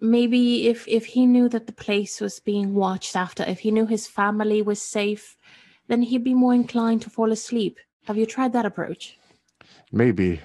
maybe 0.00 0.68
if 0.68 0.86
if 0.88 1.04
he 1.06 1.26
knew 1.26 1.48
that 1.50 1.66
the 1.66 1.72
place 1.72 2.20
was 2.20 2.40
being 2.40 2.74
watched 2.74 3.14
after, 3.16 3.44
if 3.44 3.60
he 3.60 3.70
knew 3.70 3.86
his 3.86 4.06
family 4.06 4.62
was 4.62 4.80
safe, 4.82 5.36
then 5.88 6.02
he'd 6.02 6.24
be 6.24 6.34
more 6.34 6.54
inclined 6.54 7.02
to 7.02 7.10
fall 7.10 7.30
asleep. 7.32 7.78
Have 8.06 8.16
you 8.16 8.26
tried 8.26 8.52
that 8.54 8.66
approach? 8.66 9.16
Maybe. 9.92 10.40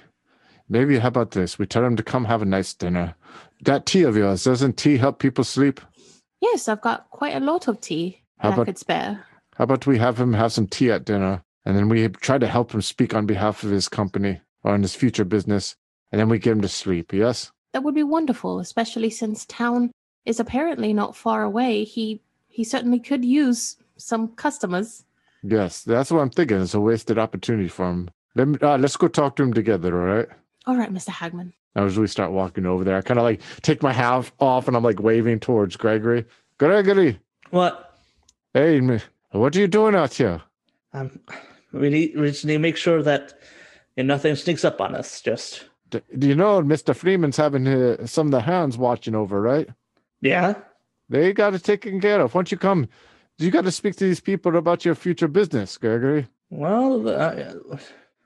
Maybe 0.68 0.98
how 0.98 1.08
about 1.08 1.32
this? 1.32 1.58
We 1.58 1.66
tell 1.66 1.84
him 1.84 1.96
to 1.96 2.02
come 2.02 2.26
have 2.26 2.42
a 2.42 2.44
nice 2.44 2.74
dinner. 2.74 3.14
That 3.64 3.86
tea 3.86 4.04
of 4.04 4.16
yours, 4.16 4.44
doesn't 4.44 4.76
tea 4.76 4.98
help 4.98 5.18
people 5.18 5.42
sleep? 5.44 5.80
Yes, 6.40 6.68
I've 6.68 6.80
got 6.80 7.10
quite 7.10 7.34
a 7.34 7.40
lot 7.40 7.66
of 7.66 7.80
tea 7.80 8.22
How 8.38 8.50
that 8.50 8.52
I 8.52 8.54
about- 8.54 8.66
could 8.66 8.78
spare. 8.78 9.26
How 9.60 9.64
about 9.64 9.86
we 9.86 9.98
have 9.98 10.18
him 10.18 10.32
have 10.32 10.54
some 10.54 10.66
tea 10.66 10.90
at 10.90 11.04
dinner, 11.04 11.42
and 11.66 11.76
then 11.76 11.90
we 11.90 12.08
try 12.08 12.38
to 12.38 12.46
help 12.46 12.72
him 12.72 12.80
speak 12.80 13.12
on 13.12 13.26
behalf 13.26 13.62
of 13.62 13.68
his 13.68 13.90
company 13.90 14.40
or 14.64 14.74
in 14.74 14.80
his 14.80 14.94
future 14.94 15.26
business, 15.26 15.76
and 16.10 16.18
then 16.18 16.30
we 16.30 16.38
get 16.38 16.52
him 16.52 16.62
to 16.62 16.68
sleep, 16.68 17.12
yes? 17.12 17.52
That 17.74 17.82
would 17.82 17.94
be 17.94 18.02
wonderful, 18.02 18.58
especially 18.58 19.10
since 19.10 19.44
town 19.44 19.90
is 20.24 20.40
apparently 20.40 20.94
not 20.94 21.14
far 21.14 21.42
away. 21.42 21.84
He 21.84 22.22
he 22.48 22.64
certainly 22.64 22.98
could 22.98 23.22
use 23.22 23.76
some 23.98 24.28
customers. 24.28 25.04
Yes, 25.42 25.84
that's 25.84 26.10
what 26.10 26.20
I'm 26.20 26.30
thinking. 26.30 26.62
It's 26.62 26.72
a 26.72 26.80
wasted 26.80 27.18
opportunity 27.18 27.68
for 27.68 27.90
him. 27.90 28.08
Let 28.36 28.48
me, 28.48 28.58
uh, 28.62 28.78
let's 28.78 28.96
go 28.96 29.08
talk 29.08 29.36
to 29.36 29.42
him 29.42 29.52
together, 29.52 30.00
all 30.00 30.16
right? 30.16 30.28
All 30.64 30.78
right, 30.78 30.90
Mr. 30.90 31.10
Hagman. 31.10 31.52
Now, 31.76 31.84
as 31.84 31.98
we 31.98 32.06
start 32.06 32.32
walking 32.32 32.64
over 32.64 32.82
there, 32.82 32.96
I 32.96 33.02
kind 33.02 33.20
of 33.20 33.24
like 33.24 33.42
take 33.60 33.82
my 33.82 33.92
hat 33.92 34.32
off 34.40 34.68
and 34.68 34.74
I'm 34.76 34.84
like 34.84 35.00
waving 35.00 35.40
towards 35.40 35.76
Gregory. 35.76 36.24
Gregory, 36.56 37.20
what 37.50 37.98
hey, 38.54 38.78
m- 38.78 39.00
what 39.30 39.54
are 39.56 39.60
you 39.60 39.68
doing 39.68 39.94
out 39.94 40.14
here? 40.14 40.42
um, 40.92 41.20
we 41.72 41.88
need 41.88 42.16
we 42.18 42.26
just 42.28 42.44
need 42.44 42.54
to 42.54 42.58
make 42.58 42.76
sure 42.76 43.00
that 43.02 43.34
and 43.96 44.08
nothing 44.08 44.34
sneaks 44.34 44.64
up 44.64 44.80
on 44.80 44.94
us. 44.94 45.20
Just 45.20 45.66
D- 45.90 46.00
do 46.18 46.26
you 46.28 46.34
know 46.34 46.60
Mr. 46.62 46.94
Freeman's 46.96 47.36
having 47.36 47.66
uh, 47.68 48.06
some 48.06 48.26
of 48.28 48.32
the 48.32 48.40
hands 48.40 48.76
watching 48.78 49.14
over, 49.14 49.40
right? 49.40 49.68
yeah. 50.20 50.54
They 51.08 51.32
got 51.32 51.54
it 51.54 51.64
taken 51.64 52.00
care 52.00 52.20
of. 52.20 52.34
Once 52.36 52.52
you 52.52 52.56
come, 52.58 52.88
you 53.38 53.50
got 53.50 53.64
to 53.64 53.72
speak 53.72 53.96
to 53.96 54.04
these 54.04 54.20
people 54.20 54.56
about 54.56 54.84
your 54.84 54.94
future 54.94 55.26
business, 55.26 55.76
Gregory. 55.76 56.28
Well, 56.50 57.08
uh, 57.08 57.54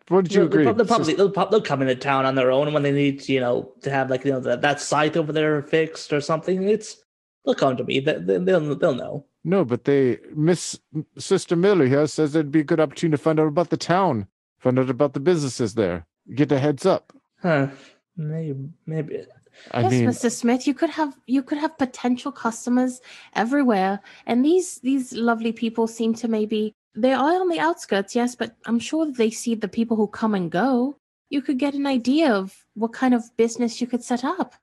What 0.09 0.25
did 0.25 0.35
you 0.35 0.43
agree? 0.43 0.65
they'll, 0.65 0.85
probably 0.85 1.15
they'll, 1.15 1.31
they'll 1.31 1.63
come 1.63 1.81
into 1.81 1.95
town 1.95 2.27
on 2.27 2.35
their 2.35 2.51
own 2.51 2.75
when 2.75 2.83
they 2.83 2.93
need, 2.93 3.27
you 3.27 3.41
know, 3.41 3.73
to 3.83 3.91
have 3.91 4.11
like 4.11 4.25
you 4.27 4.33
know 4.33 4.41
that, 4.41 4.61
that 4.61 4.81
site 4.83 5.17
over 5.17 5.33
there 5.33 5.63
fixed 5.63 6.13
or 6.13 6.21
something. 6.21 6.69
It's 6.69 6.99
they'll 7.47 7.55
come 7.55 7.77
to 7.79 7.85
me. 7.85 8.01
They, 8.01 8.19
they'll 8.19 8.75
they'll 8.75 8.95
know. 8.95 9.25
No, 9.45 9.65
but 9.65 9.85
they 9.85 10.19
Miss 10.35 10.81
Sister 11.19 11.55
Miller 11.55 11.87
here 11.87 12.07
says 12.07 12.35
it'd 12.35 12.51
be 12.51 12.61
a 12.61 12.65
good 12.65 12.81
opportunity 12.81 13.19
to 13.19 13.23
find 13.23 13.39
out 13.39 13.47
about 13.49 13.71
the 13.71 13.77
town, 13.77 14.27
find 14.59 14.79
out 14.79 14.89
about 14.89 15.13
the 15.13 15.21
businesses 15.21 15.75
there, 15.75 16.07
get 16.35 16.51
a 16.51 16.59
heads 16.59 16.87
up. 16.87 17.13
Huh? 17.43 17.69
Maybe 18.17 18.71
maybe. 18.87 19.25
I 19.71 19.83
yes, 19.83 19.91
mean, 19.93 20.07
Mr. 20.07 20.31
Smith, 20.31 20.67
you 20.67 20.75
could 20.75 20.91
have 20.91 21.17
you 21.27 21.43
could 21.43 21.59
have 21.59 21.79
potential 21.79 22.33
customers 22.33 23.01
everywhere, 23.35 24.01
and 24.27 24.45
these 24.45 24.81
these 24.81 25.13
lovely 25.13 25.53
people 25.53 25.87
seem 25.87 26.15
to 26.15 26.29
maybe 26.29 26.75
they 26.97 27.13
are 27.13 27.41
on 27.41 27.49
the 27.49 27.61
outskirts, 27.61 28.15
yes, 28.15 28.35
but 28.35 28.57
I'm 28.67 28.79
sure 28.79 29.07
that 29.07 29.17
they 29.17 29.31
see 29.31 29.55
the 29.55 29.69
people 29.69 29.97
who 29.97 30.07
come 30.07 30.35
and 30.35 30.51
go. 30.51 30.97
You 31.29 31.43
could 31.43 31.59
get 31.59 31.75
an 31.75 31.87
idea 31.87 32.33
of 32.33 32.65
what 32.75 32.93
kind 32.93 33.15
of 33.15 33.37
business 33.37 33.81
you 33.81 33.87
could 33.87 34.05
set 34.05 34.25
up. 34.25 34.55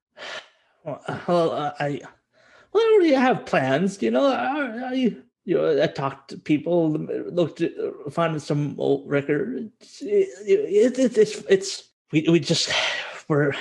Well, 0.84 1.02
well, 1.28 1.52
uh, 1.52 1.74
I 1.80 2.02
well, 2.74 2.84
I 2.84 2.94
already 2.94 3.14
have 3.14 3.46
plans. 3.46 4.02
You 4.02 4.12
know, 4.12 4.26
I, 4.26 4.90
I 4.90 4.94
you 5.44 5.58
know, 5.58 5.82
I 5.82 5.88
talked 5.88 6.30
to 6.30 6.38
people, 6.38 6.92
looked 6.92 7.62
at, 7.62 7.72
found 8.12 8.42
some 8.42 8.76
old 8.80 9.10
records. 9.10 10.02
It, 10.02 10.30
it, 10.46 11.00
it, 11.00 11.18
it's 11.18 11.44
it's 11.50 11.90
we 12.12 12.28
we 12.30 12.40
just 12.40 12.72
we're 13.28 13.54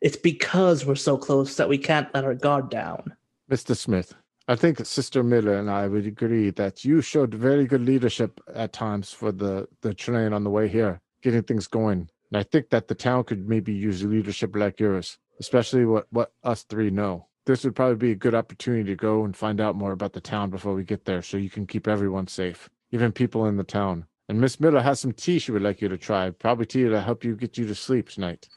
it's 0.00 0.16
because 0.16 0.84
we're 0.84 0.96
so 0.96 1.16
close 1.16 1.56
that 1.56 1.68
we 1.68 1.78
can't 1.78 2.12
let 2.12 2.24
our 2.24 2.34
guard 2.34 2.70
down. 2.70 3.16
Mr. 3.50 3.76
Smith, 3.76 4.14
I 4.48 4.56
think 4.56 4.84
Sister 4.84 5.22
Miller 5.22 5.54
and 5.54 5.70
I 5.70 5.86
would 5.86 6.06
agree 6.06 6.50
that 6.50 6.84
you 6.84 7.00
showed 7.00 7.34
very 7.34 7.66
good 7.66 7.82
leadership 7.82 8.40
at 8.54 8.72
times 8.72 9.12
for 9.12 9.30
the 9.30 9.68
the 9.82 9.94
train 9.94 10.32
on 10.32 10.44
the 10.44 10.50
way 10.50 10.68
here, 10.68 11.00
getting 11.22 11.42
things 11.42 11.66
going. 11.66 12.08
And 12.32 12.38
I 12.38 12.42
think 12.42 12.70
that 12.70 12.88
the 12.88 12.94
town 12.94 13.24
could 13.24 13.48
maybe 13.48 13.72
use 13.72 14.02
leadership 14.02 14.56
like 14.56 14.80
yours, 14.80 15.18
especially 15.38 15.84
what 15.84 16.06
what 16.10 16.32
us 16.42 16.64
three 16.64 16.90
know. 16.90 17.28
This 17.44 17.64
would 17.64 17.74
probably 17.74 17.96
be 17.96 18.12
a 18.12 18.16
good 18.16 18.34
opportunity 18.34 18.84
to 18.84 18.96
go 18.96 19.24
and 19.24 19.36
find 19.36 19.60
out 19.60 19.74
more 19.74 19.92
about 19.92 20.12
the 20.12 20.20
town 20.20 20.50
before 20.50 20.74
we 20.74 20.84
get 20.84 21.04
there, 21.04 21.22
so 21.22 21.36
you 21.36 21.50
can 21.50 21.66
keep 21.66 21.88
everyone 21.88 22.28
safe, 22.28 22.70
even 22.92 23.10
people 23.10 23.46
in 23.46 23.56
the 23.56 23.64
town. 23.64 24.06
And 24.28 24.40
Miss 24.40 24.60
Miller 24.60 24.80
has 24.80 25.00
some 25.00 25.12
tea 25.12 25.40
she 25.40 25.50
would 25.50 25.62
like 25.62 25.80
you 25.82 25.88
to 25.88 25.98
try, 25.98 26.30
probably 26.30 26.66
tea 26.66 26.84
to 26.84 27.00
help 27.00 27.24
you 27.24 27.34
get 27.34 27.58
you 27.58 27.66
to 27.66 27.74
sleep 27.74 28.08
tonight. 28.10 28.48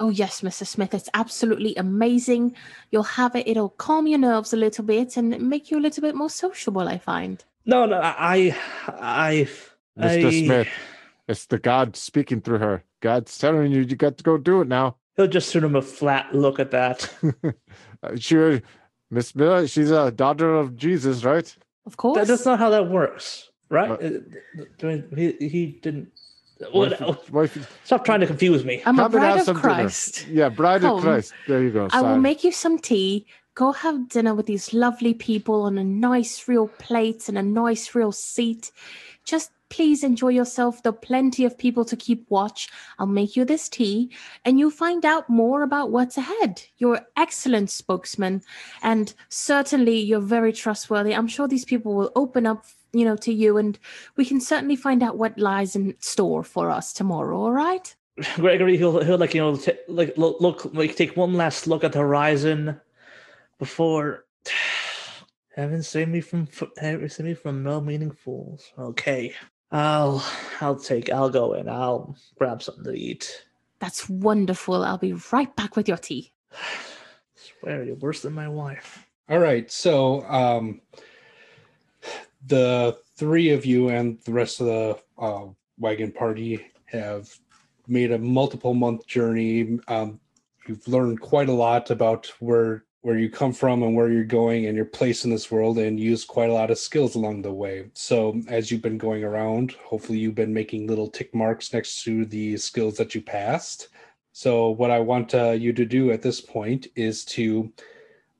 Oh 0.00 0.08
yes, 0.08 0.40
Mr. 0.40 0.66
Smith, 0.66 0.92
it's 0.92 1.08
absolutely 1.14 1.76
amazing. 1.76 2.56
You'll 2.90 3.04
have 3.04 3.36
it; 3.36 3.46
it'll 3.46 3.68
calm 3.68 4.08
your 4.08 4.18
nerves 4.18 4.52
a 4.52 4.56
little 4.56 4.84
bit 4.84 5.16
and 5.16 5.40
make 5.48 5.70
you 5.70 5.78
a 5.78 5.80
little 5.80 6.00
bit 6.00 6.16
more 6.16 6.30
sociable. 6.30 6.88
I 6.88 6.98
find. 6.98 7.44
No, 7.64 7.86
no, 7.86 8.00
I, 8.02 8.56
I, 8.88 9.48
Mr. 9.96 10.26
I- 10.26 10.44
Smith, 10.44 10.68
it's 11.28 11.46
the 11.46 11.58
God 11.60 11.94
speaking 11.94 12.40
through 12.40 12.58
her. 12.58 12.84
God's 13.00 13.38
telling 13.38 13.70
you 13.70 13.82
you 13.82 13.94
got 13.94 14.16
to 14.18 14.24
go 14.24 14.36
do 14.36 14.60
it 14.62 14.66
now. 14.68 14.96
he'll 15.16 15.28
just 15.28 15.52
shoot 15.52 15.62
him 15.62 15.76
a 15.76 15.82
flat 15.82 16.34
look 16.34 16.58
at 16.58 16.72
that. 16.72 17.08
Sure, 18.18 18.60
Miss 19.10 19.34
Miller, 19.34 19.66
she's 19.66 19.90
a 19.90 20.10
daughter 20.10 20.54
of 20.54 20.76
Jesus, 20.76 21.24
right? 21.24 21.54
Of 21.86 21.96
course. 21.96 22.16
That, 22.18 22.26
that's 22.28 22.44
not 22.46 22.58
how 22.58 22.70
that 22.70 22.88
works, 22.88 23.50
right? 23.68 23.90
What? 23.90 24.04
Uh, 24.04 24.10
doing- 24.78 25.04
He, 25.16 25.48
he 25.48 25.66
didn't. 25.82 26.10
Wife- 26.72 27.00
What, 27.00 27.30
wife- 27.30 27.80
stop 27.84 28.04
trying 28.04 28.20
to 28.20 28.26
confuse 28.26 28.64
me. 28.64 28.82
I'm 28.86 28.98
a 28.98 29.02
Come 29.02 29.14
and 29.14 29.22
have 29.24 29.32
bride 29.34 29.38
of 29.40 29.44
some 29.46 29.56
dinner. 29.56 29.74
Christ. 29.74 30.28
Yeah, 30.28 30.48
bride 30.48 30.82
Come. 30.82 30.98
of 30.98 31.02
Christ. 31.02 31.32
There 31.48 31.62
you 31.62 31.70
go. 31.70 31.88
I 31.90 32.00
will 32.02 32.18
make 32.18 32.44
you 32.44 32.52
some 32.52 32.78
tea. 32.78 33.26
Go 33.54 33.72
have 33.72 34.08
dinner 34.08 34.34
with 34.34 34.46
these 34.46 34.72
lovely 34.72 35.12
people 35.12 35.62
on 35.62 35.76
a 35.76 35.84
nice 35.84 36.46
real 36.48 36.68
plate 36.68 37.28
and 37.28 37.36
a 37.36 37.42
nice 37.42 37.94
real 37.94 38.12
seat. 38.12 38.70
Just 39.24 39.50
please 39.72 40.04
enjoy 40.04 40.28
yourself. 40.28 40.82
There 40.82 40.90
are 40.90 41.06
plenty 41.10 41.46
of 41.46 41.56
people 41.56 41.82
to 41.86 41.96
keep 41.96 42.26
watch. 42.28 42.68
I'll 42.98 43.06
make 43.06 43.36
you 43.36 43.46
this 43.46 43.70
tea 43.70 44.10
and 44.44 44.58
you'll 44.58 44.70
find 44.70 45.06
out 45.06 45.30
more 45.30 45.62
about 45.62 45.90
what's 45.90 46.18
ahead. 46.18 46.62
You're 46.76 46.96
an 46.96 47.06
excellent 47.16 47.70
spokesman 47.70 48.42
and 48.82 49.14
certainly 49.30 49.98
you're 49.98 50.20
very 50.20 50.52
trustworthy. 50.52 51.14
I'm 51.14 51.26
sure 51.26 51.48
these 51.48 51.64
people 51.64 51.94
will 51.94 52.12
open 52.14 52.44
up, 52.44 52.66
you 52.92 53.06
know, 53.06 53.16
to 53.16 53.32
you 53.32 53.56
and 53.56 53.78
we 54.16 54.26
can 54.26 54.42
certainly 54.42 54.76
find 54.76 55.02
out 55.02 55.16
what 55.16 55.38
lies 55.38 55.74
in 55.74 55.94
store 56.00 56.44
for 56.44 56.68
us 56.68 56.92
tomorrow, 56.92 57.38
all 57.38 57.52
right? 57.52 57.96
Gregory, 58.34 58.76
he'll 58.76 59.02
he'll 59.02 59.16
like 59.16 59.32
you 59.32 59.40
know 59.40 59.56
t- 59.56 59.72
like 59.88 60.18
look, 60.18 60.38
look 60.38 60.74
like 60.74 60.96
take 60.96 61.16
one 61.16 61.32
last 61.32 61.66
look 61.66 61.82
at 61.82 61.92
the 61.92 61.98
horizon 61.98 62.78
before. 63.58 64.26
Heaven 65.56 65.82
save 65.82 66.08
me 66.08 66.20
from 66.22 66.48
heaven 66.78 67.10
save 67.10 67.26
me 67.26 67.34
from 67.34 67.62
well-meaning 67.62 68.10
fools. 68.10 68.72
Okay, 68.78 69.34
I'll 69.72 70.24
I'll 70.60 70.76
take 70.76 71.10
I'll 71.10 71.30
go 71.30 71.54
in. 71.54 71.68
I'll 71.68 72.14
grab 72.38 72.62
something 72.62 72.84
to 72.84 72.92
eat. 72.92 73.44
That's 73.78 74.08
wonderful. 74.08 74.84
I'll 74.84 74.98
be 74.98 75.14
right 75.32 75.54
back 75.56 75.74
with 75.74 75.88
your 75.88 75.96
tea. 75.96 76.32
Swear 77.34 77.82
you're 77.82 77.96
worse 77.96 78.22
than 78.22 78.34
my 78.34 78.48
wife. 78.48 79.06
All 79.28 79.38
right, 79.38 79.70
so 79.70 80.22
um, 80.26 80.82
the 82.46 82.98
three 83.16 83.50
of 83.50 83.64
you 83.64 83.88
and 83.88 84.18
the 84.24 84.32
rest 84.32 84.60
of 84.60 84.66
the 84.66 84.98
uh, 85.18 85.46
wagon 85.78 86.12
party 86.12 86.60
have 86.86 87.34
made 87.88 88.12
a 88.12 88.18
multiple 88.18 88.74
month 88.74 89.06
journey. 89.06 89.78
Um, 89.88 90.20
you've 90.66 90.86
learned 90.86 91.20
quite 91.20 91.48
a 91.48 91.52
lot 91.52 91.90
about 91.90 92.30
where 92.40 92.84
where 93.02 93.18
you 93.18 93.28
come 93.28 93.52
from 93.52 93.82
and 93.82 93.94
where 93.94 94.10
you're 94.10 94.24
going 94.24 94.66
and 94.66 94.76
your 94.76 94.86
place 94.86 95.24
in 95.24 95.30
this 95.30 95.50
world, 95.50 95.78
and 95.78 95.98
use 95.98 96.24
quite 96.24 96.50
a 96.50 96.52
lot 96.52 96.70
of 96.70 96.78
skills 96.78 97.14
along 97.14 97.42
the 97.42 97.52
way. 97.52 97.90
So 97.94 98.40
as 98.48 98.70
you've 98.70 98.82
been 98.82 98.98
going 98.98 99.24
around, 99.24 99.72
hopefully 99.84 100.18
you've 100.18 100.36
been 100.36 100.54
making 100.54 100.86
little 100.86 101.08
tick 101.08 101.34
marks 101.34 101.72
next 101.72 102.04
to 102.04 102.24
the 102.26 102.56
skills 102.56 102.96
that 102.96 103.14
you 103.14 103.20
passed. 103.20 103.88
So 104.32 104.70
what 104.70 104.90
I 104.90 105.00
want 105.00 105.34
uh, 105.34 105.50
you 105.50 105.72
to 105.72 105.84
do 105.84 106.10
at 106.10 106.22
this 106.22 106.40
point 106.40 106.86
is 106.96 107.24
to 107.26 107.72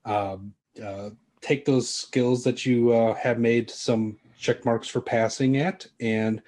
um, 0.05 0.55
uh, 0.83 1.11
take 1.41 1.65
those 1.65 1.89
skills 1.89 2.45
that 2.45 2.65
you 2.65 2.93
uh, 2.93 3.15
have 3.15 3.39
made 3.39 3.69
some 3.69 4.17
check 4.39 4.65
marks 4.65 4.89
for 4.89 5.01
passing 5.01 5.57
at, 5.59 5.87
and 6.01 6.41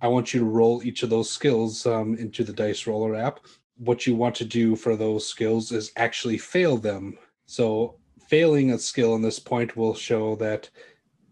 I 0.00 0.08
want 0.08 0.32
you 0.32 0.40
to 0.40 0.46
roll 0.46 0.82
each 0.82 1.02
of 1.02 1.10
those 1.10 1.30
skills 1.30 1.86
um, 1.86 2.16
into 2.16 2.44
the 2.44 2.52
dice 2.52 2.86
roller 2.86 3.14
app. 3.14 3.40
What 3.76 4.06
you 4.06 4.16
want 4.16 4.34
to 4.36 4.44
do 4.44 4.74
for 4.74 4.96
those 4.96 5.26
skills 5.28 5.70
is 5.70 5.92
actually 5.96 6.38
fail 6.38 6.76
them. 6.76 7.18
So, 7.48 7.94
failing 8.28 8.72
a 8.72 8.78
skill 8.78 9.14
in 9.14 9.22
this 9.22 9.38
point 9.38 9.74
will 9.74 9.94
show 9.94 10.36
that 10.36 10.68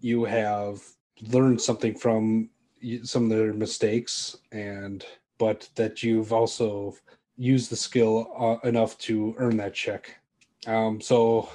you 0.00 0.24
have 0.24 0.82
learned 1.20 1.60
something 1.60 1.94
from 1.94 2.48
some 3.02 3.24
of 3.24 3.28
their 3.28 3.52
mistakes, 3.52 4.38
and 4.50 5.04
but 5.36 5.68
that 5.74 6.02
you've 6.02 6.32
also 6.32 6.96
used 7.36 7.70
the 7.70 7.76
skill 7.76 8.32
uh, 8.38 8.66
enough 8.66 8.96
to 8.98 9.34
earn 9.36 9.58
that 9.58 9.74
check. 9.74 10.16
Um, 10.66 11.02
so, 11.02 11.50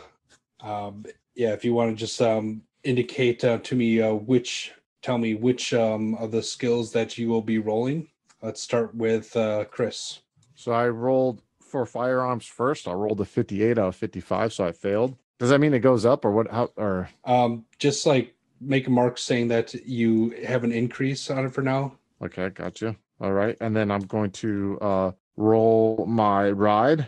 um, 0.59 1.05
yeah, 1.34 1.53
if 1.53 1.66
you 1.66 1.74
want 1.74 1.89
to 1.89 1.95
just 1.95 2.22
um, 2.22 2.62
indicate 2.84 3.43
uh, 3.43 3.57
to 3.57 3.76
me 3.76 3.99
uh, 3.99 4.14
which, 4.14 4.74
tell 5.01 5.18
me 5.18 5.34
which 5.34 5.74
um, 5.74 6.14
of 6.16 6.32
the 6.32 6.43
skills 6.43 6.91
that 6.91 7.18
you 7.18 7.30
will 7.30 7.41
be 7.41 7.57
rolling. 7.57 8.07
Let's 8.43 8.62
start 8.62 8.93
with 8.93 9.36
uh, 9.36 9.66
Chris. 9.66 10.20
So 10.53 10.72
I 10.72 10.88
rolled 10.89 11.41
for 11.72 11.86
firearms 11.86 12.45
first. 12.45 12.88
I 12.88 12.91
rolled 12.93 13.22
a 13.22 13.26
58 13.26 13.78
out 13.78 13.88
of 13.88 13.95
55, 13.95 14.53
so 14.53 14.65
I 14.65 14.72
failed. 14.74 15.15
Does 15.39 15.49
that 15.49 15.59
mean 15.59 15.74
it 15.74 15.80
goes 15.80 16.05
up 16.05 16.26
or 16.26 16.32
what? 16.32 16.51
How 16.51 16.69
or 16.76 17.09
Um, 17.24 17.65
just 17.80 18.05
like 18.05 18.36
make 18.59 18.86
a 18.88 18.91
mark 18.91 19.17
saying 19.17 19.47
that 19.47 19.74
you 19.74 20.32
have 20.45 20.63
an 20.63 20.72
increase 20.72 21.32
on 21.32 21.45
it 21.45 21.53
for 21.53 21.61
now. 21.63 21.97
okay, 22.24 22.49
gotcha. 22.49 22.95
All 23.19 23.34
right, 23.34 23.55
and 23.61 23.76
then 23.76 23.89
I'm 23.91 24.01
going 24.01 24.32
to 24.32 24.78
uh 24.82 25.11
roll 25.38 26.05
my 26.07 26.49
ride. 26.51 27.07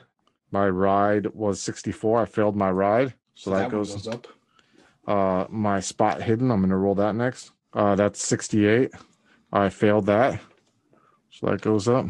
My 0.51 0.67
ride 0.69 1.27
was 1.33 1.61
64. 1.61 2.21
I 2.21 2.25
failed 2.25 2.55
my 2.55 2.69
ride, 2.71 3.13
so, 3.35 3.49
that, 3.51 3.63
one 3.63 3.71
goes. 3.71 4.07
up. 4.07 4.27
Uh, 5.07 5.45
my 5.49 5.79
spot 5.79 6.21
hidden. 6.21 6.49
I'm 6.51 6.61
gonna 6.61 6.77
roll 6.77 6.95
that 6.95 7.15
next. 7.15 7.51
Uh, 7.73 7.95
that's 7.95 8.23
68. 8.25 8.91
I 9.51 9.69
failed 9.69 10.05
that, 10.07 10.39
so 11.31 11.47
that 11.47 11.61
goes 11.61 11.87
up. 11.87 12.07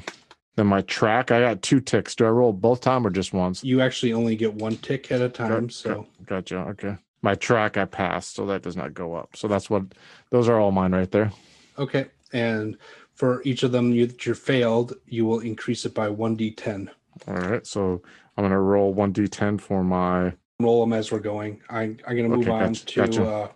Then 0.56 0.68
my 0.68 0.82
track. 0.82 1.32
I 1.32 1.40
got 1.40 1.62
two 1.62 1.80
ticks. 1.80 2.16
Do 2.16 2.26
I 2.26 2.30
roll 2.30 2.54
both 2.54 2.82
time 2.82 3.06
or 3.08 3.10
just 3.10 3.34
once? 3.34 3.64
You 3.64 3.82
actually 3.82 4.14
only 4.14 4.36
get 4.36 4.54
one 4.54 4.78
tick 4.78 5.12
at 5.12 5.22
a 5.22 5.30
time. 5.30 5.50
Got- 5.68 5.72
So 5.72 5.90
got- 6.26 6.26
Gotcha. 6.28 6.58
Okay. 6.70 6.98
My 7.22 7.36
track 7.36 7.78
I 7.78 7.86
passed, 7.86 8.36
so 8.36 8.46
that 8.48 8.64
does 8.64 8.76
not 8.76 8.94
go 8.94 9.16
up. 9.16 9.36
So 9.38 9.48
that's 9.48 9.70
what. 9.70 9.84
Those 10.30 10.50
are 10.50 10.60
all 10.60 10.72
mine 10.72 10.94
right 10.94 11.10
there. 11.10 11.32
okay, 11.80 12.08
and 12.34 12.78
for 13.14 13.42
each 13.46 13.64
of 13.64 13.72
them 13.72 13.92
you, 13.94 14.06
that 14.08 14.26
you 14.26 14.34
failed, 14.34 14.94
you 15.08 15.26
will 15.26 15.40
increase 15.40 15.86
it 15.86 15.94
by 15.94 16.10
one 16.10 16.36
d10. 16.36 16.90
All 17.28 17.36
right. 17.36 17.66
So 17.66 18.02
I'm 18.36 18.44
gonna 18.44 18.60
roll 18.60 18.94
one 18.94 19.14
d10 19.14 19.62
for 19.62 19.84
my. 19.84 20.34
Roll 20.60 20.82
them 20.82 20.92
as 20.94 21.12
we're 21.12 21.20
going. 21.20 21.62
I, 21.70 21.82
I'm 21.84 21.98
going 22.06 22.30
to 22.30 22.38
move 22.38 22.48
Okay, 22.48 22.52
on 22.52 22.74
to 22.74 22.96
gotcha. 22.96 23.26
uh, 23.26 23.48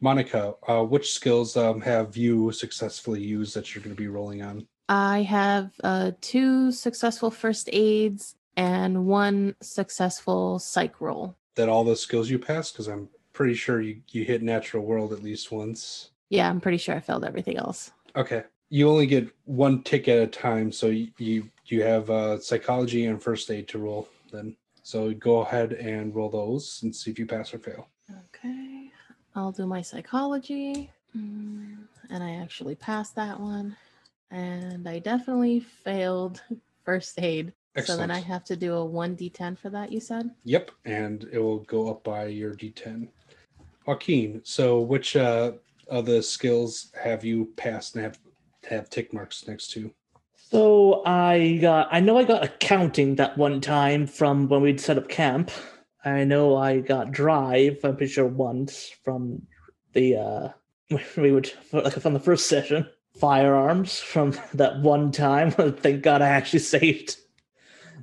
Monica. 0.00 0.54
Uh, 0.66 0.82
which 0.82 1.12
skills 1.12 1.56
um, 1.56 1.80
have 1.80 2.16
you 2.16 2.50
successfully 2.52 3.22
used 3.22 3.54
that 3.54 3.74
you're 3.74 3.82
going 3.82 3.94
to 3.94 4.00
be 4.00 4.08
rolling 4.08 4.42
on? 4.42 4.66
I 4.88 5.22
have 5.22 5.70
uh, 5.82 6.12
two 6.20 6.70
successful 6.72 7.30
first 7.30 7.68
aids 7.72 8.36
and 8.56 9.06
one 9.06 9.54
successful 9.60 10.58
psych 10.58 11.00
roll. 11.00 11.36
That 11.56 11.68
all 11.68 11.84
the 11.84 11.96
skills 11.96 12.30
you 12.30 12.38
passed? 12.38 12.72
Because 12.74 12.86
I'm 12.88 13.08
pretty 13.32 13.54
sure 13.54 13.80
you, 13.80 14.00
you 14.10 14.24
hit 14.24 14.42
natural 14.42 14.84
world 14.84 15.12
at 15.12 15.22
least 15.22 15.50
once. 15.50 16.10
Yeah, 16.28 16.48
I'm 16.48 16.60
pretty 16.60 16.78
sure 16.78 16.94
I 16.94 17.00
failed 17.00 17.24
everything 17.24 17.56
else. 17.56 17.92
Okay. 18.14 18.44
You 18.68 18.88
only 18.88 19.06
get 19.06 19.28
one 19.44 19.82
tick 19.82 20.08
at 20.08 20.18
a 20.18 20.26
time, 20.26 20.72
so 20.72 20.88
you 20.88 21.08
you, 21.18 21.48
you 21.66 21.82
have 21.84 22.10
uh, 22.10 22.40
psychology 22.40 23.06
and 23.06 23.22
first 23.22 23.50
aid 23.50 23.68
to 23.68 23.78
roll 23.78 24.08
then. 24.32 24.56
So 24.82 25.12
go 25.14 25.40
ahead 25.40 25.72
and 25.74 26.14
roll 26.14 26.30
those 26.30 26.80
and 26.82 26.94
see 26.94 27.10
if 27.10 27.18
you 27.18 27.26
pass 27.26 27.54
or 27.54 27.58
fail. 27.58 27.88
Okay, 28.28 28.90
I'll 29.36 29.52
do 29.52 29.66
my 29.66 29.82
psychology. 29.82 30.90
Mm, 31.16 31.76
And 32.10 32.22
I 32.24 32.36
actually 32.36 32.74
passed 32.74 33.14
that 33.16 33.38
one. 33.38 33.76
And 34.30 34.88
I 34.88 34.98
definitely 34.98 35.60
failed 35.60 36.42
first 36.84 37.20
aid. 37.20 37.52
So 37.84 37.96
then 37.96 38.10
I 38.10 38.20
have 38.20 38.42
to 38.44 38.56
do 38.56 38.74
a 38.74 38.88
1d10 38.88 39.58
for 39.58 39.68
that, 39.68 39.92
you 39.92 40.00
said? 40.00 40.30
Yep, 40.44 40.70
and 40.86 41.28
it 41.30 41.38
will 41.38 41.58
go 41.58 41.90
up 41.90 42.02
by 42.02 42.24
your 42.24 42.54
D10. 42.54 43.08
Joaquin, 43.86 44.40
so 44.44 44.80
which 44.80 45.14
uh, 45.14 45.52
of 45.88 46.06
the 46.06 46.22
skills 46.22 46.90
have 47.00 47.24
you 47.24 47.52
passed 47.56 47.94
and 47.94 48.04
have 48.04 48.18
have 48.68 48.90
tick 48.90 49.12
marks 49.12 49.46
next 49.46 49.68
to? 49.72 49.92
So 50.34 51.02
I 51.04 51.58
got 51.60 51.88
I 51.90 52.00
know 52.00 52.18
I 52.18 52.24
got 52.24 52.44
accounting 52.44 53.16
that 53.16 53.36
one 53.36 53.60
time 53.60 54.06
from 54.06 54.48
when 54.48 54.62
we'd 54.62 54.80
set 54.80 54.98
up 54.98 55.08
camp. 55.08 55.50
I 56.04 56.24
know 56.24 56.56
I 56.56 56.80
got 56.80 57.12
drive, 57.12 57.78
I'm 57.84 57.96
pretty 57.96 58.12
sure 58.12 58.26
once 58.26 58.90
from 59.04 59.42
the 59.92 60.16
uh 60.16 60.48
we 61.16 61.32
would 61.32 61.52
like 61.72 61.94
from 61.94 62.14
the 62.14 62.20
first 62.20 62.48
session. 62.48 62.88
Firearms 63.18 63.98
from 63.98 64.34
that 64.54 64.80
one 64.80 65.12
time. 65.12 65.50
Thank 65.82 66.02
God 66.02 66.22
I 66.22 66.28
actually 66.28 66.58
saved. 66.76 67.16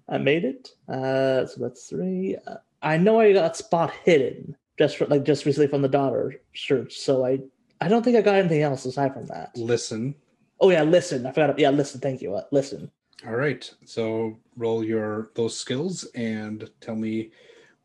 I 0.09 0.18
made 0.18 0.43
it. 0.43 0.70
Uh 0.88 1.45
so 1.45 1.55
that's 1.59 1.88
three. 1.88 2.38
Uh, 2.47 2.55
I 2.82 2.97
know 2.97 3.20
I 3.20 3.34
got 3.34 3.55
spot 3.55 3.93
hidden 4.03 4.55
just 4.78 4.97
for, 4.97 5.05
like 5.05 5.24
just 5.24 5.45
recently 5.45 5.68
from 5.68 5.82
the 5.82 5.88
daughter 5.88 6.34
search. 6.53 6.97
So 6.97 7.26
I 7.26 7.39
I 7.80 7.88
don't 7.88 8.03
think 8.03 8.18
I 8.18 8.22
got 8.22 8.36
anything 8.36 8.61
else 8.61 8.86
aside 8.86 9.14
from 9.14 9.28
that. 9.28 9.55
Listen. 9.55 10.16
Oh 10.59 10.70
yeah, 10.70 10.84
listen. 10.84 11.26
I 11.26 11.32
forgot. 11.32 11.59
Yeah, 11.59 11.70
listen. 11.70 11.99
Thank 11.99 12.22
you. 12.22 12.36
Uh, 12.36 12.43
listen. 12.51 12.89
All 13.26 13.36
right. 13.36 13.70
So 13.86 14.38
roll 14.57 14.84
your 14.84 15.32
those 15.36 15.57
skills 15.57 16.05
and 16.16 16.70
tell 16.82 16.95
me 16.95 17.32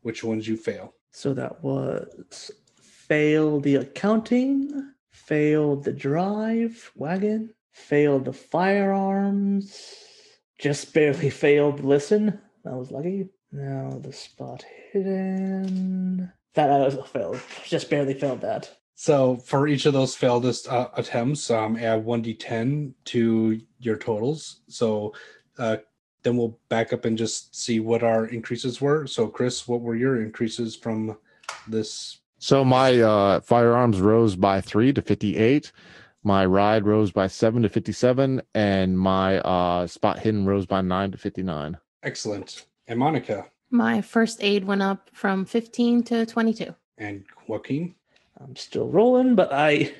which 0.01 0.23
ones 0.23 0.47
you 0.47 0.57
fail. 0.57 0.93
So 1.11 1.33
that 1.33 1.63
was 1.63 2.51
fail 2.81 3.59
the 3.59 3.75
accounting, 3.75 4.91
failed 5.29 5.83
the 5.83 5.93
drive 5.93 6.91
wagon, 6.95 7.53
failed 7.71 8.25
the 8.25 8.33
firearms, 8.33 9.95
just 10.57 10.91
barely 10.91 11.29
failed 11.45 11.81
listen. 11.81 12.41
That 12.65 12.73
was 12.73 12.89
lucky. 12.89 13.29
Now 13.51 13.99
the 14.01 14.11
spot 14.11 14.65
hidden. 14.91 16.31
That 16.55 16.71
I 16.71 16.79
also 16.79 17.03
failed. 17.03 17.39
Just 17.63 17.91
barely 17.91 18.15
failed 18.15 18.41
that. 18.41 18.75
So 18.95 19.37
for 19.37 19.67
each 19.67 19.85
of 19.85 19.93
those 19.93 20.15
failed 20.15 20.45
uh, 20.67 20.87
attempts, 20.95 21.51
um, 21.51 21.77
add 21.77 22.03
one 22.03 22.23
d10 22.23 22.93
to 23.05 23.61
your 23.77 23.97
totals. 23.97 24.61
So 24.67 25.13
uh, 25.59 25.77
then 26.23 26.37
we'll 26.37 26.59
back 26.69 26.91
up 26.91 27.05
and 27.05 27.15
just 27.15 27.55
see 27.55 27.79
what 27.79 28.01
our 28.01 28.25
increases 28.25 28.81
were. 28.81 29.05
So 29.05 29.27
Chris, 29.27 29.67
what 29.67 29.81
were 29.81 29.95
your 29.95 30.23
increases 30.23 30.75
from 30.75 31.19
this? 31.67 32.17
So 32.39 32.63
my 32.63 32.99
uh, 32.99 33.41
firearms 33.41 33.99
rose 34.01 34.35
by 34.35 34.61
three 34.61 34.93
to 34.93 35.01
58. 35.01 35.71
My 36.23 36.45
ride 36.45 36.85
rose 36.85 37.11
by 37.11 37.27
seven 37.27 37.63
to 37.63 37.69
57. 37.69 38.41
And 38.55 38.97
my 38.97 39.39
uh, 39.39 39.87
spot 39.87 40.19
hidden 40.19 40.45
rose 40.45 40.65
by 40.65 40.81
nine 40.81 41.11
to 41.11 41.17
59. 41.17 41.77
Excellent. 42.03 42.65
And 42.87 42.97
Monica 42.99 43.45
My 43.69 44.01
first 44.01 44.41
aid 44.41 44.65
went 44.65 44.81
up 44.81 45.09
from 45.13 45.45
15 45.45 46.03
to 46.03 46.25
22. 46.25 46.73
and 46.97 47.23
Joaquin. 47.47 47.95
I'm 48.41 48.55
still 48.55 48.87
rolling, 48.87 49.35
but 49.35 49.51
I. 49.53 49.93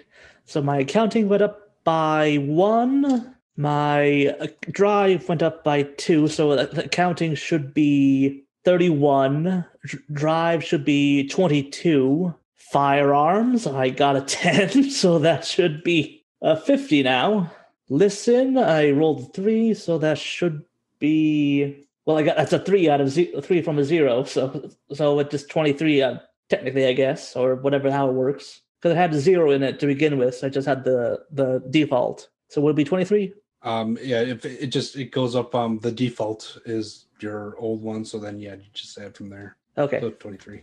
So 0.45 0.61
my 0.63 0.77
accounting 0.79 1.29
went 1.29 1.43
up 1.43 1.69
by 1.83 2.37
one. 2.37 3.35
My 3.57 4.27
uh, 4.39 4.47
drive 4.71 5.27
went 5.29 5.43
up 5.43 5.63
by 5.63 5.83
two. 5.83 6.27
So 6.27 6.55
the 6.55 6.65
the 6.67 6.85
accounting 6.85 7.35
should 7.35 7.73
be 7.73 8.45
31. 8.65 9.65
Dr- 9.85 10.03
Drive 10.13 10.63
should 10.63 10.85
be 10.85 11.27
22. 11.27 12.33
Firearms, 12.71 13.65
I 13.65 13.89
got 13.89 14.15
a 14.15 14.21
10. 14.27 14.91
So 14.91 15.17
that 15.19 15.43
should 15.45 15.83
be 15.83 16.23
a 16.41 16.55
50 16.55 17.03
now. 17.03 17.51
Listen, 17.89 18.57
I 18.57 18.91
rolled 18.91 19.33
three. 19.33 19.73
So 19.73 19.97
that 19.97 20.17
should 20.19 20.63
be. 20.99 21.85
Well, 22.05 22.17
I 22.17 22.23
got 22.23 22.37
that's 22.37 22.53
a 22.53 22.59
three 22.59 22.89
out 22.89 23.01
of 23.01 23.13
three 23.13 23.61
from 23.61 23.79
a 23.79 23.83
zero. 23.83 24.23
So 24.23 24.69
so 24.93 25.19
it's 25.19 25.31
just 25.31 25.49
23 25.49 26.01
uh, 26.01 26.15
technically, 26.49 26.85
I 26.85 26.93
guess, 26.93 27.35
or 27.35 27.55
whatever 27.55 27.91
how 27.91 28.09
it 28.09 28.13
works. 28.13 28.61
Because 28.81 28.95
it 28.95 28.97
had 28.99 29.13
a 29.13 29.19
zero 29.19 29.51
in 29.51 29.61
it 29.61 29.79
to 29.79 29.87
begin 29.87 30.17
with, 30.17 30.35
so 30.35 30.47
I 30.47 30.49
just 30.49 30.67
had 30.67 30.83
the 30.83 31.19
the 31.31 31.61
default. 31.69 32.29
So 32.49 32.61
would 32.61 32.75
be 32.75 32.85
twenty 32.85 33.03
three? 33.05 33.33
Um, 33.61 33.97
yeah, 34.01 34.21
if 34.21 34.45
it 34.45 34.67
just 34.67 34.95
it 34.95 35.11
goes 35.11 35.35
up. 35.35 35.53
Um, 35.53 35.79
the 35.79 35.91
default 35.91 36.57
is 36.65 37.05
your 37.19 37.55
old 37.57 37.81
one. 37.81 38.05
So 38.05 38.19
then 38.19 38.39
yeah, 38.39 38.55
you 38.55 38.63
just 38.73 38.97
add 38.97 39.15
from 39.15 39.29
there. 39.29 39.57
Okay. 39.77 39.99
So 39.99 40.11
23. 40.11 40.61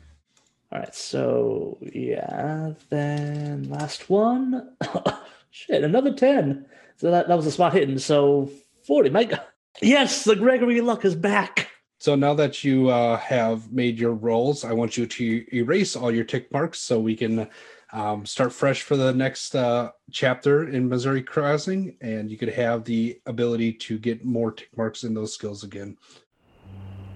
All 0.73 0.79
right. 0.79 0.95
So 0.95 1.79
yeah, 1.81 2.73
then 2.89 3.69
last 3.69 4.09
one. 4.09 4.73
Shit, 5.51 5.85
another 5.85 6.13
ten. 6.13 6.67
So 6.97 7.11
that, 7.11 7.29
that 7.29 7.37
was 7.37 7.47
a 7.47 7.53
spot 7.53 7.75
hidden 7.75 7.99
So 7.99 8.51
forty. 8.87 9.11
My 9.11 9.25
God. 9.25 9.43
Yes, 9.83 10.25
the 10.25 10.35
Gregory 10.35 10.81
luck 10.81 11.05
is 11.05 11.15
back. 11.15 11.69
So 11.99 12.15
now 12.15 12.33
that 12.33 12.65
you 12.65 12.89
uh, 12.89 13.19
have 13.19 13.71
made 13.71 13.99
your 13.99 14.15
rolls, 14.15 14.65
I 14.65 14.73
want 14.73 14.97
you 14.97 15.05
to 15.05 15.55
erase 15.55 15.95
all 15.95 16.11
your 16.11 16.25
tick 16.25 16.51
marks 16.51 16.79
so 16.79 16.99
we 16.99 17.15
can 17.15 17.47
um, 17.93 18.27
start 18.27 18.53
fresh 18.53 18.83
for 18.83 18.97
the 18.97 19.13
next 19.13 19.55
uh, 19.55 19.91
chapter 20.11 20.69
in 20.69 20.89
Missouri 20.89 21.23
Crossing, 21.23 21.97
and 22.01 22.31
you 22.31 22.37
could 22.37 22.49
have 22.49 22.85
the 22.85 23.21
ability 23.27 23.73
to 23.73 23.99
get 23.99 24.25
more 24.25 24.53
tick 24.53 24.71
marks 24.77 25.05
in 25.05 25.15
those 25.15 25.33
skills 25.33 25.63
again. 25.65 25.97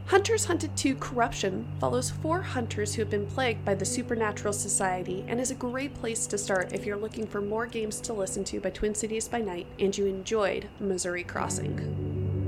Hunters 0.07 0.45
Hunted 0.45 0.77
2 0.77 0.97
Corruption 0.97 1.71
follows 1.79 2.11
four 2.11 2.43
hunters 2.43 2.95
who 2.95 3.03
have 3.03 3.11
been 3.11 3.29
plagued 3.29 3.65
by 3.65 3.77
the 3.77 3.85
Supernatural 3.85 4.53
Society 4.53 5.25
and 5.29 5.41
is 5.41 5.53
a 5.53 5.55
great 5.55 5.95
place 5.95 6.27
to 6.27 6.37
start 6.37 6.73
if 6.73 6.85
you're 6.85 6.97
looking 6.97 7.29
for 7.29 7.41
more 7.41 7.67
games 7.67 8.01
to 8.01 8.13
listen 8.13 8.43
to 8.45 8.61
by 8.61 8.71
Twin 8.71 8.93
Cities 8.93 9.29
by 9.29 9.41
Night 9.41 9.69
and 9.79 9.97
you 9.97 10.07
enjoyed 10.07 10.69
Missouri 10.81 11.23
Crossing. 11.23 12.40